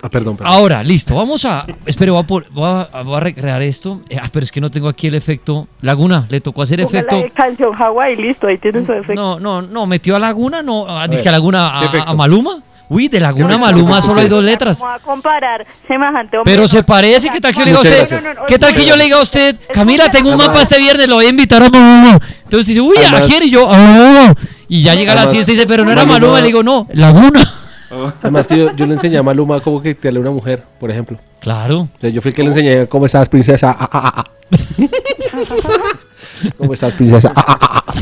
Ah, 0.07 0.09
perdón, 0.09 0.37
perdón. 0.37 0.53
Ahora, 0.53 0.81
listo. 0.83 1.15
Vamos 1.15 1.43
a. 1.43 1.65
Espere, 1.85 2.11
voy 2.11 2.21
a, 2.21 2.23
por- 2.23 2.49
voy 2.51 2.63
a- 2.65 3.01
voy 3.03 3.15
a 3.17 3.19
recrear 3.19 3.61
esto. 3.61 4.01
Eh, 4.09 4.17
ah, 4.21 4.29
pero 4.31 4.45
es 4.45 4.51
que 4.51 4.61
no 4.61 4.71
tengo 4.71 4.87
aquí 4.87 5.07
el 5.07 5.15
efecto. 5.15 5.67
Laguna, 5.81 6.23
le 6.29 6.39
tocó 6.39 6.61
hacer 6.61 6.79
efecto. 6.79 7.21
canción 7.35 7.73
Hawái, 7.73 8.15
listo, 8.15 8.47
ahí 8.47 8.57
tiene 8.57 8.85
su 8.85 8.93
efecto. 8.93 9.15
No, 9.15 9.39
no, 9.39 9.61
no. 9.61 9.85
Metió 9.85 10.15
a 10.15 10.19
Laguna, 10.19 10.61
no. 10.61 10.85
Ah, 10.87 11.07
dice 11.09 11.23
que 11.23 11.29
a 11.29 11.33
Laguna 11.33 11.67
a, 11.79 12.03
a 12.11 12.13
Maluma. 12.13 12.63
Uy, 12.89 13.09
de 13.09 13.19
Laguna 13.19 13.55
a? 13.55 13.57
Maluma 13.57 13.97
¿Qué 13.97 14.01
solo 14.07 14.21
hay 14.21 14.29
dos 14.29 14.37
¿Cómo 14.39 14.49
letras. 14.49 14.81
va 14.81 14.95
a 14.95 14.99
comparar 14.99 15.67
semejante 15.89 16.37
hombre? 16.37 16.53
Pero 16.53 16.69
se 16.69 16.83
parece. 16.83 17.29
¿Qué 17.29 17.41
tal 17.41 17.53
que 17.53 17.59
yo 17.59 17.65
le 17.65 17.71
diga 17.71 17.79
a 17.79 17.81
usted? 17.81 18.07
gracias. 18.09 18.35
¿Qué 18.47 18.57
tal 18.57 18.73
que 18.75 18.85
yo 18.85 18.95
le 18.95 19.03
diga 19.03 19.17
a 19.17 19.21
usted? 19.23 19.55
Camila, 19.73 20.09
tengo 20.09 20.31
un 20.31 20.37
mapa 20.37 20.61
este 20.61 20.79
viernes, 20.79 21.05
lo 21.09 21.15
voy 21.15 21.25
a 21.25 21.29
invitar 21.29 21.61
a 21.63 21.69
Maluma. 21.69 22.17
Entonces 22.43 22.67
dice, 22.67 22.79
uy, 22.79 22.95
¿a 23.05 23.21
quién? 23.23 23.43
Y 23.43 23.49
yo, 23.49 23.69
a 23.69 23.77
Maluma. 23.77 24.33
Y 24.69 24.83
ya 24.83 24.95
llega 24.95 25.13
la 25.15 25.21
Además, 25.23 25.33
siesta 25.33 25.51
y 25.51 25.55
dice, 25.55 25.67
pero 25.67 25.83
no 25.83 25.91
era 25.91 26.05
Maluma. 26.05 26.39
Le 26.39 26.47
digo, 26.47 26.63
no, 26.63 26.87
Laguna. 26.93 27.53
Además 28.21 28.47
que 28.47 28.57
yo, 28.57 28.75
yo 28.75 28.85
le 28.85 28.93
enseñé 28.93 29.17
a 29.17 29.23
Maluma 29.23 29.59
cómo 29.59 29.81
que 29.81 29.95
te 29.95 30.09
a 30.09 30.11
una 30.11 30.31
mujer, 30.31 30.63
por 30.79 30.91
ejemplo. 30.91 31.19
Claro. 31.39 31.89
O 31.95 31.99
sea, 31.99 32.09
yo 32.09 32.21
fui 32.21 32.29
el 32.29 32.35
que 32.35 32.43
le 32.43 32.49
enseñé 32.49 32.87
cómo 32.87 33.05
estás, 33.05 33.27
princesa. 33.29 33.75
Ah, 33.77 33.89
ah, 33.91 34.11
ah. 34.15 34.25
¿Cómo 36.57 36.73
estás, 36.73 36.93
princesa? 36.93 37.31
Ah, 37.35 37.43
ah, 37.47 37.57
ah, 37.61 37.83
ah. 37.87 37.93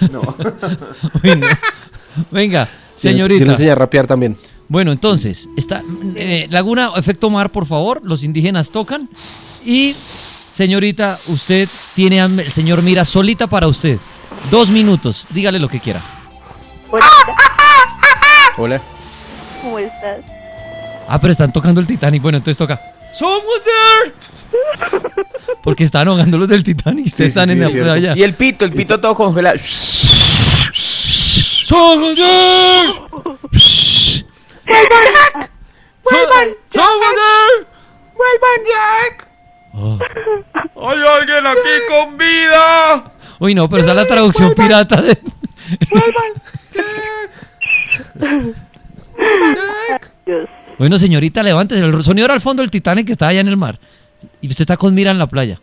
No. 0.10 0.20
Uy, 1.22 1.36
no. 1.36 1.46
Venga, 2.30 2.64
Yo 2.64 2.70
le 2.70 2.96
señorita. 2.96 3.44
enseñé 3.44 3.70
a 3.70 3.74
rapear 3.74 4.06
también. 4.06 4.36
Bueno, 4.68 4.92
entonces, 4.92 5.48
está, 5.56 5.82
eh, 6.14 6.46
Laguna, 6.48 6.92
efecto 6.96 7.28
mar, 7.28 7.50
por 7.50 7.66
favor. 7.66 8.00
Los 8.04 8.22
indígenas 8.22 8.70
tocan. 8.70 9.10
Y, 9.64 9.96
señorita, 10.50 11.18
usted 11.26 11.68
tiene 11.94 12.20
el 12.20 12.50
señor 12.50 12.82
Mira 12.82 13.04
solita 13.04 13.46
para 13.46 13.68
usted. 13.68 13.98
Dos 14.50 14.70
minutos. 14.70 15.26
Dígale 15.30 15.58
lo 15.58 15.68
que 15.68 15.80
quiera. 15.80 16.00
Hola, 16.90 17.04
Hola. 18.56 18.80
¿Cómo 19.62 19.78
estás? 19.78 20.20
Ah, 21.08 21.18
pero 21.20 21.32
están 21.32 21.52
tocando 21.52 21.80
el 21.80 21.86
Titanic. 21.86 22.22
Bueno, 22.22 22.38
entonces 22.38 22.56
toca. 22.58 22.80
Someone 23.12 23.44
there. 23.64 24.12
Porque 25.62 25.84
están 25.84 26.08
ahogando 26.08 26.38
los 26.38 26.48
del 26.48 26.62
Titanic. 26.64 27.06
Sí, 27.08 27.14
sí, 27.16 27.24
están 27.24 27.46
sí, 27.46 27.52
en 27.52 27.58
es 27.58 27.64
la 27.64 27.70
cierto. 27.70 27.92
playa. 27.92 28.14
Y 28.16 28.22
el 28.22 28.34
pito, 28.34 28.64
el 28.64 28.72
pito 28.72 29.00
todo 29.00 29.14
congelado. 29.14 29.58
Someone 31.64 32.14
there. 32.16 32.92
¡Vuelvan! 36.04 36.48
¡Someone 36.70 37.16
there! 37.16 37.66
¡Vuelvan, 38.16 38.60
Jack! 38.66 39.28
¡Hay 40.76 40.98
alguien 41.18 41.46
aquí 41.46 41.74
con 41.88 42.16
vida! 42.18 43.12
Uy, 43.38 43.54
no, 43.54 43.68
pero 43.68 43.82
esa 43.82 43.90
es 43.90 43.96
la 43.96 44.06
traducción 44.06 44.54
pirata 44.54 45.00
de... 45.00 45.18
Dios. 50.26 50.48
Bueno, 50.78 50.98
señorita, 50.98 51.42
levántese. 51.42 51.84
El 51.84 52.02
sonido 52.02 52.26
era 52.26 52.34
al 52.34 52.40
fondo 52.40 52.62
del 52.62 52.70
Titanic 52.70 53.06
que 53.06 53.12
está 53.12 53.28
allá 53.28 53.40
en 53.40 53.48
el 53.48 53.56
mar. 53.56 53.78
Y 54.40 54.48
usted 54.48 54.62
está 54.62 54.76
con 54.76 54.94
Mira 54.94 55.10
en 55.10 55.18
la 55.18 55.26
playa. 55.26 55.60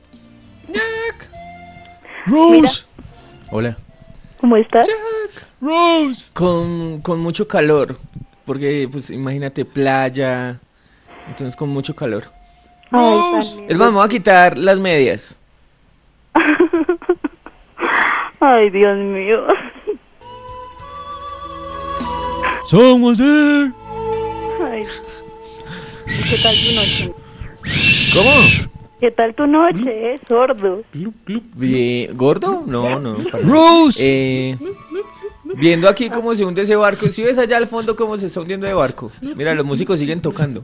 Rose. 2.28 2.84
Hola. 3.52 3.78
¿Cómo 4.39 4.58
estás? 4.58 4.88
Rose. 5.62 6.30
Con, 6.34 7.02
con 7.02 7.20
mucho 7.20 7.48
calor. 7.48 7.98
Porque, 8.46 8.88
pues, 8.91 9.10
imagínate, 9.10 9.65
playa. 9.65 10.60
Entonces, 11.28 11.56
con 11.56 11.70
mucho 11.70 11.96
calor. 11.96 12.26
Ay, 12.91 13.43
lindo. 13.56 13.65
Es 13.70 13.78
más, 13.78 13.89
me 13.89 13.96
voy 13.96 14.06
a 14.06 14.10
quitar 14.10 14.58
las 14.58 14.80
medias. 14.80 15.38
Ay, 18.39 18.70
Dios 18.70 18.98
mío. 18.98 19.46
Somos. 22.68 23.20
Ay. 23.20 24.84
¿Qué 26.30 26.38
tal 26.42 26.56
tu 26.56 26.72
noche? 26.76 27.14
¿Cómo? 28.14 28.32
¿Qué 29.00 29.12
tal 29.12 29.34
tu 29.36 29.48
noche, 29.48 30.14
eh, 30.16 30.20
sordo? 30.28 30.84
Bien, 31.56 32.18
¿Gordo? 32.18 32.64
No, 32.66 33.00
no. 33.00 33.18
para. 33.32 33.44
Rose. 33.44 34.00
Eh, 34.02 34.58
viendo 35.56 35.88
aquí 35.88 36.10
cómo 36.10 36.34
se 36.36 36.44
hunde 36.44 36.64
ese 36.64 36.76
barco. 36.76 37.08
Si 37.10 37.22
ves 37.24 37.38
allá 37.38 37.58
al 37.58 37.68
fondo 37.68 37.96
cómo 37.96 38.18
se 38.18 38.26
está 38.26 38.42
hundiendo 38.42 38.68
el 38.68 38.76
barco. 38.76 39.12
Mira, 39.22 39.54
los 39.54 39.66
músicos 39.66 40.00
siguen 40.00 40.22
tocando. 40.22 40.64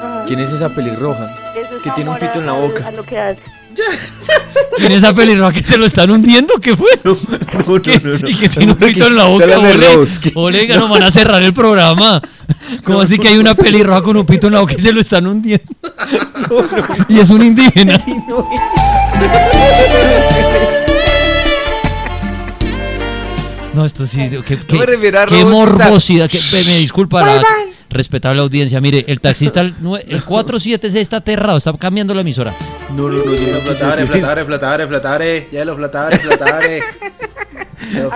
Ay, 0.00 0.24
¿Quién 0.26 0.40
es 0.40 0.52
esa 0.52 0.68
pelirroja? 0.74 1.32
eso 1.56 1.76
es 1.76 1.82
Que 1.82 1.90
tiene 1.92 2.10
un 2.10 2.16
amor 2.16 2.20
pito 2.28 2.40
en 2.40 2.46
la 2.46 2.52
a- 2.52 2.60
boca. 2.60 2.88
A 2.88 2.90
lo 2.90 3.02
que 3.04 3.18
hace. 3.18 3.40
¿Quién 4.76 4.92
es 4.92 4.98
esa 4.98 5.14
pelirroja 5.14 5.52
que 5.52 5.62
se 5.64 5.76
lo 5.78 5.86
están 5.86 6.10
hundiendo? 6.10 6.54
¿Qué 6.60 6.76
fue? 6.76 6.88
No, 7.04 7.16
no, 7.66 7.82
¿Qué? 7.82 8.00
no, 8.02 8.18
no. 8.18 8.28
Y 8.28 8.36
que 8.36 8.48
tiene 8.48 8.72
un 8.72 8.78
pito 8.78 9.06
en 9.06 9.16
la 9.16 9.24
boca. 9.24 9.44
Olega, 10.34 10.76
nos 10.78 10.90
van 10.90 11.02
a 11.02 11.10
cerrar 11.10 11.42
el 11.42 11.52
programa. 11.52 12.20
¿Cómo 12.84 13.00
así 13.00 13.18
que 13.18 13.28
hay 13.28 13.36
una 13.38 13.54
pelirroja 13.54 14.02
con 14.02 14.16
un 14.16 14.26
pito 14.26 14.46
en 14.48 14.54
la 14.54 14.60
boca 14.60 14.74
y 14.76 14.80
se 14.80 14.92
lo 14.92 15.00
están 15.00 15.26
hundiendo? 15.26 15.64
Y 17.08 17.18
es 17.20 17.30
un 17.30 17.42
indígena. 17.42 17.98
No, 23.74 23.84
esto 23.84 24.06
sí, 24.06 24.18
qué, 24.46 24.56
qué- 24.58 24.78
me 24.78 24.86
refiero 24.86 25.20
a 25.20 25.26
qué 25.26 25.44
morbosidad. 25.44 26.30
que- 26.30 26.40
me, 26.52 26.62
me 26.64 26.78
disculpa 26.78 27.22
la 27.26 27.42
respetable 27.90 28.40
audiencia. 28.40 28.80
Mire, 28.80 29.04
el 29.08 29.20
taxista, 29.20 29.60
el, 29.62 29.74
el 30.06 30.22
476 30.22 30.94
está 31.02 31.16
aterrado, 31.18 31.58
está 31.58 31.72
cambiando 31.76 32.14
la 32.14 32.20
emisora. 32.20 32.54
No, 32.90 33.08
no, 33.08 33.18
no, 33.24 33.34
yo 33.34 33.52
no 33.52 33.60
Flotadores, 33.60 34.06
flotadores, 34.08 34.44
flotadores, 34.46 34.88
flotadores. 34.88 35.50
Ya 35.50 35.64
los 35.64 35.76
flotadores, 35.76 36.20
flotadores. 36.20 37.00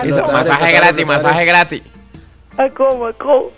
Eso, 0.03 0.27
masaje 0.31 0.71
gratis, 0.73 1.05
masaje 1.05 1.45
gratis. 1.45 1.81
¿A 2.57 2.69
cómo? 2.69 3.07
¿A 3.07 3.13
cómo? 3.13 3.51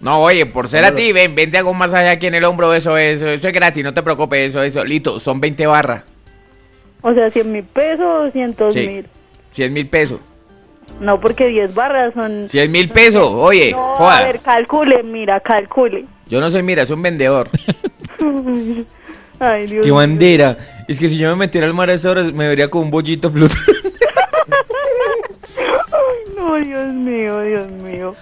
No, 0.00 0.20
oye, 0.22 0.44
por 0.46 0.68
ser 0.68 0.84
a 0.84 0.94
ti, 0.94 1.10
ven, 1.12 1.34
ven, 1.34 1.50
te 1.50 1.58
hago 1.58 1.70
un 1.70 1.78
masaje 1.78 2.08
aquí 2.08 2.26
en 2.26 2.34
el 2.34 2.44
hombro, 2.44 2.74
eso, 2.74 2.98
eso, 2.98 3.26
eso 3.28 3.48
es 3.48 3.54
gratis, 3.54 3.82
no 3.82 3.94
te 3.94 4.02
preocupes, 4.02 4.50
eso, 4.50 4.62
eso, 4.62 4.84
Lito, 4.84 5.18
son 5.18 5.40
20 5.40 5.66
barras, 5.66 6.02
O 7.00 7.14
sea, 7.14 7.30
100 7.30 7.50
mil 7.50 7.64
pesos 7.64 8.04
o 8.04 8.24
200 8.24 8.74
Sí. 8.74 8.86
mil. 8.86 9.06
100 9.52 9.72
mil 9.72 9.88
pesos, 9.88 10.20
No, 11.00 11.18
porque 11.18 11.46
10 11.46 11.74
barras 11.74 12.12
son... 12.12 12.46
100 12.50 12.70
mil 12.70 12.90
pesos, 12.90 13.26
oye, 13.26 13.72
No, 13.72 13.94
a 13.94 13.96
joda, 13.96 14.22
ver, 14.24 14.40
calcule, 14.40 15.02
mira, 15.02 15.40
calcule. 15.40 16.04
yo 16.26 16.40
no 16.40 16.50
soy, 16.50 16.62
mira, 16.62 16.84
soy 16.84 16.96
un 16.96 17.02
vendedor. 17.02 17.48
Ay, 19.38 19.66
Dios 19.66 19.84
¡Qué 19.84 19.90
bandera! 19.90 20.56
Es 20.88 20.98
que 20.98 21.08
si 21.08 21.16
yo 21.16 21.28
me 21.30 21.36
metiera 21.36 21.66
al 21.66 21.74
mar 21.74 21.90
a 21.90 21.94
esa 21.94 22.10
hora, 22.10 22.22
me 22.24 22.48
vería 22.48 22.70
como 22.70 22.84
un 22.84 22.90
bollito 22.90 23.30
flotando. 23.30 23.62
Ay, 25.58 26.34
no, 26.36 26.54
Dios 26.56 26.94
mío, 26.94 27.40
Dios 27.40 27.70
mío. 27.72 28.14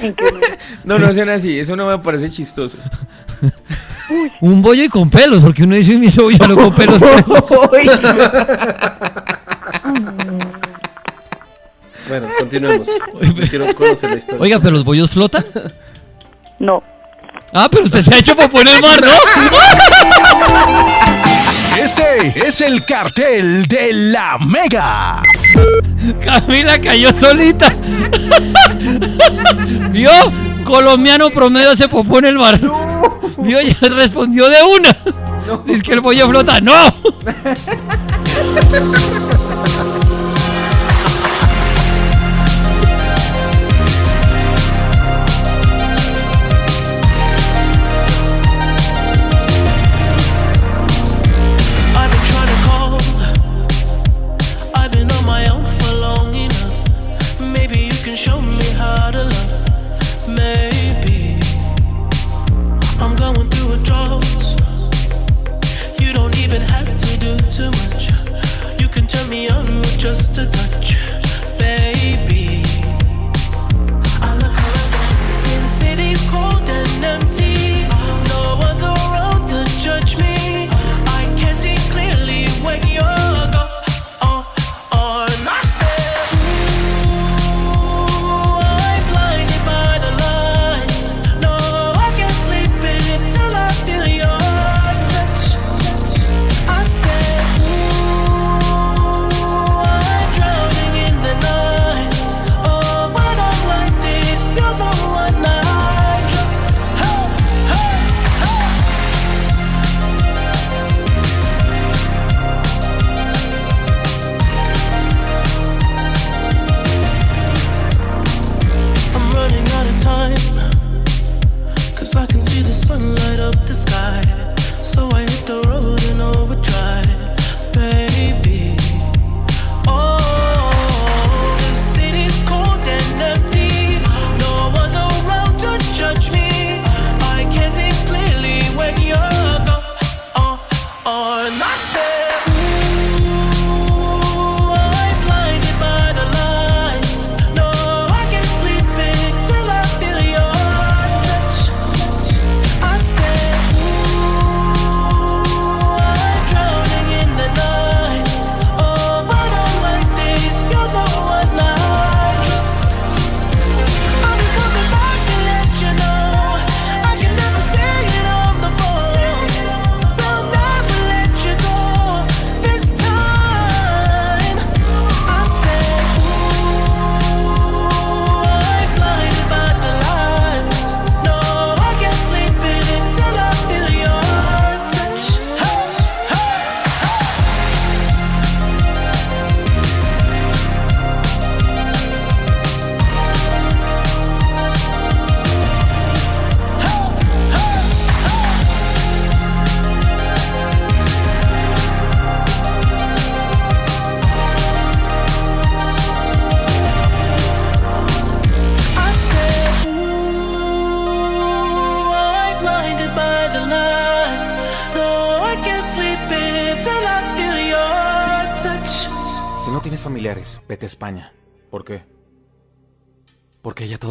¿En 0.00 0.14
qué 0.14 0.24
momento? 0.24 0.48
No, 0.84 0.98
no 0.98 1.12
sean 1.12 1.28
así, 1.28 1.58
eso 1.58 1.76
no 1.76 1.86
me 1.86 1.98
parece 1.98 2.28
chistoso. 2.28 2.76
Un 4.40 4.60
bollo 4.60 4.82
y 4.82 4.88
con 4.88 5.08
pelos, 5.08 5.40
porque 5.40 5.62
uno 5.62 5.76
dice 5.76 5.96
mi 5.96 6.10
cebolla 6.10 6.46
no 6.46 6.56
con 6.56 6.74
pelos. 6.74 7.00
Bueno, 12.08 12.26
continuemos. 12.36 12.88
Quiero 13.48 13.74
conocer 13.74 14.10
la 14.10 14.16
historia. 14.16 14.42
Oiga, 14.42 14.60
pero 14.60 14.72
los 14.72 14.84
bollos 14.84 15.10
flotan. 15.10 15.44
No. 16.58 16.82
Ah, 17.54 17.68
pero 17.70 17.84
usted 17.84 18.00
se 18.00 18.14
ha 18.14 18.18
hecho 18.18 18.34
popó 18.34 18.62
en 18.62 18.68
el 18.68 18.80
mar, 18.80 18.98
¿no? 19.02 19.12
Este 21.78 22.48
es 22.48 22.62
el 22.62 22.82
cartel 22.84 23.66
de 23.66 23.92
la 23.92 24.38
Mega. 24.38 25.22
Camila 26.24 26.80
cayó 26.80 27.14
solita. 27.14 27.76
¿Vio? 29.90 30.10
Colombiano 30.64 31.28
promedio 31.30 31.76
se 31.76 31.88
popó 31.88 32.20
en 32.20 32.24
el 32.26 32.38
mar. 32.38 32.58
¿Vio? 33.38 33.60
Ya 33.60 33.88
respondió 33.88 34.48
de 34.48 34.62
una. 34.62 34.96
Dice 35.66 35.82
que 35.82 35.92
el 35.92 36.00
bollo 36.00 36.28
flota. 36.28 36.58
¡No! 36.60 36.72
Just 70.02 70.36
a 70.36 70.46
touch, 70.46 70.98
baby. 71.60 72.64
I 74.20 74.36
cold 76.28 76.68
and 76.68 77.04
empty. 77.04 77.51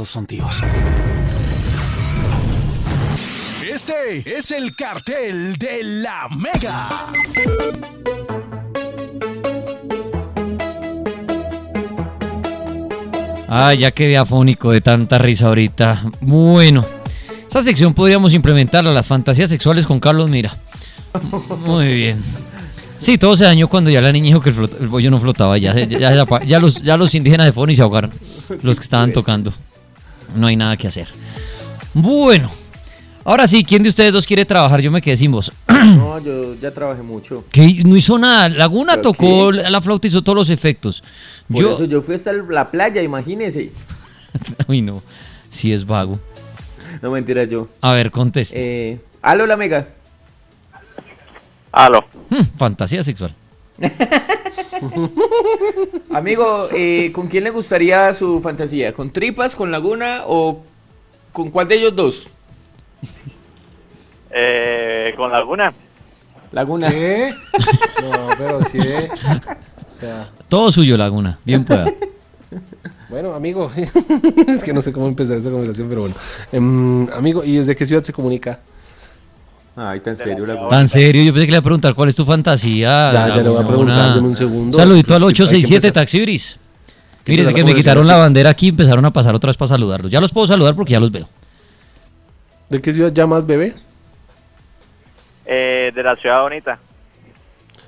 Todos 0.01 0.09
son 0.09 0.25
tíos. 0.25 0.55
Este 3.63 4.37
es 4.39 4.49
el 4.49 4.75
cartel 4.75 5.55
de 5.57 5.83
la 5.83 6.27
Mega. 6.29 6.89
Ah, 13.47 13.73
ya 13.73 13.91
quedé 13.91 14.17
afónico 14.17 14.71
de 14.71 14.81
tanta 14.81 15.17
risa 15.17 15.47
ahorita. 15.47 16.03
Bueno, 16.21 16.85
esa 17.49 17.61
sección 17.61 17.93
podríamos 17.93 18.33
implementarla, 18.33 18.93
las 18.93 19.05
fantasías 19.05 19.49
sexuales 19.49 19.85
con 19.85 19.99
Carlos 19.99 20.29
Mira. 20.29 20.55
Muy 21.65 21.93
bien. 21.93 22.23
Sí, 22.97 23.17
todo 23.17 23.35
se 23.35 23.43
dañó 23.43 23.67
cuando 23.67 23.89
ya 23.89 23.99
la 23.99 24.11
niña 24.11 24.27
dijo 24.27 24.41
que 24.41 24.51
el, 24.51 24.55
flot- 24.55 24.77
el 24.79 24.87
bollo 24.87 25.11
no 25.11 25.19
flotaba. 25.19 25.57
Ya, 25.57 25.73
ya, 25.75 25.85
ya- 25.99 26.15
ya 26.15 26.25
pa- 26.25 26.43
ya 26.43 26.59
los, 26.59 26.81
ya 26.81 26.95
los 26.97 27.13
indígenas 27.13 27.45
de 27.47 27.51
Foni 27.51 27.75
se 27.75 27.81
ahogaron. 27.81 28.11
Los 28.63 28.79
que 28.79 28.83
estaban 28.83 29.11
tocando. 29.11 29.53
No 30.35 30.47
hay 30.47 30.55
nada 30.55 30.77
que 30.77 30.87
hacer. 30.87 31.07
Bueno, 31.93 32.49
ahora 33.25 33.47
sí, 33.47 33.63
¿quién 33.63 33.83
de 33.83 33.89
ustedes 33.89 34.13
dos 34.13 34.25
quiere 34.25 34.45
trabajar? 34.45 34.81
Yo 34.81 34.91
me 34.91 35.01
quedé 35.01 35.17
sin 35.17 35.31
voz. 35.31 35.51
No, 35.81 36.19
yo 36.19 36.53
ya 36.55 36.71
trabajé 36.71 37.01
mucho. 37.01 37.43
Que 37.51 37.81
no 37.83 37.95
hizo 37.97 38.17
nada. 38.19 38.49
Laguna 38.49 38.93
¿Pero 38.93 39.01
tocó 39.13 39.51
qué? 39.51 39.57
la 39.69 39.81
flauta, 39.81 40.07
hizo 40.07 40.21
todos 40.21 40.35
los 40.35 40.49
efectos. 40.51 41.03
Por 41.51 41.61
Yo. 41.61 41.73
eso 41.73 41.85
yo 41.85 42.01
fui 42.01 42.13
hasta 42.15 42.31
la 42.33 42.69
playa, 42.69 43.01
imagínese. 43.01 43.71
Uy, 44.67 44.81
no. 44.81 45.01
Sí 45.49 45.73
es 45.73 45.85
vago. 45.85 46.19
No 47.01 47.09
mentira 47.11 47.45
yo. 47.45 47.67
A 47.81 47.93
ver, 47.93 48.11
conteste. 48.11 48.53
Eh, 48.91 48.99
aló, 49.21 49.45
la 49.47 49.57
mega. 49.57 49.87
Aló. 51.71 52.05
Hmm, 52.29 52.43
fantasía 52.57 53.03
sexual. 53.03 53.33
Amigo, 56.13 56.67
eh, 56.73 57.11
¿con 57.13 57.27
quién 57.27 57.43
le 57.43 57.49
gustaría 57.49 58.11
su 58.13 58.39
fantasía? 58.39 58.93
¿Con 58.93 59.11
tripas, 59.11 59.55
con 59.55 59.71
laguna 59.71 60.21
o 60.27 60.63
con 61.31 61.49
cuál 61.49 61.67
de 61.67 61.75
ellos 61.75 61.95
dos? 61.95 62.29
Eh, 64.33 65.13
con 65.17 65.29
Laguna. 65.29 65.73
Laguna. 66.53 66.89
¿Qué? 66.89 67.33
No, 68.01 68.29
pero 68.37 68.63
sí. 68.63 68.77
eh. 68.81 69.09
O 69.85 69.91
sea, 69.91 70.29
Todo 70.47 70.71
suyo, 70.71 70.95
Laguna. 70.95 71.37
Bien 71.43 71.65
pueda. 71.65 71.83
bueno, 73.09 73.33
amigo. 73.33 73.69
es 74.47 74.63
que 74.63 74.71
no 74.71 74.81
sé 74.81 74.93
cómo 74.93 75.07
empezar 75.07 75.35
esa 75.37 75.49
conversación, 75.49 75.89
pero 75.89 76.01
bueno. 76.01 76.15
Em, 76.53 77.09
amigo, 77.11 77.43
¿y 77.43 77.57
desde 77.57 77.75
qué 77.75 77.85
ciudad 77.85 78.03
se 78.03 78.13
comunica? 78.13 78.61
Ay, 79.75 79.99
tan 80.01 80.15
serio, 80.15 80.45
laguna. 80.45 80.67
Tan 80.69 80.87
serio, 80.87 81.23
yo 81.23 81.31
pensé 81.33 81.45
que 81.45 81.51
le 81.51 81.55
iba 81.55 81.59
a 81.59 81.63
preguntar 81.63 81.93
cuál 81.95 82.09
es 82.09 82.15
tu 82.15 82.25
fantasía. 82.25 83.11
Ya, 83.11 83.27
ya 83.29 83.35
le 83.37 83.49
voy 83.49 83.63
a 83.63 83.65
preguntar, 83.65 84.15
deme 84.15 84.27
un 84.27 84.35
segundo. 84.35 84.77
Saludito 84.77 85.15
al 85.15 85.21
Pues 85.21 85.33
que 85.33 85.43
867 85.43 85.87
empezar. 85.87 85.93
Taxibris. 86.03 86.59
que 87.23 87.31
Mire, 87.31 87.43
empezar 87.43 87.53
desde 87.55 87.61
la 87.61 87.67
que 87.67 87.73
me 87.73 87.79
quitaron 87.79 88.07
la 88.07 88.17
bandera 88.17 88.49
aquí, 88.49 88.67
empezaron 88.67 89.05
a 89.05 89.11
pasar 89.11 89.33
otra 89.33 89.47
vez 89.49 89.57
para 89.57 89.69
saludarlos. 89.69 90.11
Ya 90.11 90.19
los 90.19 90.31
puedo 90.31 90.45
saludar 90.47 90.75
porque 90.75 90.91
ya 90.93 90.99
los 90.99 91.11
veo. 91.11 91.27
¿De 92.69 92.81
qué 92.81 92.93
ciudad 92.93 93.11
llamas, 93.13 93.45
bebé? 93.45 93.73
Eh, 95.45 95.91
de 95.95 96.03
la 96.03 96.15
ciudad 96.15 96.41
bonita. 96.41 96.77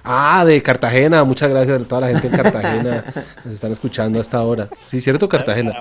Ah, 0.03 0.43
de 0.45 0.61
Cartagena. 0.61 1.23
Muchas 1.23 1.49
gracias 1.49 1.81
a 1.81 1.85
toda 1.85 2.01
la 2.01 2.07
gente 2.07 2.27
en 2.27 2.33
Cartagena. 2.33 3.05
Nos 3.45 3.53
están 3.53 3.71
escuchando 3.71 4.19
hasta 4.19 4.37
ahora. 4.37 4.67
Sí, 4.85 4.99
cierto, 4.99 5.29
Cartagena. 5.29 5.73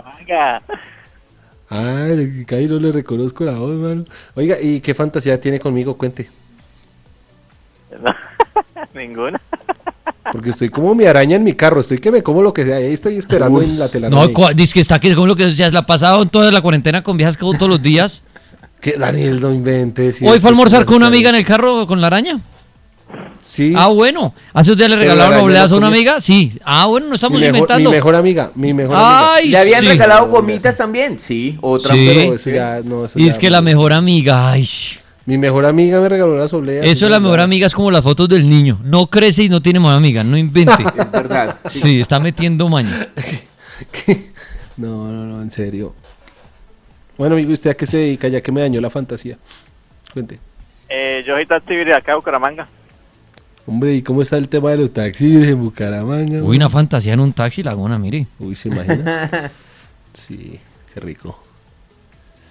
Ay, 1.74 2.44
Kai, 2.46 2.66
no 2.66 2.78
le 2.78 2.92
reconozco 2.92 3.44
la 3.46 3.52
voz, 3.52 3.74
mano. 3.76 4.04
Oiga, 4.34 4.60
¿y 4.60 4.80
qué 4.80 4.94
fantasía 4.94 5.40
tiene 5.40 5.58
conmigo? 5.58 5.96
Cuente. 5.96 6.28
No, 8.02 8.14
Ninguna. 8.94 9.40
Porque 10.30 10.50
estoy 10.50 10.68
como 10.68 10.94
mi 10.94 11.06
araña 11.06 11.36
en 11.36 11.44
mi 11.44 11.54
carro. 11.54 11.80
Estoy 11.80 11.96
que 11.96 12.10
me 12.10 12.22
como 12.22 12.42
lo 12.42 12.52
que 12.52 12.66
sea. 12.66 12.76
Ahí 12.76 12.92
estoy 12.92 13.16
esperando 13.16 13.62
en 13.62 13.78
la 13.78 13.88
telaraña. 13.88 14.26
No, 14.36 14.48
dice 14.54 14.74
que 14.74 14.80
está 14.80 14.96
aquí, 14.96 15.14
como 15.14 15.26
lo 15.26 15.34
que 15.34 15.50
ya 15.54 15.70
la 15.70 15.80
ha 15.80 15.86
pasado 15.86 16.22
en 16.22 16.28
toda 16.28 16.52
la 16.52 16.60
cuarentena 16.60 17.02
con 17.02 17.16
viejas 17.16 17.38
que 17.38 17.40
todos 17.40 17.68
los 17.68 17.82
días. 17.82 18.22
Que 18.82 18.98
Daniel, 18.98 19.40
no 19.40 19.52
inventes. 19.54 20.16
sí, 20.16 20.26
Hoy 20.26 20.40
fue 20.40 20.48
a 20.48 20.50
almorzar 20.50 20.84
con 20.84 20.96
una 20.96 21.06
amiga 21.06 21.30
en 21.30 21.36
el 21.36 21.46
carro 21.46 21.86
con 21.86 22.00
la 22.00 22.08
araña. 22.08 22.40
Sí. 23.42 23.74
Ah, 23.76 23.88
bueno. 23.88 24.32
¿Hace 24.54 24.76
día 24.76 24.88
le 24.88 24.96
regalaron 24.96 25.40
obleas 25.40 25.70
a 25.72 25.76
una 25.76 25.88
amiga? 25.88 26.20
Sí. 26.20 26.58
Ah, 26.64 26.86
bueno, 26.86 27.08
no 27.08 27.16
estamos 27.16 27.34
mi 27.34 27.40
mejor, 27.40 27.56
inventando. 27.56 27.90
Mi 27.90 27.96
mejor 27.96 28.14
amiga. 28.14 28.50
Mi 28.54 28.72
mejor 28.72 28.96
amiga. 28.96 29.34
Ay, 29.34 29.48
¿Le 29.48 29.58
habían 29.58 29.80
sí. 29.82 29.88
regalado 29.88 30.28
gomitas 30.28 30.76
también? 30.76 31.18
Sí, 31.18 31.58
otra. 31.60 31.92
Sí. 31.92 32.08
Pero 32.14 32.34
eso 32.36 32.50
ya, 32.50 32.80
no, 32.84 33.04
eso 33.04 33.18
Y 33.18 33.24
ya 33.26 33.32
es 33.32 33.38
que 33.38 33.48
no. 33.48 33.52
la 33.52 33.62
mejor 33.62 33.92
amiga, 33.92 34.48
ay. 34.48 34.68
Mi 35.26 35.38
mejor 35.38 35.66
amiga 35.66 36.00
me 36.00 36.08
regaló 36.08 36.36
las 36.36 36.52
obleas. 36.52 36.86
Eso 36.86 37.06
de 37.06 37.10
la 37.10 37.20
mejor 37.20 37.40
amiga 37.40 37.66
es 37.66 37.74
como 37.74 37.90
las 37.90 38.02
fotos 38.02 38.28
del 38.28 38.48
niño. 38.48 38.80
No 38.84 39.08
crece 39.08 39.42
y 39.42 39.48
no 39.48 39.60
tiene 39.60 39.80
mejor 39.80 39.94
amiga, 39.94 40.22
no 40.24 40.36
invente. 40.36 40.72
Es 40.96 41.10
verdad. 41.10 41.58
Sí, 41.68 42.00
está 42.00 42.18
metiendo 42.20 42.68
maña. 42.68 43.08
No, 44.76 45.06
no, 45.12 45.26
no, 45.26 45.42
en 45.42 45.50
serio. 45.50 45.94
Bueno, 47.18 47.34
amigo, 47.34 47.52
¿usted 47.52 47.70
a 47.70 47.74
qué 47.74 47.86
se 47.86 47.98
dedica? 47.98 48.26
Ya 48.28 48.40
que 48.40 48.50
me 48.50 48.62
dañó 48.62 48.80
la 48.80 48.88
fantasía. 48.88 49.36
Cuente. 50.12 50.38
Eh, 50.88 51.22
yo 51.26 51.34
soy 51.34 51.46
taxi 51.46 51.80
acá 51.92 52.12
de 52.12 52.16
Bucaramanga. 52.16 52.66
Hombre, 53.66 53.94
¿y 53.94 54.02
cómo 54.02 54.22
está 54.22 54.36
el 54.38 54.48
tema 54.48 54.70
de 54.70 54.78
los 54.78 54.92
taxis 54.92 55.46
en 55.48 55.62
Bucaramanga? 55.62 56.42
Uy, 56.42 56.56
una 56.56 56.68
fantasía 56.68 57.12
en 57.14 57.20
un 57.20 57.32
taxi, 57.32 57.62
Laguna, 57.62 57.96
mire. 57.98 58.26
Uy, 58.40 58.56
¿se 58.56 58.68
imagina? 58.68 59.50
sí, 60.12 60.58
qué 60.92 61.00
rico, 61.00 61.38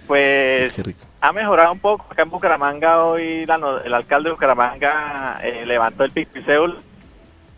Pues 0.06 0.72
qué 0.72 0.82
rico. 0.82 1.00
ha 1.20 1.32
mejorado 1.32 1.72
un 1.72 1.78
poco. 1.80 2.06
Acá 2.10 2.22
en 2.22 2.30
Bucaramanga 2.30 3.04
hoy 3.04 3.44
la 3.46 3.58
no- 3.58 3.78
el 3.80 3.92
alcalde 3.92 4.30
de 4.30 4.32
Bucaramanga 4.34 5.38
eh, 5.42 5.64
levantó 5.66 6.04
el 6.04 6.10
pico 6.12 6.38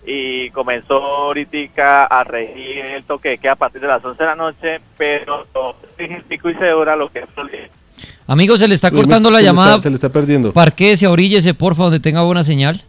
y 0.07 0.51
comenzó 0.51 1.03
ahorita 1.03 2.05
a 2.07 2.25
regir 2.25 2.79
el 2.85 3.05
toque 3.05 3.31
de 3.31 3.39
queda 3.39 3.53
a 3.53 3.57
partir 3.57 3.81
de 3.81 3.87
las 3.87 4.05
11 4.05 4.23
de 4.23 4.29
la 4.29 4.37
noche, 4.37 4.81
pero 4.99 5.47
el 5.97 6.23
pico 6.25 6.51
y 6.51 6.55
cédula 6.55 6.95
lo 6.97 7.09
que 7.11 7.21
es 7.21 7.27
Amigo, 8.27 8.59
se 8.59 8.67
le 8.69 8.75
está 8.75 8.89
Uy, 8.89 8.97
cortando 8.97 9.31
me- 9.31 9.35
la 9.35 9.39
se 9.39 9.43
le 9.45 9.49
llamada. 9.49 9.71
está- 9.73 9.83
se 9.83 9.91
le 9.91 9.95
está 9.95 10.09
perdiendo. 10.09 10.53
Parquéese, 10.53 11.07
oríllese, 11.07 11.55
porfa, 11.55 11.85
donde 11.85 12.01
tenga 12.01 12.23
buena 12.23 12.43
señal. 12.43 12.83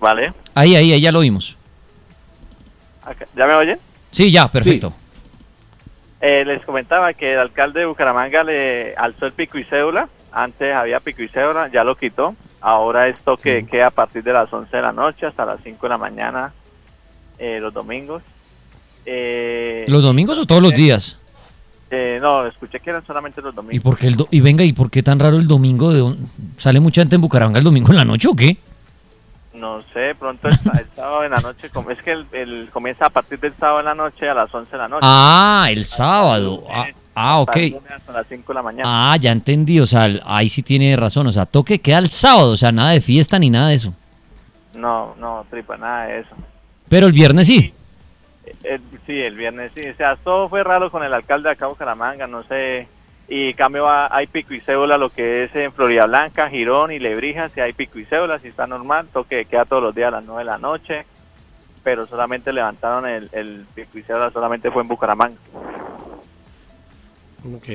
¿Vale? 0.00 0.32
Ahí, 0.54 0.74
ahí, 0.74 0.92
ahí 0.92 1.00
ya 1.00 1.12
lo 1.12 1.18
oímos. 1.20 1.56
¿Ya 3.36 3.46
me 3.46 3.54
oyen? 3.54 3.78
Sí, 4.10 4.30
ya, 4.30 4.50
perfecto. 4.50 4.92
Eh, 6.20 6.44
les 6.44 6.64
comentaba 6.64 7.12
que 7.12 7.32
el 7.34 7.38
alcalde 7.38 7.80
de 7.80 7.86
Bucaramanga 7.86 8.44
le 8.44 8.94
alzó 8.96 9.26
el 9.26 9.32
pico 9.32 9.58
y 9.58 9.64
cédula. 9.64 10.08
Antes 10.32 10.74
había 10.74 11.00
pico 11.00 11.22
y 11.22 11.28
cédula, 11.28 11.68
ya 11.72 11.82
lo 11.84 11.96
quitó. 11.96 12.34
Ahora 12.60 13.08
es 13.08 13.18
toque 13.20 13.54
de 13.54 13.66
queda 13.66 13.86
a 13.86 13.90
partir 13.90 14.22
de 14.22 14.32
las 14.32 14.52
11 14.52 14.74
de 14.76 14.82
la 14.82 14.92
noche 14.92 15.26
hasta 15.26 15.44
las 15.46 15.60
5 15.64 15.78
de 15.82 15.88
la 15.88 15.98
mañana 15.98 16.52
eh, 17.38 17.58
los 17.60 17.72
domingos. 17.72 18.22
Eh, 19.06 19.84
¿Los 19.88 20.02
domingos 20.02 20.38
o 20.38 20.46
todos 20.46 20.62
los 20.62 20.72
días? 20.74 21.16
eh, 21.90 22.18
no, 22.20 22.46
escuché 22.46 22.78
que 22.80 22.90
eran 22.90 23.04
solamente 23.06 23.40
los 23.42 23.52
¿Y 23.54 23.56
domingos. 23.56 23.82
por 23.82 23.98
qué 23.98 24.06
el 24.06 24.16
do- 24.16 24.28
y 24.30 24.40
venga, 24.40 24.62
¿y 24.62 24.72
por 24.74 24.90
qué 24.90 25.02
tan 25.02 25.18
raro 25.18 25.36
el 25.38 25.48
domingo? 25.48 25.90
De 25.92 26.14
¿Sale 26.58 26.78
mucha 26.80 27.00
gente 27.00 27.16
en 27.16 27.22
Bucaramanga 27.22 27.58
el 27.58 27.64
domingo 27.64 27.90
en 27.90 27.96
la 27.96 28.04
noche 28.04 28.28
o 28.28 28.36
qué? 28.36 28.58
No 29.60 29.82
sé, 29.92 30.14
pronto 30.14 30.48
el, 30.48 30.54
el 30.54 30.86
sábado 30.96 31.24
en 31.24 31.30
la 31.32 31.40
noche, 31.40 31.70
es 31.90 32.02
que 32.02 32.12
el, 32.12 32.26
el- 32.32 32.70
comienza 32.72 33.06
a 33.06 33.10
partir 33.10 33.38
del 33.38 33.52
sábado 33.56 33.80
en 33.80 33.84
la 33.86 33.94
noche 33.94 34.28
a 34.28 34.34
las 34.34 34.54
11 34.54 34.70
de 34.72 34.78
la 34.78 34.88
noche. 34.88 35.00
Ah, 35.06 35.68
el 35.70 35.84
sábado. 35.84 36.64
Ah, 36.70 36.86
ah, 37.14 37.40
ok. 37.40 37.56
Hasta 37.94 38.12
las 38.12 38.26
5 38.28 38.44
de 38.48 38.54
la 38.54 38.62
mañana. 38.62 39.12
Ah, 39.12 39.16
ya 39.16 39.32
entendí. 39.32 39.78
O 39.80 39.86
sea, 39.86 40.08
ahí 40.24 40.48
sí 40.48 40.62
tiene 40.62 40.96
razón. 40.96 41.26
O 41.26 41.32
sea, 41.32 41.44
toque 41.46 41.78
queda 41.80 41.98
el 41.98 42.08
sábado. 42.08 42.52
O 42.52 42.56
sea, 42.56 42.72
nada 42.72 42.90
de 42.90 43.00
fiesta 43.00 43.38
ni 43.38 43.50
nada 43.50 43.68
de 43.68 43.74
eso. 43.74 43.92
No, 44.74 45.14
no, 45.18 45.44
tripa, 45.50 45.76
nada 45.76 46.06
de 46.06 46.20
eso. 46.20 46.30
Pero 46.88 47.06
el 47.06 47.12
viernes 47.12 47.46
sí. 47.46 47.74
El- 48.62 48.80
sí, 49.06 49.20
el 49.20 49.36
viernes 49.36 49.72
sí. 49.74 49.82
O 49.88 49.96
sea, 49.96 50.16
todo 50.16 50.48
fue 50.48 50.64
raro 50.64 50.90
con 50.90 51.02
el 51.04 51.12
alcalde 51.12 51.48
de 51.48 51.52
acá 51.52 51.66
Bucaramanga, 51.66 52.26
no 52.26 52.42
sé. 52.44 52.88
Y 53.32 53.54
cambio 53.54 53.88
a- 53.88 54.14
hay 54.14 54.26
pico 54.26 54.52
y 54.54 54.60
cédula, 54.60 54.98
lo 54.98 55.08
que 55.08 55.44
es 55.44 55.54
en 55.54 55.72
Florida 55.72 56.06
Blanca, 56.06 56.50
Girón 56.50 56.90
y 56.90 56.98
Lebrija, 56.98 57.48
si 57.48 57.60
hay 57.60 57.72
pico 57.72 58.00
y 58.00 58.04
cédula, 58.04 58.40
si 58.40 58.48
está 58.48 58.66
normal, 58.66 59.06
toque 59.12 59.44
queda 59.44 59.64
todos 59.64 59.82
los 59.84 59.94
días 59.94 60.08
a 60.08 60.16
las 60.16 60.26
9 60.26 60.40
de 60.40 60.46
la 60.46 60.58
noche. 60.58 61.06
Pero 61.84 62.06
solamente 62.06 62.52
levantaron 62.52 63.06
el, 63.06 63.64
pico 63.72 63.98
y 63.98 64.02
cédula, 64.02 64.32
solamente 64.32 64.70
fue 64.72 64.82
en 64.82 64.88
Bucaramanga. 64.88 65.36
Ok. 67.54 67.68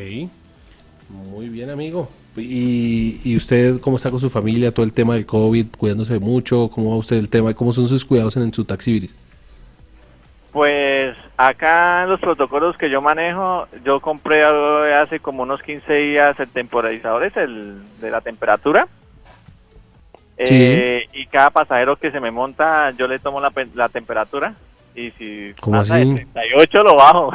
Muy 1.10 1.50
bien, 1.50 1.70
amigo. 1.70 2.10
¿Y, 2.36 3.22
¿Y 3.24 3.38
usted 3.38 3.80
cómo 3.80 3.98
está 3.98 4.12
con 4.12 4.20
su 4.20 4.30
familia? 4.30 4.74
Todo 4.74 4.86
el 4.86 4.92
tema 4.92 5.14
del 5.14 5.26
COVID, 5.26 5.68
cuidándose 5.78 6.20
mucho. 6.20 6.70
¿Cómo 6.70 6.92
va 6.92 6.98
usted 6.98 7.16
el 7.16 7.30
tema? 7.30 7.54
¿Cómo 7.54 7.72
son 7.72 7.88
sus 7.88 8.04
cuidados 8.04 8.36
en, 8.38 8.54
su 8.54 8.66
taxi 8.66 8.92
Viris? 8.92 9.16
Pues 10.56 11.18
acá 11.36 12.06
los 12.06 12.22
protocolos 12.22 12.78
que 12.78 12.90
yo 12.90 13.02
manejo, 13.02 13.68
yo 13.84 14.00
compré 14.00 14.46
hace 14.96 15.20
como 15.20 15.44
unos 15.44 15.62
15 15.62 15.94
días 15.96 16.40
el 16.40 16.48
temporalizador, 16.48 17.30
el 17.36 17.82
de 18.00 18.10
la 18.10 18.22
temperatura. 18.22 18.88
Eh, 20.38 21.10
y 21.12 21.26
cada 21.26 21.50
pasajero 21.50 21.98
que 21.98 22.10
se 22.10 22.22
me 22.22 22.32
monta, 22.32 22.92
yo 22.92 23.06
le 23.06 23.20
tomo 23.20 23.42
la, 23.42 23.52
la 23.74 23.90
temperatura. 23.90 24.54
Y 24.96 25.12
si 25.18 25.54
¿Cómo 25.60 25.80
pasa 25.80 25.96
así? 25.96 26.06
de 26.06 26.26
38 26.34 26.84
lo 26.84 26.96
bajo. 26.96 27.34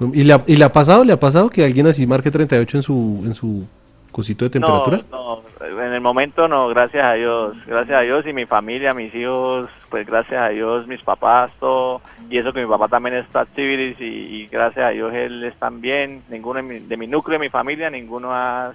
¿Y 0.12 0.24
le, 0.24 0.34
ha, 0.34 0.42
¿Y 0.46 0.56
le 0.56 0.64
ha 0.66 0.72
pasado? 0.72 1.02
¿Le 1.02 1.14
ha 1.14 1.18
pasado 1.18 1.48
que 1.48 1.64
alguien 1.64 1.86
así 1.86 2.06
marque 2.06 2.30
38 2.30 2.76
en 2.76 2.82
su, 2.82 3.22
en 3.24 3.32
su 3.32 3.66
cosito 4.12 4.44
de 4.44 4.50
temperatura? 4.50 5.00
No, 5.10 5.42
no, 5.60 5.82
en 5.82 5.92
el 5.92 6.00
momento 6.00 6.46
no, 6.46 6.68
gracias 6.68 7.04
a 7.04 7.14
Dios, 7.14 7.56
gracias 7.66 7.98
a 7.98 8.02
Dios 8.02 8.26
y 8.26 8.32
mi 8.32 8.46
familia, 8.46 8.94
mis 8.94 9.14
hijos, 9.14 9.68
pues 9.90 10.06
gracias 10.06 10.40
a 10.40 10.48
Dios, 10.50 10.86
mis 10.86 11.02
papás, 11.02 11.50
todo, 11.58 12.00
y 12.30 12.38
eso 12.38 12.52
que 12.52 12.60
mi 12.60 12.68
papá 12.68 12.88
también 12.88 13.16
es 13.16 13.34
activities 13.34 14.00
y, 14.00 14.04
y 14.04 14.46
gracias 14.46 14.84
a 14.84 14.90
Dios 14.90 15.12
él 15.12 15.42
están 15.44 15.80
bien, 15.80 16.22
ninguno 16.28 16.56
de 16.56 16.62
mi, 16.62 16.78
de 16.78 16.96
mi 16.96 17.06
núcleo 17.06 17.38
de 17.38 17.46
mi 17.46 17.50
familia, 17.50 17.90
ninguno 17.90 18.32
ha, 18.32 18.72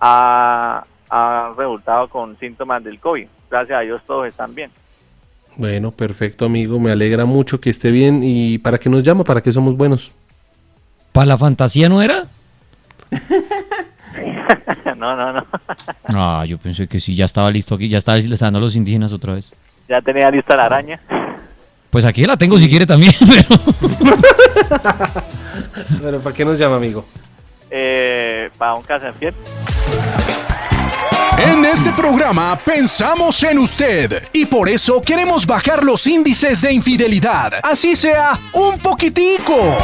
ha, 0.00 0.84
ha 1.10 1.52
resultado 1.56 2.08
con 2.08 2.36
síntomas 2.38 2.82
del 2.82 2.98
COVID, 2.98 3.26
gracias 3.50 3.78
a 3.78 3.82
Dios 3.82 4.02
todos 4.06 4.26
están 4.26 4.54
bien. 4.54 4.70
Bueno, 5.56 5.90
perfecto, 5.90 6.44
amigo. 6.44 6.78
Me 6.78 6.92
alegra 6.92 7.24
mucho 7.24 7.60
que 7.60 7.68
esté 7.68 7.90
bien. 7.90 8.20
¿Y 8.22 8.58
para 8.58 8.78
qué 8.78 8.88
nos 8.88 9.02
llama? 9.02 9.24
¿Para 9.24 9.42
qué 9.42 9.50
somos 9.50 9.76
buenos? 9.76 10.12
¿Para 11.10 11.26
la 11.26 11.36
fantasía 11.36 11.88
no 11.88 12.00
era? 12.00 12.28
no, 14.96 15.14
no, 15.16 15.32
no, 15.32 15.46
Ah, 16.14 16.44
yo 16.46 16.58
pensé 16.58 16.86
que 16.86 17.00
sí, 17.00 17.14
ya 17.14 17.24
estaba 17.24 17.50
listo 17.50 17.74
aquí, 17.74 17.88
ya 17.88 17.98
estaba 17.98 18.18
listando 18.18 18.58
a 18.58 18.62
los 18.62 18.76
indígenas 18.76 19.12
otra 19.12 19.34
vez. 19.34 19.52
ya 19.88 20.00
tenía 20.00 20.30
lista 20.30 20.56
la 20.56 20.64
araña. 20.66 21.00
Pues 21.90 22.04
aquí 22.04 22.24
la 22.24 22.36
tengo 22.36 22.58
si 22.58 22.68
quiere 22.68 22.84
también, 22.86 23.14
pero... 23.20 23.60
Pero 26.02 26.20
¿para 26.20 26.34
qué 26.36 26.44
nos 26.44 26.58
llama, 26.58 26.76
amigo? 26.76 27.04
Eh, 27.70 28.50
para 28.58 28.74
un 28.74 28.82
caso 28.82 29.06
infiel. 29.08 29.34
En 31.38 31.64
este 31.64 31.92
programa 31.92 32.58
pensamos 32.64 33.42
en 33.44 33.58
usted 33.60 34.24
y 34.32 34.44
por 34.46 34.68
eso 34.68 35.00
queremos 35.00 35.46
bajar 35.46 35.84
los 35.84 36.04
índices 36.06 36.60
de 36.62 36.72
infidelidad, 36.72 37.52
así 37.62 37.94
sea 37.94 38.38
un 38.52 38.78
poquitico. 38.80 39.78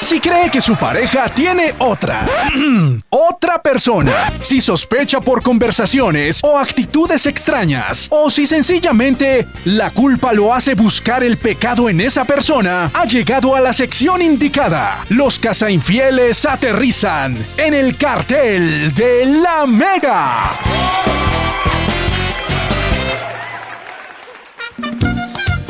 Si 0.00 0.20
cree 0.20 0.50
que 0.50 0.60
su 0.60 0.76
pareja 0.76 1.28
tiene 1.28 1.74
otra, 1.78 2.26
otra 3.10 3.60
persona, 3.60 4.32
si 4.40 4.60
sospecha 4.60 5.20
por 5.20 5.42
conversaciones 5.42 6.40
o 6.42 6.58
actitudes 6.58 7.26
extrañas, 7.26 8.08
o 8.10 8.30
si 8.30 8.46
sencillamente 8.46 9.46
la 9.64 9.90
culpa 9.90 10.32
lo 10.32 10.54
hace 10.54 10.74
buscar 10.74 11.24
el 11.24 11.38
pecado 11.38 11.88
en 11.88 12.00
esa 12.00 12.24
persona, 12.24 12.90
ha 12.94 13.04
llegado 13.04 13.56
a 13.56 13.60
la 13.60 13.72
sección 13.72 14.22
indicada. 14.22 15.04
Los 15.08 15.38
cazainfieles 15.38 16.44
aterrizan 16.44 17.36
en 17.56 17.74
el 17.74 17.96
cartel 17.96 18.94
de 18.94 19.26
la 19.26 19.66
Mega. 19.66 20.52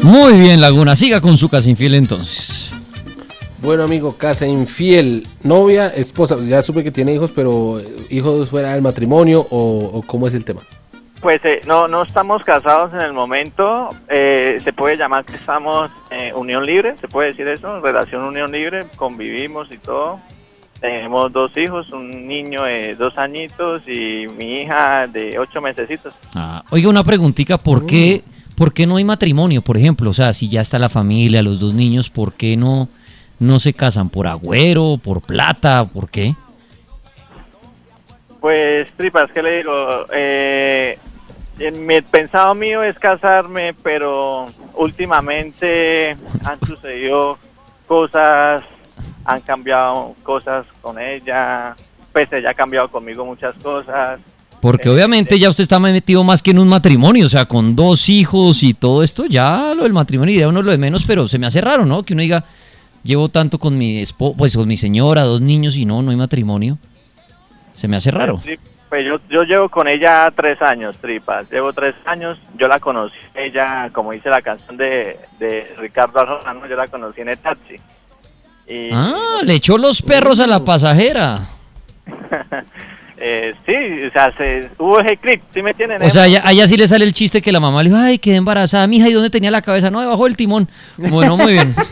Muy 0.03 0.35
bien, 0.35 0.61
Laguna, 0.61 0.95
siga 0.95 1.21
con 1.21 1.37
su 1.37 1.49
casa 1.49 1.69
infiel 1.69 1.95
entonces. 1.95 2.71
Bueno, 3.59 3.85
amigo, 3.85 4.17
casa 4.17 4.47
infiel, 4.47 5.27
novia, 5.43 5.89
esposa. 5.89 6.37
Ya 6.41 6.63
supe 6.63 6.85
que 6.85 6.91
tiene 6.91 7.15
hijos, 7.15 7.33
pero 7.35 7.81
eh, 7.81 7.85
hijos 8.11 8.51
fuera 8.51 8.73
del 8.73 8.83
matrimonio 8.83 9.47
o, 9.51 9.91
o 9.93 10.03
cómo 10.03 10.29
es 10.29 10.35
el 10.35 10.45
tema. 10.45 10.61
Pues 11.21 11.43
eh, 11.45 11.63
no, 11.67 11.89
no 11.89 12.03
estamos 12.03 12.45
casados 12.45 12.93
en 12.93 13.01
el 13.01 13.15
momento, 13.15 13.91
eh, 14.09 14.61
se 14.63 14.73
puede 14.73 14.99
llamar 14.99 15.25
que 15.25 15.35
estamos 15.35 15.91
eh, 16.11 16.31
unión 16.35 16.65
libre, 16.65 16.95
se 17.01 17.09
puede 17.09 17.29
decir 17.29 17.49
eso, 17.49 17.81
relación 17.81 18.23
unión 18.23 18.53
libre, 18.53 18.85
convivimos 18.97 19.73
y 19.73 19.79
todo. 19.79 20.21
Tenemos 20.79 21.33
dos 21.33 21.57
hijos, 21.57 21.91
un 21.91 22.29
niño 22.29 22.65
de 22.65 22.95
dos 22.97 23.17
añitos 23.17 23.89
y 23.89 24.27
mi 24.37 24.61
hija 24.61 25.07
de 25.07 25.39
ocho 25.39 25.63
mesecitos. 25.63 26.15
Ah, 26.35 26.63
oiga, 26.71 26.91
una 26.91 27.03
preguntita, 27.03 27.57
¿por 27.57 27.87
qué, 27.87 28.23
¿por 28.55 28.75
qué 28.75 28.87
no 28.87 28.97
hay 28.97 29.05
matrimonio, 29.05 29.63
por 29.63 29.79
ejemplo? 29.79 30.11
O 30.11 30.15
sea, 30.15 30.35
si 30.35 30.51
ya 30.51 30.61
está 30.61 30.79
la 30.79 30.91
familia, 30.91 31.43
los 31.43 31.61
dos 31.61 31.73
niños, 31.73 32.11
¿por 32.11 32.35
qué 32.35 32.59
no, 32.59 32.89
no 33.39 33.59
se 33.59 33.73
casan? 33.73 34.09
¿Por 34.09 34.27
agüero, 34.27 34.99
por 35.03 35.21
plata, 35.21 35.85
por 35.85 36.09
qué? 36.09 36.35
Pues 38.41 38.93
tripas, 38.93 39.31
¿qué 39.33 39.43
le 39.43 39.59
digo? 39.59 40.07
Eh, 40.13 40.99
mi 41.73 42.01
pensado 42.03 42.55
mío 42.55 42.83
es 42.83 42.99
casarme, 42.99 43.75
pero 43.83 44.47
últimamente 44.75 46.17
han 46.45 46.61
sucedido 46.67 47.39
cosas, 47.87 48.63
han 49.25 49.41
cambiado 49.41 50.15
cosas 50.23 50.67
con 50.81 50.99
ella, 50.99 51.75
pues 52.13 52.33
ella 52.33 52.51
ha 52.51 52.55
cambiado 52.55 52.89
conmigo 52.91 53.25
muchas 53.25 53.55
cosas. 53.63 54.21
Porque 54.61 54.89
obviamente 54.89 55.39
ya 55.39 55.51
usted 55.51 55.63
está 55.63 55.79
metido 55.79 56.25
más 56.25 56.43
que 56.43 56.51
en 56.51 56.59
un 56.59 56.69
matrimonio, 56.69 57.27
o 57.27 57.29
sea, 57.29 57.47
con 57.47 57.77
dos 57.77 58.09
hijos 58.09 58.63
y 58.63 58.75
todo 58.75 59.03
esto, 59.03 59.27
ya 59.27 59.75
lo 59.75 59.85
del 59.85 59.93
matrimonio 59.93 60.33
diría 60.33 60.49
uno 60.49 60.63
lo 60.63 60.71
de 60.71 60.79
menos, 60.79 61.05
pero 61.05 61.29
se 61.29 61.39
me 61.39 61.47
hace 61.47 61.61
raro, 61.61 61.85
¿no? 61.85 62.03
Que 62.03 62.15
uno 62.15 62.23
diga, 62.23 62.45
llevo 63.07 63.29
tanto 63.29 63.59
con 63.59 63.79
mi 63.79 64.01
esposo, 64.01 64.35
pues 64.37 64.55
con 64.57 64.69
mi 64.69 64.77
señora, 64.77 65.23
dos 65.23 65.41
niños 65.41 65.77
y 65.77 65.85
no, 65.87 66.03
no 66.03 66.11
hay 66.11 66.17
matrimonio. 66.17 66.79
Se 67.75 67.89
me 67.89 67.97
hace 67.97 68.11
raro. 68.11 68.41
Pues 68.89 69.05
yo, 69.05 69.19
yo 69.29 69.43
llevo 69.43 69.69
con 69.69 69.89
ella 69.89 70.33
tres 70.35 70.61
años, 70.63 70.97
tripas. 70.99 71.51
Llevo 71.51 71.73
tres 71.73 71.95
años. 72.05 72.39
Yo 72.57 72.69
la 72.69 72.79
conocí, 72.79 73.17
ella, 73.35 73.91
como 73.93 74.13
dice 74.13 74.29
la 74.31 74.43
canción 74.43 74.77
de, 74.77 75.19
de 75.39 75.75
Ricardo 75.79 76.21
Arjona, 76.21 76.55
¿no? 76.55 76.67
yo 76.69 76.77
la 76.77 76.87
conocí 76.89 77.21
en 77.23 77.29
el 77.31 77.39
taxi. 77.39 77.77
Y, 78.69 78.91
Ah, 78.93 79.41
le 79.43 79.55
echó 79.55 79.79
los 79.79 80.03
perros 80.03 80.39
a 80.41 80.47
la 80.47 80.65
pasajera. 80.65 81.49
eh, 83.19 83.55
sí, 83.67 84.05
o 84.09 84.13
sea, 84.13 84.37
se, 84.37 84.71
hubo 84.79 85.01
ese 85.01 85.17
clip, 85.17 85.43
¿sí 85.55 85.63
me 85.63 85.71
entienden? 85.71 86.03
O 86.03 86.11
sea, 86.11 86.23
allá, 86.25 86.43
allá 86.45 86.69
sí 86.69 86.77
le 86.77 86.87
sale 86.89 87.05
el 87.05 87.13
chiste 87.15 87.41
que 87.43 87.53
la 87.53 87.61
mamá 87.61 87.83
le 87.83 87.91
dijo, 87.91 88.01
ay, 88.01 88.19
quedé 88.19 88.37
embarazada, 88.37 88.87
mija, 88.87 89.09
¿y 89.09 89.13
dónde 89.13 89.31
tenía 89.31 89.51
la 89.51 89.63
cabeza? 89.63 89.91
No, 89.91 90.01
debajo 90.01 90.25
del 90.25 90.37
timón. 90.37 90.69
Bueno, 90.97 91.37
muy 91.37 91.53
bien. 91.53 91.75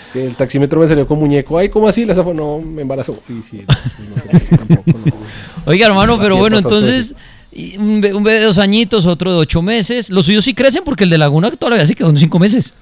Es 0.00 0.06
que 0.12 0.26
el 0.26 0.36
taxímetro 0.36 0.80
me 0.80 0.86
salió 0.86 1.06
con 1.06 1.18
muñeco. 1.18 1.58
Ay, 1.58 1.68
¿cómo 1.68 1.88
así? 1.88 2.04
La 2.04 2.14
no 2.14 2.60
me 2.60 2.82
embarazó. 2.82 3.20
Y 3.28 3.42
sí, 3.42 3.64
no 3.66 4.22
sé, 4.22 4.36
así 4.36 4.56
tampoco, 4.56 4.84
no. 4.86 5.12
Oiga, 5.66 5.86
hermano, 5.86 6.18
pero 6.20 6.36
bueno, 6.36 6.58
entonces, 6.58 7.14
y 7.50 7.76
un 7.78 8.00
be- 8.00 8.12
un 8.14 8.22
bebé 8.22 8.40
de 8.40 8.44
dos 8.44 8.58
añitos, 8.58 9.06
otro 9.06 9.32
de 9.32 9.38
ocho 9.38 9.62
meses. 9.62 10.10
Los 10.10 10.26
suyos 10.26 10.44
sí 10.44 10.54
crecen 10.54 10.84
porque 10.84 11.04
el 11.04 11.10
de 11.10 11.18
Laguna 11.18 11.50
todavía 11.52 11.86
sí 11.86 11.94
quedó 11.94 12.10
en 12.10 12.16
cinco 12.18 12.38
meses. 12.38 12.74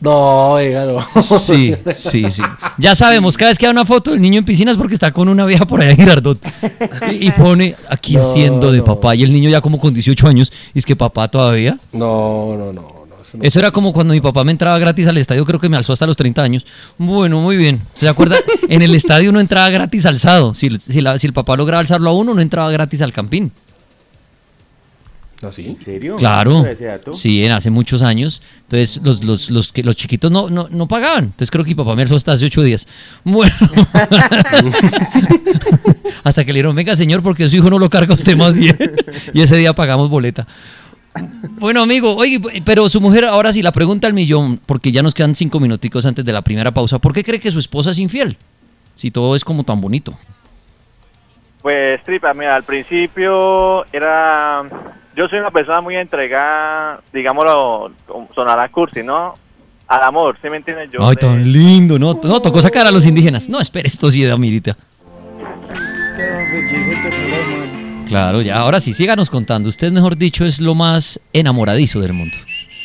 No, 0.00 0.50
oiga, 0.52 0.84
no. 0.86 1.22
Sí, 1.22 1.74
sí, 1.94 2.30
sí. 2.30 2.42
Ya 2.78 2.94
sabemos, 2.94 3.36
cada 3.36 3.50
vez 3.50 3.58
que 3.58 3.66
hay 3.66 3.70
una 3.72 3.84
foto 3.84 4.12
del 4.12 4.20
niño 4.20 4.38
en 4.38 4.44
piscinas 4.44 4.76
porque 4.76 4.94
está 4.94 5.12
con 5.12 5.28
una 5.28 5.44
vieja 5.44 5.66
por 5.66 5.80
allá 5.80 5.90
en 5.92 5.96
Girardot. 5.98 6.38
Y, 7.20 7.30
pone 7.32 7.74
aquí 7.88 8.16
No, 8.16 8.22
haciendo 8.22 8.72
de 8.72 8.78
no. 8.78 8.84
papá. 8.84 9.14
Y 9.14 9.22
el 9.22 9.32
niño 9.32 9.50
ya 9.50 9.60
como 9.60 9.78
con 9.78 9.92
18 9.92 10.26
años. 10.26 10.50
Y 10.74 10.78
es 10.78 10.86
que 10.86 10.96
papá 10.96 11.28
todavía. 11.28 11.78
No, 11.92 12.56
no, 12.56 12.72
no. 12.72 12.72
no, 12.72 13.20
eso 13.20 13.36
no 13.36 13.42
Eso 13.44 13.58
era 13.58 13.70
como 13.70 13.92
cuando 13.92 14.14
mi 14.14 14.20
papá 14.22 14.42
me 14.42 14.52
entraba 14.52 14.78
gratis 14.78 15.06
al 15.06 15.18
estadio, 15.18 15.44
creo 15.44 15.60
que 15.60 15.68
me 15.68 15.76
alzó 15.76 15.92
hasta 15.92 16.06
los 16.06 16.16
30 16.16 16.42
años. 16.42 16.66
Bueno, 16.96 17.40
muy 17.40 17.56
bien. 17.58 17.82
¿Se 17.94 18.08
acuerda? 18.08 18.36
En 18.70 18.80
el 18.82 18.94
estadio 18.94 19.28
uno 19.30 19.38
entraba 19.40 19.68
gratis 19.68 20.06
alzado. 20.06 20.54
Si, 20.54 20.70
si, 20.78 21.00
la- 21.02 21.18
si 21.18 21.26
el 21.26 21.32
papá 21.34 21.56
lograba 21.56 21.80
alzarlo 21.80 22.08
a 22.10 22.14
uno, 22.14 22.32
no 22.34 22.40
entraba 22.40 22.70
gratis 22.70 23.02
al 23.02 23.12
campín. 23.12 23.52
¿Ah, 25.42 25.52
sí? 25.52 25.66
¿En 25.68 25.76
serio? 25.76 26.16
Claro. 26.16 26.64
Sí, 27.12 27.44
en 27.44 27.52
hace 27.52 27.70
muchos 27.70 28.02
años. 28.02 28.42
Entonces, 28.62 29.00
los, 29.02 29.22
los, 29.22 29.50
los, 29.50 29.72
que, 29.72 29.84
los 29.84 29.94
chiquitos 29.94 30.32
no, 30.32 30.50
no, 30.50 30.68
no 30.68 30.88
pagaban. 30.88 31.24
Entonces, 31.24 31.50
creo 31.50 31.64
que 31.64 31.70
mi 31.70 31.74
papá 31.76 31.94
me 31.94 32.02
alzó 32.02 32.16
hasta 32.16 32.32
hace 32.32 32.46
ocho 32.46 32.62
días. 32.62 32.86
Bueno. 33.24 33.54
hasta 36.24 36.44
que 36.44 36.52
le 36.52 36.56
dieron, 36.58 36.74
venga, 36.74 36.96
señor, 36.96 37.22
porque 37.22 37.48
su 37.48 37.56
hijo 37.56 37.70
no 37.70 37.78
lo 37.78 37.88
carga 37.88 38.14
usted 38.14 38.36
más 38.36 38.54
bien. 38.54 38.76
y 39.32 39.42
ese 39.42 39.56
día 39.56 39.72
pagamos 39.74 40.10
boleta. 40.10 40.46
Bueno, 41.58 41.82
amigo, 41.82 42.14
oye, 42.16 42.40
pero 42.64 42.88
su 42.88 43.00
mujer, 43.00 43.24
ahora 43.24 43.52
sí, 43.52 43.62
la 43.62 43.72
pregunta 43.72 44.06
al 44.06 44.14
millón, 44.14 44.60
porque 44.66 44.92
ya 44.92 45.02
nos 45.02 45.14
quedan 45.14 45.34
cinco 45.34 45.60
minuticos 45.60 46.04
antes 46.06 46.24
de 46.24 46.32
la 46.32 46.42
primera 46.42 46.72
pausa. 46.72 46.98
¿Por 46.98 47.12
qué 47.12 47.22
cree 47.22 47.40
que 47.40 47.50
su 47.50 47.58
esposa 47.58 47.90
es 47.90 47.98
infiel? 47.98 48.36
Si 48.94 49.10
todo 49.10 49.36
es 49.36 49.44
como 49.44 49.64
tan 49.64 49.80
bonito. 49.80 50.16
Pues 51.62 52.02
tripa, 52.04 52.32
mira, 52.34 52.54
al 52.56 52.62
principio 52.64 53.84
era... 53.92 54.62
Yo 55.16 55.28
soy 55.28 55.40
una 55.40 55.50
persona 55.50 55.80
muy 55.80 55.96
entregada, 55.96 57.00
digámoslo, 57.12 57.90
sonará 58.34 58.68
cursi, 58.68 59.02
¿no? 59.02 59.34
Al 59.88 60.02
amor, 60.02 60.36
¿sí 60.40 60.48
me 60.48 60.58
entiendes? 60.58 60.90
Yo 60.92 61.02
Ay, 61.02 61.16
de- 61.16 61.20
tan 61.20 61.50
lindo, 61.52 61.98
¿no? 61.98 62.18
No, 62.22 62.40
tocó 62.40 62.60
sacar 62.62 62.86
a 62.86 62.90
los 62.92 63.04
indígenas. 63.06 63.48
No, 63.48 63.58
espere, 63.58 63.88
esto 63.88 64.10
sí 64.10 64.24
da 64.24 64.36
mirita. 64.36 64.76
Claro, 68.06 68.40
ya, 68.42 68.56
ahora 68.58 68.80
sí, 68.80 68.92
síganos 68.94 69.28
contando. 69.28 69.68
Usted, 69.68 69.90
mejor 69.92 70.16
dicho, 70.16 70.44
es 70.44 70.60
lo 70.60 70.74
más 70.74 71.20
enamoradizo 71.32 72.00
del 72.00 72.12
mundo. 72.14 72.36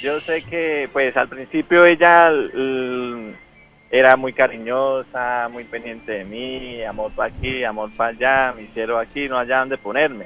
Yo 0.02 0.20
sé 0.22 0.42
que, 0.44 0.90
pues, 0.92 1.16
al 1.16 1.30
principio 1.30 1.86
ella 1.86 2.30
era 3.96 4.16
muy 4.18 4.34
cariñosa, 4.34 5.48
muy 5.52 5.66
pendiente 5.66 6.12
de 6.14 6.26
mí, 6.26 6.82
amor 6.84 7.12
para 7.12 7.32
aquí, 7.32 7.64
amor 7.64 7.92
para 7.96 8.10
allá, 8.10 8.54
mi 8.60 8.66
cielo 8.74 8.98
aquí, 8.98 9.30
no 9.30 9.38
allá 9.38 9.60
donde 9.60 9.78
ponerme. 9.78 10.26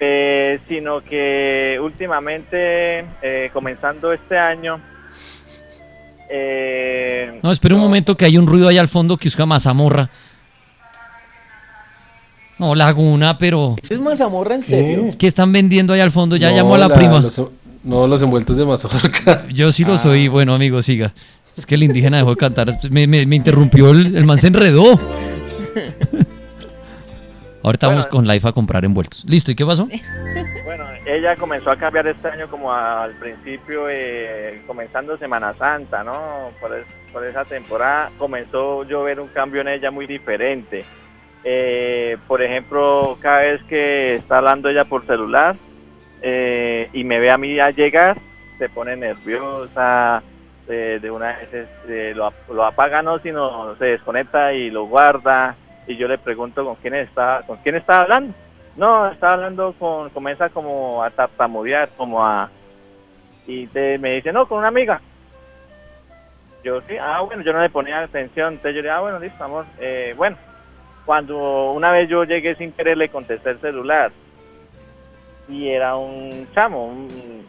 Eh, 0.00 0.58
sino 0.66 1.02
que 1.04 1.78
últimamente, 1.82 3.04
eh, 3.20 3.50
comenzando 3.52 4.10
este 4.10 4.38
año, 4.38 4.80
eh, 6.30 7.38
No, 7.42 7.52
espere 7.52 7.74
un 7.74 7.80
momento 7.82 8.16
que 8.16 8.24
hay 8.24 8.38
un 8.38 8.46
ruido 8.46 8.68
allá 8.68 8.80
al 8.80 8.88
fondo 8.88 9.18
que 9.18 9.28
busca 9.28 9.44
mazamorra. 9.44 10.08
No, 12.58 12.74
Laguna, 12.74 13.36
pero 13.36 13.76
¿Eso 13.82 13.92
es 13.92 14.00
mazamorra 14.00 14.54
en 14.54 14.62
serio? 14.62 15.08
¿qué 15.18 15.26
están 15.26 15.52
vendiendo 15.52 15.92
allá 15.92 16.04
al 16.04 16.12
fondo? 16.12 16.36
Ya 16.36 16.48
No, 16.48 16.56
llamó 16.56 16.74
a 16.76 16.78
la, 16.78 16.88
prima. 16.88 17.20
los- 17.20 17.42
no, 17.84 18.06
los 18.06 18.22
envueltos 18.22 18.56
de 18.56 18.64
mazorca. 18.64 19.46
Yo 19.52 19.70
sí 19.72 19.84
lo 19.84 19.98
soy. 19.98 20.28
Bueno, 20.28 20.54
amigo, 20.54 20.80
siga. 20.80 21.12
Es 21.56 21.66
que 21.66 21.74
el 21.74 21.82
indígena 21.82 22.16
dejó 22.18 22.30
de 22.30 22.36
cantar. 22.36 22.68
Me, 22.90 23.06
me- 23.06 23.26
me 23.26 23.36
interrumpió, 23.36 23.90
el, 23.90 24.16
el 24.16 24.24
man 24.24 24.38
se 24.38 24.46
enredó. 24.48 24.98
Ahorita 27.64 27.86
vamos 27.88 28.06
con 28.06 28.26
Life 28.26 28.48
a 28.48 28.52
comprar 28.52 28.84
envueltos. 28.84 29.24
Listo, 29.24 29.52
¿y 29.52 29.54
qué 29.54 29.64
pasó? 29.64 29.86
Bueno, 30.64 30.84
ella 31.06 31.36
comenzó 31.36 31.70
a 31.70 31.76
cambiar 31.76 32.08
este 32.08 32.26
año 32.28 32.48
como 32.48 32.72
al 32.72 33.12
principio, 33.12 33.84
eh, 33.88 34.62
comenzando 34.66 35.16
Semana 35.16 35.54
Santa, 35.56 36.02
¿no? 36.02 36.50
Por, 36.60 36.74
es- 36.76 36.86
por 37.12 37.24
esa 37.24 37.44
temporada 37.44 38.10
comenzó 38.18 38.84
yo 38.84 39.02
a 39.02 39.04
ver 39.04 39.20
un 39.20 39.28
cambio 39.28 39.60
en 39.60 39.68
ella 39.68 39.90
muy 39.92 40.06
diferente. 40.06 40.84
Eh, 41.44 42.16
por 42.26 42.42
ejemplo, 42.42 43.16
cada 43.20 43.40
vez 43.40 43.62
que 43.68 44.16
está 44.16 44.38
hablando 44.38 44.68
ella 44.68 44.84
por 44.84 45.06
celular 45.06 45.56
eh, 46.22 46.88
y 46.92 47.04
me 47.04 47.18
ve 47.20 47.30
a 47.30 47.38
mí 47.38 47.60
a 47.60 47.70
llegar, 47.70 48.16
se 48.58 48.68
pone 48.68 48.96
nerviosa, 48.96 50.22
eh, 50.68 50.98
de 51.00 51.10
una 51.10 51.36
vez 51.36 51.68
eh, 51.88 52.12
lo, 52.14 52.32
lo 52.52 52.64
apaga, 52.64 53.02
no, 53.02 53.18
sino 53.18 53.74
se 53.76 53.84
desconecta 53.86 54.52
y 54.52 54.70
lo 54.70 54.84
guarda. 54.84 55.56
Y 55.86 55.96
yo 55.96 56.06
le 56.08 56.18
pregunto 56.18 56.64
con 56.64 56.76
quién 56.76 56.94
está, 56.94 57.42
con 57.46 57.56
quién 57.58 57.74
está 57.76 58.02
hablando. 58.02 58.34
No, 58.76 59.10
estaba 59.10 59.34
hablando 59.34 59.74
con, 59.78 60.10
comienza 60.10 60.48
como 60.48 61.02
a 61.02 61.10
tartamudear, 61.10 61.88
como 61.96 62.24
a... 62.24 62.48
Y 63.46 63.66
te- 63.66 63.98
me 63.98 64.14
dice, 64.14 64.32
no, 64.32 64.46
con 64.46 64.58
una 64.58 64.68
amiga. 64.68 65.00
Yo 66.64 66.80
sí, 66.82 66.96
ah, 66.98 67.20
bueno, 67.20 67.42
yo 67.42 67.52
no 67.52 67.60
le 67.60 67.68
ponía 67.68 68.00
atención, 68.00 68.54
entonces 68.54 68.76
yo 68.76 68.82
le 68.82 68.90
ah, 68.90 69.00
bueno, 69.00 69.18
listo, 69.18 69.42
amor. 69.42 69.66
Eh, 69.80 70.14
bueno, 70.16 70.36
cuando 71.04 71.72
una 71.72 71.90
vez 71.90 72.08
yo 72.08 72.22
llegué 72.22 72.54
sin 72.54 72.70
querer, 72.72 72.96
le 72.96 73.08
contesté 73.08 73.50
el 73.50 73.60
celular. 73.60 74.12
Y 75.48 75.68
era 75.68 75.96
un 75.96 76.46
chamo, 76.54 76.86
un, 76.86 77.44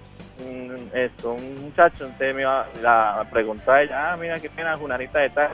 un- 0.46 0.91
esto, 0.94 1.34
un 1.34 1.62
muchacho, 1.62 2.06
entonces 2.06 2.36
me 2.36 2.41
iba, 2.41 2.62
a 2.64 3.82
ella, 3.82 4.14
ah, 4.14 4.18
mira, 4.18 4.39
qué 4.39 4.50
pena, 4.50 4.78
Junanita 4.78 5.20
de 5.20 5.30
tal. 5.30 5.52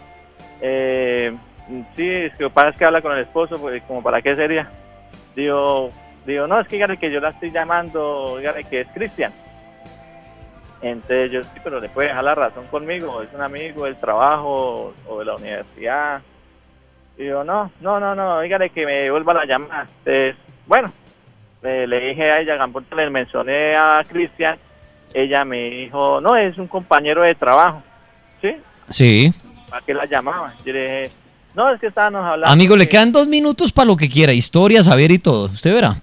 Eh, 0.62 1.36
sí, 1.96 2.10
es 2.10 2.34
que 2.36 2.50
pasa 2.50 2.78
que 2.78 2.86
habla 2.86 3.02
con 3.02 3.14
el 3.14 3.20
esposo, 3.20 3.60
pues, 3.60 3.82
como 3.84 4.04
para 4.04 4.22
qué 4.22 4.36
sería. 4.36 4.70
Digo, 5.36 5.92
digo, 6.26 6.48
no, 6.48 6.60
es 6.60 6.68
que 6.68 6.76
dígale 6.76 6.98
que 6.98 7.12
yo 7.12 7.20
la 7.20 7.30
estoy 7.30 7.52
llamando, 7.52 8.38
dígale 8.38 8.64
que 8.64 8.82
es 8.82 8.88
Cristian. 8.94 9.32
Entonces 10.82 11.32
yo 11.32 11.44
sí, 11.44 11.60
pero 11.64 11.80
le 11.80 11.90
puede 11.90 12.08
dejar 12.08 12.24
la 12.24 12.36
razón 12.36 12.66
conmigo, 12.68 13.22
es 13.22 13.30
un 13.34 13.42
amigo 13.42 13.86
del 13.86 13.98
trabajo 13.98 14.94
o 15.08 15.20
de 15.20 15.26
la 15.26 15.36
universidad. 15.36 16.22
Digo, 17.18 17.44
no, 17.44 17.70
no, 17.82 18.00
no, 18.00 18.16
no, 18.16 18.40
dígale 18.40 18.70
que 18.70 18.86
me 18.86 19.12
vuelva 19.12 19.34
la 19.34 19.46
llamada. 19.46 19.88
Entonces, 20.00 20.36
bueno, 20.66 20.92
le, 21.62 22.00
dije 22.00 22.32
a 22.32 22.40
ella, 22.40 22.56
Gambote, 22.56 22.96
le 22.96 23.10
mencioné 23.10 23.76
a 23.76 24.02
Cristian, 24.08 24.58
ella 25.14 25.46
me 25.46 25.70
dijo, 25.70 26.22
no, 26.22 26.36
es 26.36 26.58
un 26.58 26.68
compañero 26.68 27.22
de 27.22 27.36
trabajo, 27.36 27.82
¿sí? 28.42 28.56
Sí. 28.90 29.34
¿Para 29.70 29.86
qué 29.86 29.94
la 29.94 30.06
llamaba? 30.06 30.54
Yo 30.66 30.74
le 30.74 30.88
dije, 31.04 31.12
no, 31.56 31.70
es 31.70 31.80
que 31.80 31.88
estábamos 31.88 32.24
hablando. 32.26 32.52
Amigo, 32.54 32.76
le 32.76 32.86
que- 32.86 32.90
quedan 32.90 33.12
dos 33.12 33.28
minutos 33.28 33.72
para 33.72 33.86
lo 33.88 33.96
que 33.98 34.10
quiera. 34.10 34.32
Historia, 34.34 34.82
saber 34.84 35.12
y 35.12 35.20
todo. 35.20 35.46
Usted 35.46 35.74
verá. 35.74 36.02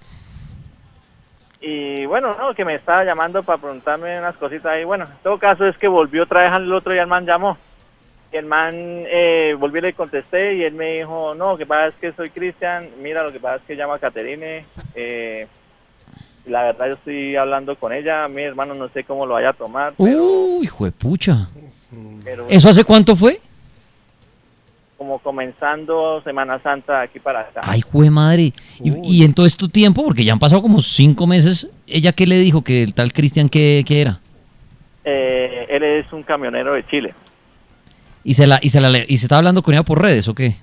Y 1.59 2.05
bueno, 2.05 2.35
no, 2.39 2.53
que 2.53 2.63
me 2.63 2.75
estaba 2.75 3.03
llamando 3.03 3.41
para 3.43 3.57
preguntarme 3.57 4.17
unas 4.19 4.35
cositas 4.37 4.67
ahí. 4.67 4.83
Bueno, 4.83 5.05
en 5.05 5.17
todo 5.23 5.37
caso 5.39 5.65
es 5.67 5.77
que 5.77 5.87
volvió 5.87 6.23
otra 6.23 6.43
vez 6.43 6.51
al 6.51 6.71
otro 6.71 6.93
y 6.93 6.97
el 6.99 7.07
man 7.07 7.25
llamó. 7.25 7.57
Y 8.31 8.37
el 8.37 8.45
man 8.45 8.73
eh, 8.75 9.55
volví 9.57 9.79
y 9.79 9.81
le 9.81 9.93
contesté 9.93 10.55
y 10.55 10.63
él 10.63 10.73
me 10.73 10.97
dijo, 10.99 11.33
no, 11.35 11.51
lo 11.51 11.57
que 11.57 11.65
pasa 11.65 11.87
es 11.87 11.95
que 11.95 12.11
soy 12.13 12.29
Cristian, 12.29 12.89
mira, 13.01 13.23
lo 13.23 13.31
que 13.31 13.39
pasa 13.39 13.55
es 13.57 13.61
que 13.63 13.75
llama 13.75 13.95
a 13.95 13.99
Caterine. 13.99 14.65
Eh, 14.95 15.47
la 16.47 16.63
verdad 16.63 16.87
yo 16.87 16.93
estoy 16.93 17.35
hablando 17.35 17.75
con 17.75 17.93
ella, 17.93 18.27
mi 18.27 18.41
hermano 18.41 18.73
no 18.73 18.89
sé 18.89 19.03
cómo 19.03 19.25
lo 19.25 19.35
vaya 19.35 19.49
a 19.49 19.53
tomar, 19.53 19.93
pero, 19.97 20.23
Uy, 20.23 20.65
hijo 20.65 20.85
de 20.85 20.91
pucha. 20.91 21.47
pero 22.23 22.47
¿Eso 22.49 22.69
hace 22.69 22.83
cuánto 22.83 23.15
fue? 23.15 23.39
como 24.97 25.19
comenzando 25.19 26.21
Semana 26.23 26.59
Santa 26.59 27.01
aquí 27.01 27.19
para 27.19 27.41
acá. 27.41 27.61
Ay, 27.63 27.81
jue 27.81 28.09
madre. 28.09 28.51
Y, 28.83 29.17
y 29.19 29.23
en 29.23 29.33
todo 29.33 29.45
este 29.45 29.67
tiempo, 29.67 30.03
porque 30.03 30.25
ya 30.25 30.33
han 30.33 30.39
pasado 30.39 30.61
como 30.61 30.81
cinco 30.81 31.27
meses, 31.27 31.67
¿ella 31.85 32.11
qué 32.13 32.25
le 32.25 32.39
dijo? 32.39 32.63
Que 32.63 32.81
el 32.81 32.95
tal 32.95 33.13
Cristian, 33.13 33.47
¿qué, 33.47 33.83
qué 33.87 34.01
era? 34.01 34.19
Eh, 35.05 35.67
él 35.69 35.83
es 35.83 36.11
un 36.11 36.23
camionero 36.23 36.73
de 36.73 36.85
Chile. 36.87 37.13
¿Y 38.23 38.33
se, 38.33 38.47
la, 38.47 38.59
y, 38.61 38.69
se 38.69 38.81
la, 38.81 38.89
¿Y 39.07 39.17
se 39.17 39.25
está 39.25 39.37
hablando 39.37 39.61
con 39.61 39.73
ella 39.73 39.83
por 39.83 40.01
redes 40.01 40.27
o 40.27 40.33
qué? 40.35 40.57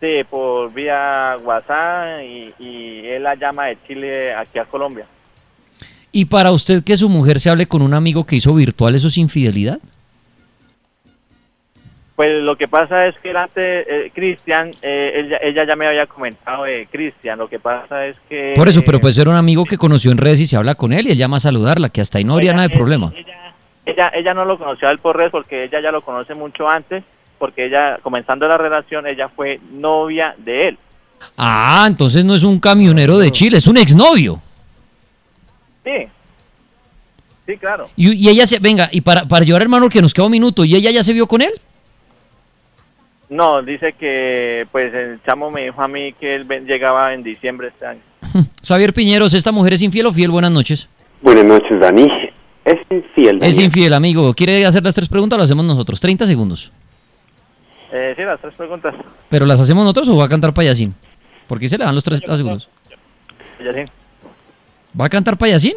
Sí, 0.00 0.24
por 0.28 0.72
vía 0.74 1.38
WhatsApp 1.42 2.20
y, 2.22 2.52
y 2.58 3.06
él 3.06 3.22
la 3.22 3.34
llama 3.34 3.66
de 3.66 3.78
Chile 3.86 4.34
aquí 4.34 4.58
a 4.58 4.64
Colombia. 4.66 5.06
¿Y 6.12 6.26
para 6.26 6.50
usted 6.52 6.82
que 6.84 6.96
su 6.96 7.08
mujer 7.08 7.40
se 7.40 7.48
hable 7.50 7.66
con 7.66 7.82
un 7.82 7.94
amigo 7.94 8.24
que 8.24 8.36
hizo 8.36 8.54
virtual, 8.54 8.94
eso 8.94 9.08
es 9.08 9.16
infidelidad? 9.18 9.78
Pues 12.14 12.42
lo 12.42 12.56
que 12.56 12.66
pasa 12.66 13.06
es 13.06 13.14
que 13.18 13.30
antes, 13.36 13.86
eh, 13.88 14.10
Cristian, 14.14 14.70
eh, 14.80 15.12
ella, 15.26 15.38
ella 15.42 15.64
ya 15.64 15.76
me 15.76 15.86
había 15.86 16.06
comentado 16.06 16.64
de 16.64 16.88
Cristian, 16.90 17.38
lo 17.38 17.46
que 17.48 17.58
pasa 17.58 18.06
es 18.06 18.16
que... 18.28 18.54
Por 18.56 18.68
eso, 18.70 18.80
pero 18.86 18.98
puede 19.00 19.12
ser 19.12 19.28
un 19.28 19.34
amigo 19.34 19.66
que 19.66 19.76
conoció 19.76 20.10
en 20.12 20.16
redes 20.18 20.40
y 20.40 20.46
se 20.46 20.56
habla 20.56 20.74
con 20.76 20.94
él 20.94 21.06
y 21.08 21.10
él 21.10 21.18
llama 21.18 21.36
a 21.36 21.40
saludarla, 21.40 21.90
que 21.90 22.00
hasta 22.00 22.16
ahí 22.16 22.24
no 22.24 22.32
habría 22.32 22.52
Ella- 22.52 22.56
nada 22.56 22.68
de 22.68 22.72
ella- 22.74 22.78
problema. 22.78 23.12
Ella, 23.84 24.08
ella 24.14 24.32
no 24.34 24.44
lo 24.46 24.58
conoció 24.58 24.88
a 24.88 24.92
él 24.92 24.98
por 24.98 25.16
redes 25.16 25.30
porque 25.30 25.64
ella 25.64 25.80
ya 25.80 25.92
lo 25.92 26.00
conoce 26.02 26.34
mucho 26.34 26.68
antes, 26.68 27.04
porque 27.38 27.66
ella, 27.66 27.98
comenzando 28.02 28.46
la 28.48 28.58
relación, 28.58 29.06
ella 29.06 29.28
fue 29.28 29.60
novia 29.72 30.34
de 30.38 30.68
él. 30.68 30.78
Ah, 31.36 31.84
entonces 31.88 32.24
no 32.24 32.34
es 32.34 32.42
un 32.42 32.60
camionero 32.60 33.18
de 33.18 33.30
Chile, 33.30 33.58
es 33.58 33.66
un 33.66 33.76
exnovio. 33.76 34.40
Sí, 35.84 36.08
sí, 37.46 37.56
claro. 37.56 37.88
Y, 37.96 38.12
y 38.12 38.28
ella 38.28 38.46
se, 38.46 38.58
venga, 38.58 38.88
y 38.92 39.00
para, 39.00 39.26
para 39.26 39.44
llevar 39.44 39.62
hermano 39.62 39.88
que 39.88 40.02
nos 40.02 40.12
queda 40.12 40.26
un 40.26 40.32
minuto, 40.32 40.64
¿y 40.64 40.74
ella 40.74 40.90
ya 40.90 41.02
se 41.02 41.12
vio 41.12 41.26
con 41.26 41.42
él? 41.42 41.52
No, 43.28 43.62
dice 43.62 43.92
que 43.94 44.66
pues 44.70 44.94
el 44.94 45.20
chamo 45.24 45.50
me 45.50 45.64
dijo 45.64 45.82
a 45.82 45.88
mí 45.88 46.12
que 46.12 46.36
él 46.36 46.46
llegaba 46.66 47.12
en 47.12 47.22
diciembre 47.22 47.68
este 47.68 47.86
año. 47.86 48.00
Xavier 48.66 48.92
Piñeros, 48.92 49.34
¿esta 49.34 49.52
mujer 49.52 49.74
es 49.74 49.82
infiel 49.82 50.06
o 50.06 50.12
fiel? 50.12 50.30
Buenas 50.30 50.52
noches. 50.52 50.88
Buenas 51.22 51.44
noches, 51.44 51.80
Dani. 51.80 52.08
Es 52.64 52.78
infiel. 52.90 53.42
Es 53.42 53.58
infiel, 53.58 53.92
amigo. 53.94 54.34
¿Quiere 54.34 54.66
hacer 54.66 54.82
las 54.82 54.94
tres 54.94 55.08
preguntas 55.08 55.36
o 55.36 55.38
las 55.38 55.46
hacemos 55.46 55.64
nosotros? 55.64 56.00
30 56.00 56.26
segundos. 56.26 56.72
Eh, 57.92 58.14
sí, 58.16 58.22
las 58.24 58.40
tres 58.40 58.54
preguntas. 58.54 58.94
¿Pero 59.28 59.46
las 59.46 59.60
hacemos 59.60 59.84
nosotros 59.84 60.08
o 60.08 60.16
va 60.16 60.24
a 60.24 60.28
cantar 60.28 60.52
payasín? 60.52 60.94
Porque 61.46 61.68
se 61.68 61.78
le 61.78 61.84
dan 61.84 61.94
los 61.94 62.04
30 62.04 62.36
segundos. 62.36 62.68
Ya 63.62 63.72
sí. 63.72 63.90
¿Va 64.98 65.06
a 65.06 65.08
cantar 65.08 65.36
payasín? 65.36 65.74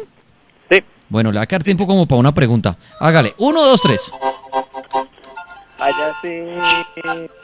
Sí. 0.70 0.82
Bueno, 1.08 1.30
le 1.30 1.38
va 1.38 1.44
a 1.44 1.46
quedar 1.46 1.62
tiempo 1.62 1.86
como 1.86 2.06
para 2.06 2.18
una 2.18 2.32
pregunta. 2.32 2.76
Hágale. 2.98 3.34
Uno, 3.38 3.64
dos, 3.64 3.80
tres. 3.82 4.10
Payasín, 5.78 6.58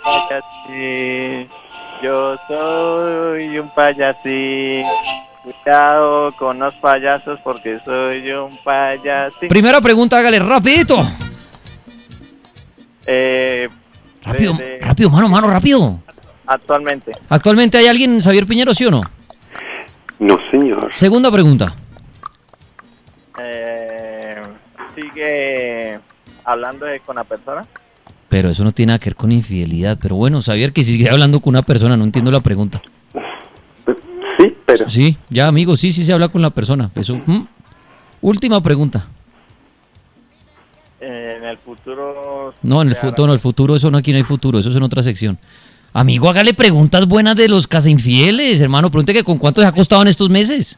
payasín, 0.05 1.49
yo 2.03 2.37
soy 2.47 3.59
un 3.59 3.71
payasín. 3.75 4.85
Cuidado 5.43 6.33
con 6.33 6.59
los 6.59 6.75
payasos 6.77 7.39
porque 7.43 7.79
soy 7.85 8.31
un 8.33 8.55
payasín. 8.63 9.49
Primera 9.49 9.81
pregunta, 9.81 10.19
hágale 10.19 10.39
rapidito. 10.41 10.99
Eh, 13.07 13.69
Rápido, 14.27 14.53
de- 14.55 14.65
de- 14.65 14.79
rápido, 14.81 15.11
mano, 15.11 15.29
mano, 15.29 15.47
rápido. 15.49 15.99
Actualmente. 16.47 17.13
¿Actualmente 17.29 17.79
hay 17.79 17.87
alguien, 17.87 18.21
Xavier 18.21 18.47
Piñero, 18.47 18.75
sí 18.75 18.85
o 18.85 18.91
no? 18.91 19.01
No, 20.19 20.39
señor. 20.51 20.93
Segunda 20.93 21.31
pregunta. 21.31 21.67
Eh, 23.43 24.43
sigue 24.95 25.99
hablando 26.45 26.87
de- 26.87 27.01
con 27.01 27.17
la 27.17 27.25
persona. 27.25 27.65
Pero 28.29 28.51
eso 28.51 28.65
no 28.65 28.73
tiene 28.73 28.91
nada 28.91 28.99
que 28.99 29.11
ver 29.11 29.17
con 29.17 29.31
infidelidad. 29.31 29.99
Pero 30.01 30.17
bueno, 30.17 30.41
Xavier, 30.41 30.73
que 30.73 30.85
sigue 30.85 31.09
hablando 31.11 31.41
con 31.41 31.51
una 31.53 31.63
persona, 31.63 31.97
no 31.97 32.05
entiendo 32.05 32.31
la 32.31 32.41
pregunta. 32.41 32.83
Sí, 34.39 34.55
pero. 34.67 34.89
Sí, 34.91 35.17
ya, 35.31 35.49
amigo, 35.49 35.77
sí, 35.77 35.93
sí 35.93 36.05
se 36.05 36.13
habla 36.13 36.29
con 36.29 36.43
la 36.43 36.51
persona. 36.51 36.91
Eso. 36.95 37.17
mm. 37.25 37.47
Última 38.23 38.61
pregunta. 38.63 39.07
En 41.07 41.45
el 41.45 41.59
futuro. 41.59 42.53
No, 42.63 42.83
en 42.83 42.89
el 42.89 42.97
futuro, 42.97 43.29
no, 43.29 43.33
el 43.35 43.39
futuro, 43.39 43.77
eso 43.77 43.91
no 43.91 43.99
aquí 43.99 44.11
no 44.11 44.19
hay 44.19 44.25
futuro, 44.25 44.59
eso 44.59 44.71
es 44.71 44.77
en 44.77 44.83
otra 44.83 45.03
sección. 45.05 45.39
Amigo, 45.93 46.29
hágale 46.29 46.53
preguntas 46.53 47.07
buenas 47.07 47.37
de 47.37 47.49
los 47.49 47.67
casa 47.69 47.89
infieles, 47.89 48.61
hermano. 48.61 48.91
Pregunte 48.91 49.15
que 49.15 49.23
con 49.23 49.39
cuánto 49.39 49.61
se 49.61 49.67
ha 49.69 49.73
costado 49.73 50.03
en 50.03 50.09
estos 50.09 50.29
meses. 50.29 50.77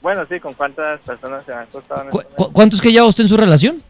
Bueno, 0.00 0.22
sí, 0.30 0.40
¿con 0.40 0.54
cuántas 0.54 1.00
personas 1.00 1.44
se 1.44 1.52
han 1.52 1.66
costado 1.66 2.04
en 2.04 2.10
¿Cu- 2.10 2.20
estos 2.20 2.34
cu- 2.34 2.52
¿Cuántos 2.52 2.80
que 2.80 2.90
lleva 2.90 3.06
usted 3.06 3.24
en 3.24 3.28
su 3.28 3.36
relación? 3.36 3.82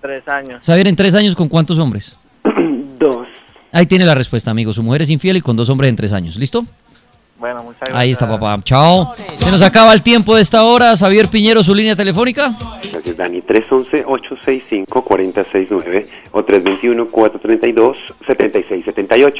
tres 0.00 0.26
años? 0.28 0.64
Saber 0.64 0.86
en 0.86 0.94
tres 0.94 1.14
años 1.14 1.34
con 1.34 1.48
cuántos 1.48 1.78
hombres. 1.78 2.16
Dos. 3.00 3.26
Ahí 3.72 3.86
tiene 3.86 4.04
la 4.06 4.14
respuesta, 4.14 4.50
amigo. 4.50 4.72
Su 4.72 4.82
mujer 4.82 5.02
es 5.02 5.10
infiel 5.10 5.36
y 5.38 5.40
con 5.40 5.56
dos 5.56 5.68
hombres 5.68 5.90
en 5.90 5.96
tres 5.96 6.12
años. 6.12 6.36
¿Listo? 6.36 6.64
Bueno, 7.38 7.62
muchas 7.62 7.80
gracias. 7.80 7.98
Ahí 7.98 8.10
está, 8.12 8.26
papá. 8.28 8.58
Chao. 8.64 9.14
Se 9.36 9.50
nos 9.50 9.60
acaba 9.60 9.92
el 9.92 10.00
tiempo 10.02 10.34
de 10.34 10.40
esta 10.42 10.64
hora. 10.64 10.96
Xavier 10.96 11.28
Piñero, 11.28 11.62
su 11.62 11.74
línea 11.74 11.94
telefónica. 11.94 12.54
Gracias, 12.90 13.14
Dani. 13.16 13.42
311-865-469 13.42 16.06
o 16.32 16.42
321-432-7678. 16.42 19.34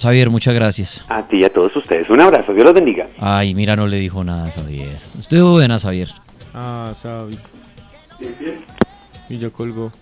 Xavier, 0.00 0.30
muchas 0.30 0.54
gracias. 0.54 1.04
A 1.08 1.22
ti 1.22 1.38
y 1.38 1.44
a 1.44 1.52
todos 1.52 1.74
ustedes. 1.76 2.08
Un 2.10 2.20
abrazo. 2.20 2.52
Dios 2.54 2.64
los 2.64 2.74
bendiga. 2.74 3.06
Ay, 3.18 3.54
mira, 3.54 3.76
no 3.76 3.86
le 3.86 3.98
dijo 3.98 4.24
nada 4.24 4.44
a 4.44 4.50
Xavier. 4.50 4.98
Estuvo 5.18 5.52
buena, 5.52 5.78
Xavier. 5.78 6.08
Ah, 6.54 6.92
sabe. 6.94 7.34
Y 9.28 9.38
yo 9.38 9.52
colgó. 9.52 9.92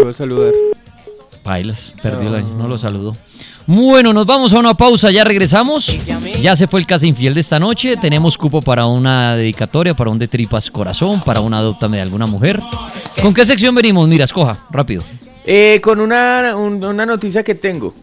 Voy 0.00 0.10
a 0.10 0.12
saludar. 0.12 0.52
Bailas, 1.46 1.94
perdió 2.02 2.28
la 2.28 2.40
no 2.42 2.66
lo 2.66 2.76
saludó. 2.76 3.12
Bueno, 3.68 4.12
nos 4.12 4.26
vamos 4.26 4.52
a 4.52 4.58
una 4.58 4.74
pausa, 4.74 5.10
ya 5.10 5.24
regresamos. 5.24 5.86
Ya 6.42 6.54
se 6.56 6.66
fue 6.66 6.80
el 6.80 6.86
casa 6.86 7.06
infiel 7.06 7.34
de 7.34 7.40
esta 7.40 7.58
noche. 7.58 7.96
Tenemos 7.96 8.36
cupo 8.36 8.60
para 8.60 8.86
una 8.86 9.36
dedicatoria, 9.36 9.94
para 9.94 10.10
un 10.10 10.18
de 10.18 10.28
tripas 10.28 10.70
corazón, 10.70 11.20
para 11.24 11.40
una 11.40 11.58
adoptame 11.58 11.96
de 11.98 12.02
alguna 12.02 12.26
mujer. 12.26 12.60
¿Con 13.22 13.32
qué 13.32 13.46
sección 13.46 13.74
venimos? 13.74 14.08
Mira, 14.08 14.24
escoja, 14.24 14.58
rápido. 14.70 15.02
Eh, 15.44 15.80
con 15.82 16.00
una, 16.00 16.54
un- 16.56 16.84
una 16.84 17.06
noticia 17.06 17.42
que 17.42 17.54
tengo. 17.54 17.94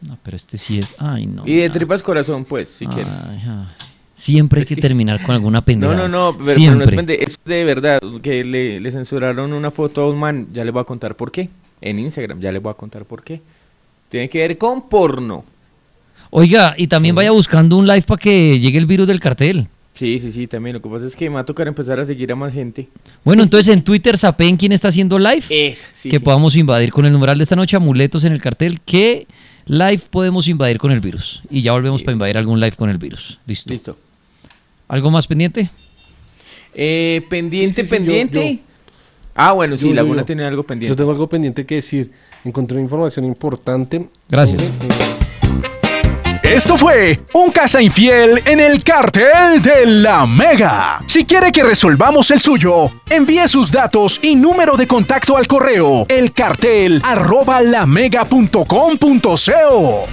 No, 0.00 0.18
pero 0.22 0.36
este 0.36 0.58
sí 0.58 0.80
es. 0.80 0.94
Ay, 0.98 1.26
no. 1.26 1.42
Y 1.46 1.56
de 1.56 1.70
tripas 1.70 2.02
corazón, 2.02 2.44
pues, 2.44 2.68
si 2.68 2.86
quieren. 2.86 3.06
Ay. 3.28 3.38
Siempre 4.16 4.60
hay 4.60 4.66
que 4.66 4.76
terminar 4.76 5.20
con 5.22 5.34
alguna 5.34 5.58
No, 5.58 5.64
pendeja. 5.64 5.94
no, 5.94 6.08
no, 6.08 6.36
pero, 6.38 6.54
pero 6.56 6.74
no 6.76 6.84
es 6.84 6.90
pende- 6.90 7.18
es 7.20 7.36
de 7.44 7.64
verdad, 7.64 8.00
que 8.22 8.44
le, 8.44 8.78
le 8.80 8.90
censuraron 8.92 9.52
una 9.52 9.70
foto 9.72 10.02
a 10.02 10.08
un 10.10 10.18
man, 10.18 10.46
ya 10.52 10.64
les 10.64 10.72
voy 10.72 10.80
a 10.82 10.84
contar 10.84 11.16
por 11.16 11.32
qué. 11.32 11.48
En 11.82 11.98
Instagram, 11.98 12.40
ya 12.40 12.50
les 12.52 12.62
voy 12.62 12.70
a 12.70 12.74
contar 12.74 13.04
por 13.04 13.22
qué. 13.22 13.40
Tiene 14.08 14.28
que 14.30 14.38
ver 14.38 14.56
con 14.56 14.88
porno. 14.88 15.44
Oiga, 16.30 16.74
y 16.78 16.86
también 16.86 17.14
vaya 17.14 17.30
buscando 17.30 17.76
un 17.76 17.86
live 17.86 18.02
para 18.02 18.18
que 18.20 18.58
llegue 18.58 18.78
el 18.78 18.86
virus 18.86 19.06
del 19.06 19.20
cartel. 19.20 19.66
Sí, 19.94 20.18
sí, 20.18 20.32
sí, 20.32 20.46
también. 20.46 20.74
Lo 20.74 20.80
que 20.82 20.88
pasa 20.88 21.06
es 21.06 21.14
que 21.14 21.28
me 21.28 21.34
va 21.34 21.40
a 21.40 21.44
tocar 21.44 21.68
empezar 21.68 22.00
a 22.00 22.04
seguir 22.06 22.32
a 22.32 22.36
más 22.36 22.52
gente. 22.54 22.88
Bueno, 23.24 23.42
entonces 23.42 23.74
en 23.74 23.82
Twitter 23.82 24.16
sapen 24.16 24.56
quién 24.56 24.72
está 24.72 24.88
haciendo 24.88 25.18
live. 25.18 25.44
Es, 25.50 25.86
sí, 25.92 26.08
que 26.08 26.16
sí. 26.18 26.24
podamos 26.24 26.56
invadir 26.56 26.90
con 26.90 27.04
el 27.04 27.12
numeral 27.12 27.36
de 27.36 27.44
esta 27.44 27.56
noche, 27.56 27.76
amuletos 27.76 28.24
en 28.24 28.32
el 28.32 28.40
cartel. 28.40 28.80
¿Qué 28.80 29.26
live 29.66 30.00
podemos 30.10 30.48
invadir 30.48 30.78
con 30.78 30.90
el 30.92 31.00
virus? 31.00 31.42
Y 31.50 31.60
ya 31.60 31.72
volvemos 31.72 32.02
para 32.02 32.12
invadir 32.14 32.38
algún 32.38 32.58
live 32.60 32.72
con 32.76 32.88
el 32.88 32.96
virus. 32.98 33.38
Listo. 33.46 33.70
Listo. 33.72 33.98
¿Algo 34.88 35.10
más 35.10 35.26
pendiente? 35.26 35.70
Eh, 36.74 37.22
pendiente, 37.28 37.82
Sí, 37.82 37.86
sí, 37.86 37.86
sí, 37.86 37.90
yo- 38.02 38.06
pendiente. 38.12 38.54
yo. 38.56 38.71
Ah, 39.34 39.52
bueno, 39.52 39.76
sí, 39.76 39.84
Yo, 39.84 39.90
yo, 39.90 39.94
Laguna 39.96 40.22
yo. 40.22 40.26
tiene 40.26 40.44
algo 40.44 40.62
Yo 40.62 40.66
pendiente. 40.66 40.96
tengo 40.96 41.10
algo 41.10 41.28
pendiente 41.28 41.66
que 41.66 41.76
decir. 41.76 42.10
Encontré 42.44 42.76
una 42.76 42.84
información 42.84 43.24
importante. 43.24 44.08
Gracias. 44.28 44.62
Esto 46.42 46.76
fue 46.76 47.20
un 47.34 47.50
casa 47.52 47.80
infiel 47.80 48.42
en 48.44 48.58
el 48.60 48.82
cartel 48.84 49.62
de 49.62 49.86
la 49.86 50.26
Mega. 50.26 51.00
Si 51.06 51.24
quiere 51.24 51.50
que 51.52 51.62
resolvamos 51.62 52.30
el 52.30 52.40
suyo, 52.40 52.90
envíe 53.08 53.46
sus 53.48 53.70
datos 53.72 54.18
y 54.22 54.34
número 54.34 54.76
de 54.76 54.86
contacto 54.86 55.36
al 55.36 55.46
correo 55.46 56.04
elcartel 56.08 57.00
arroba 57.04 57.62
lamega.com.co. 57.62 60.08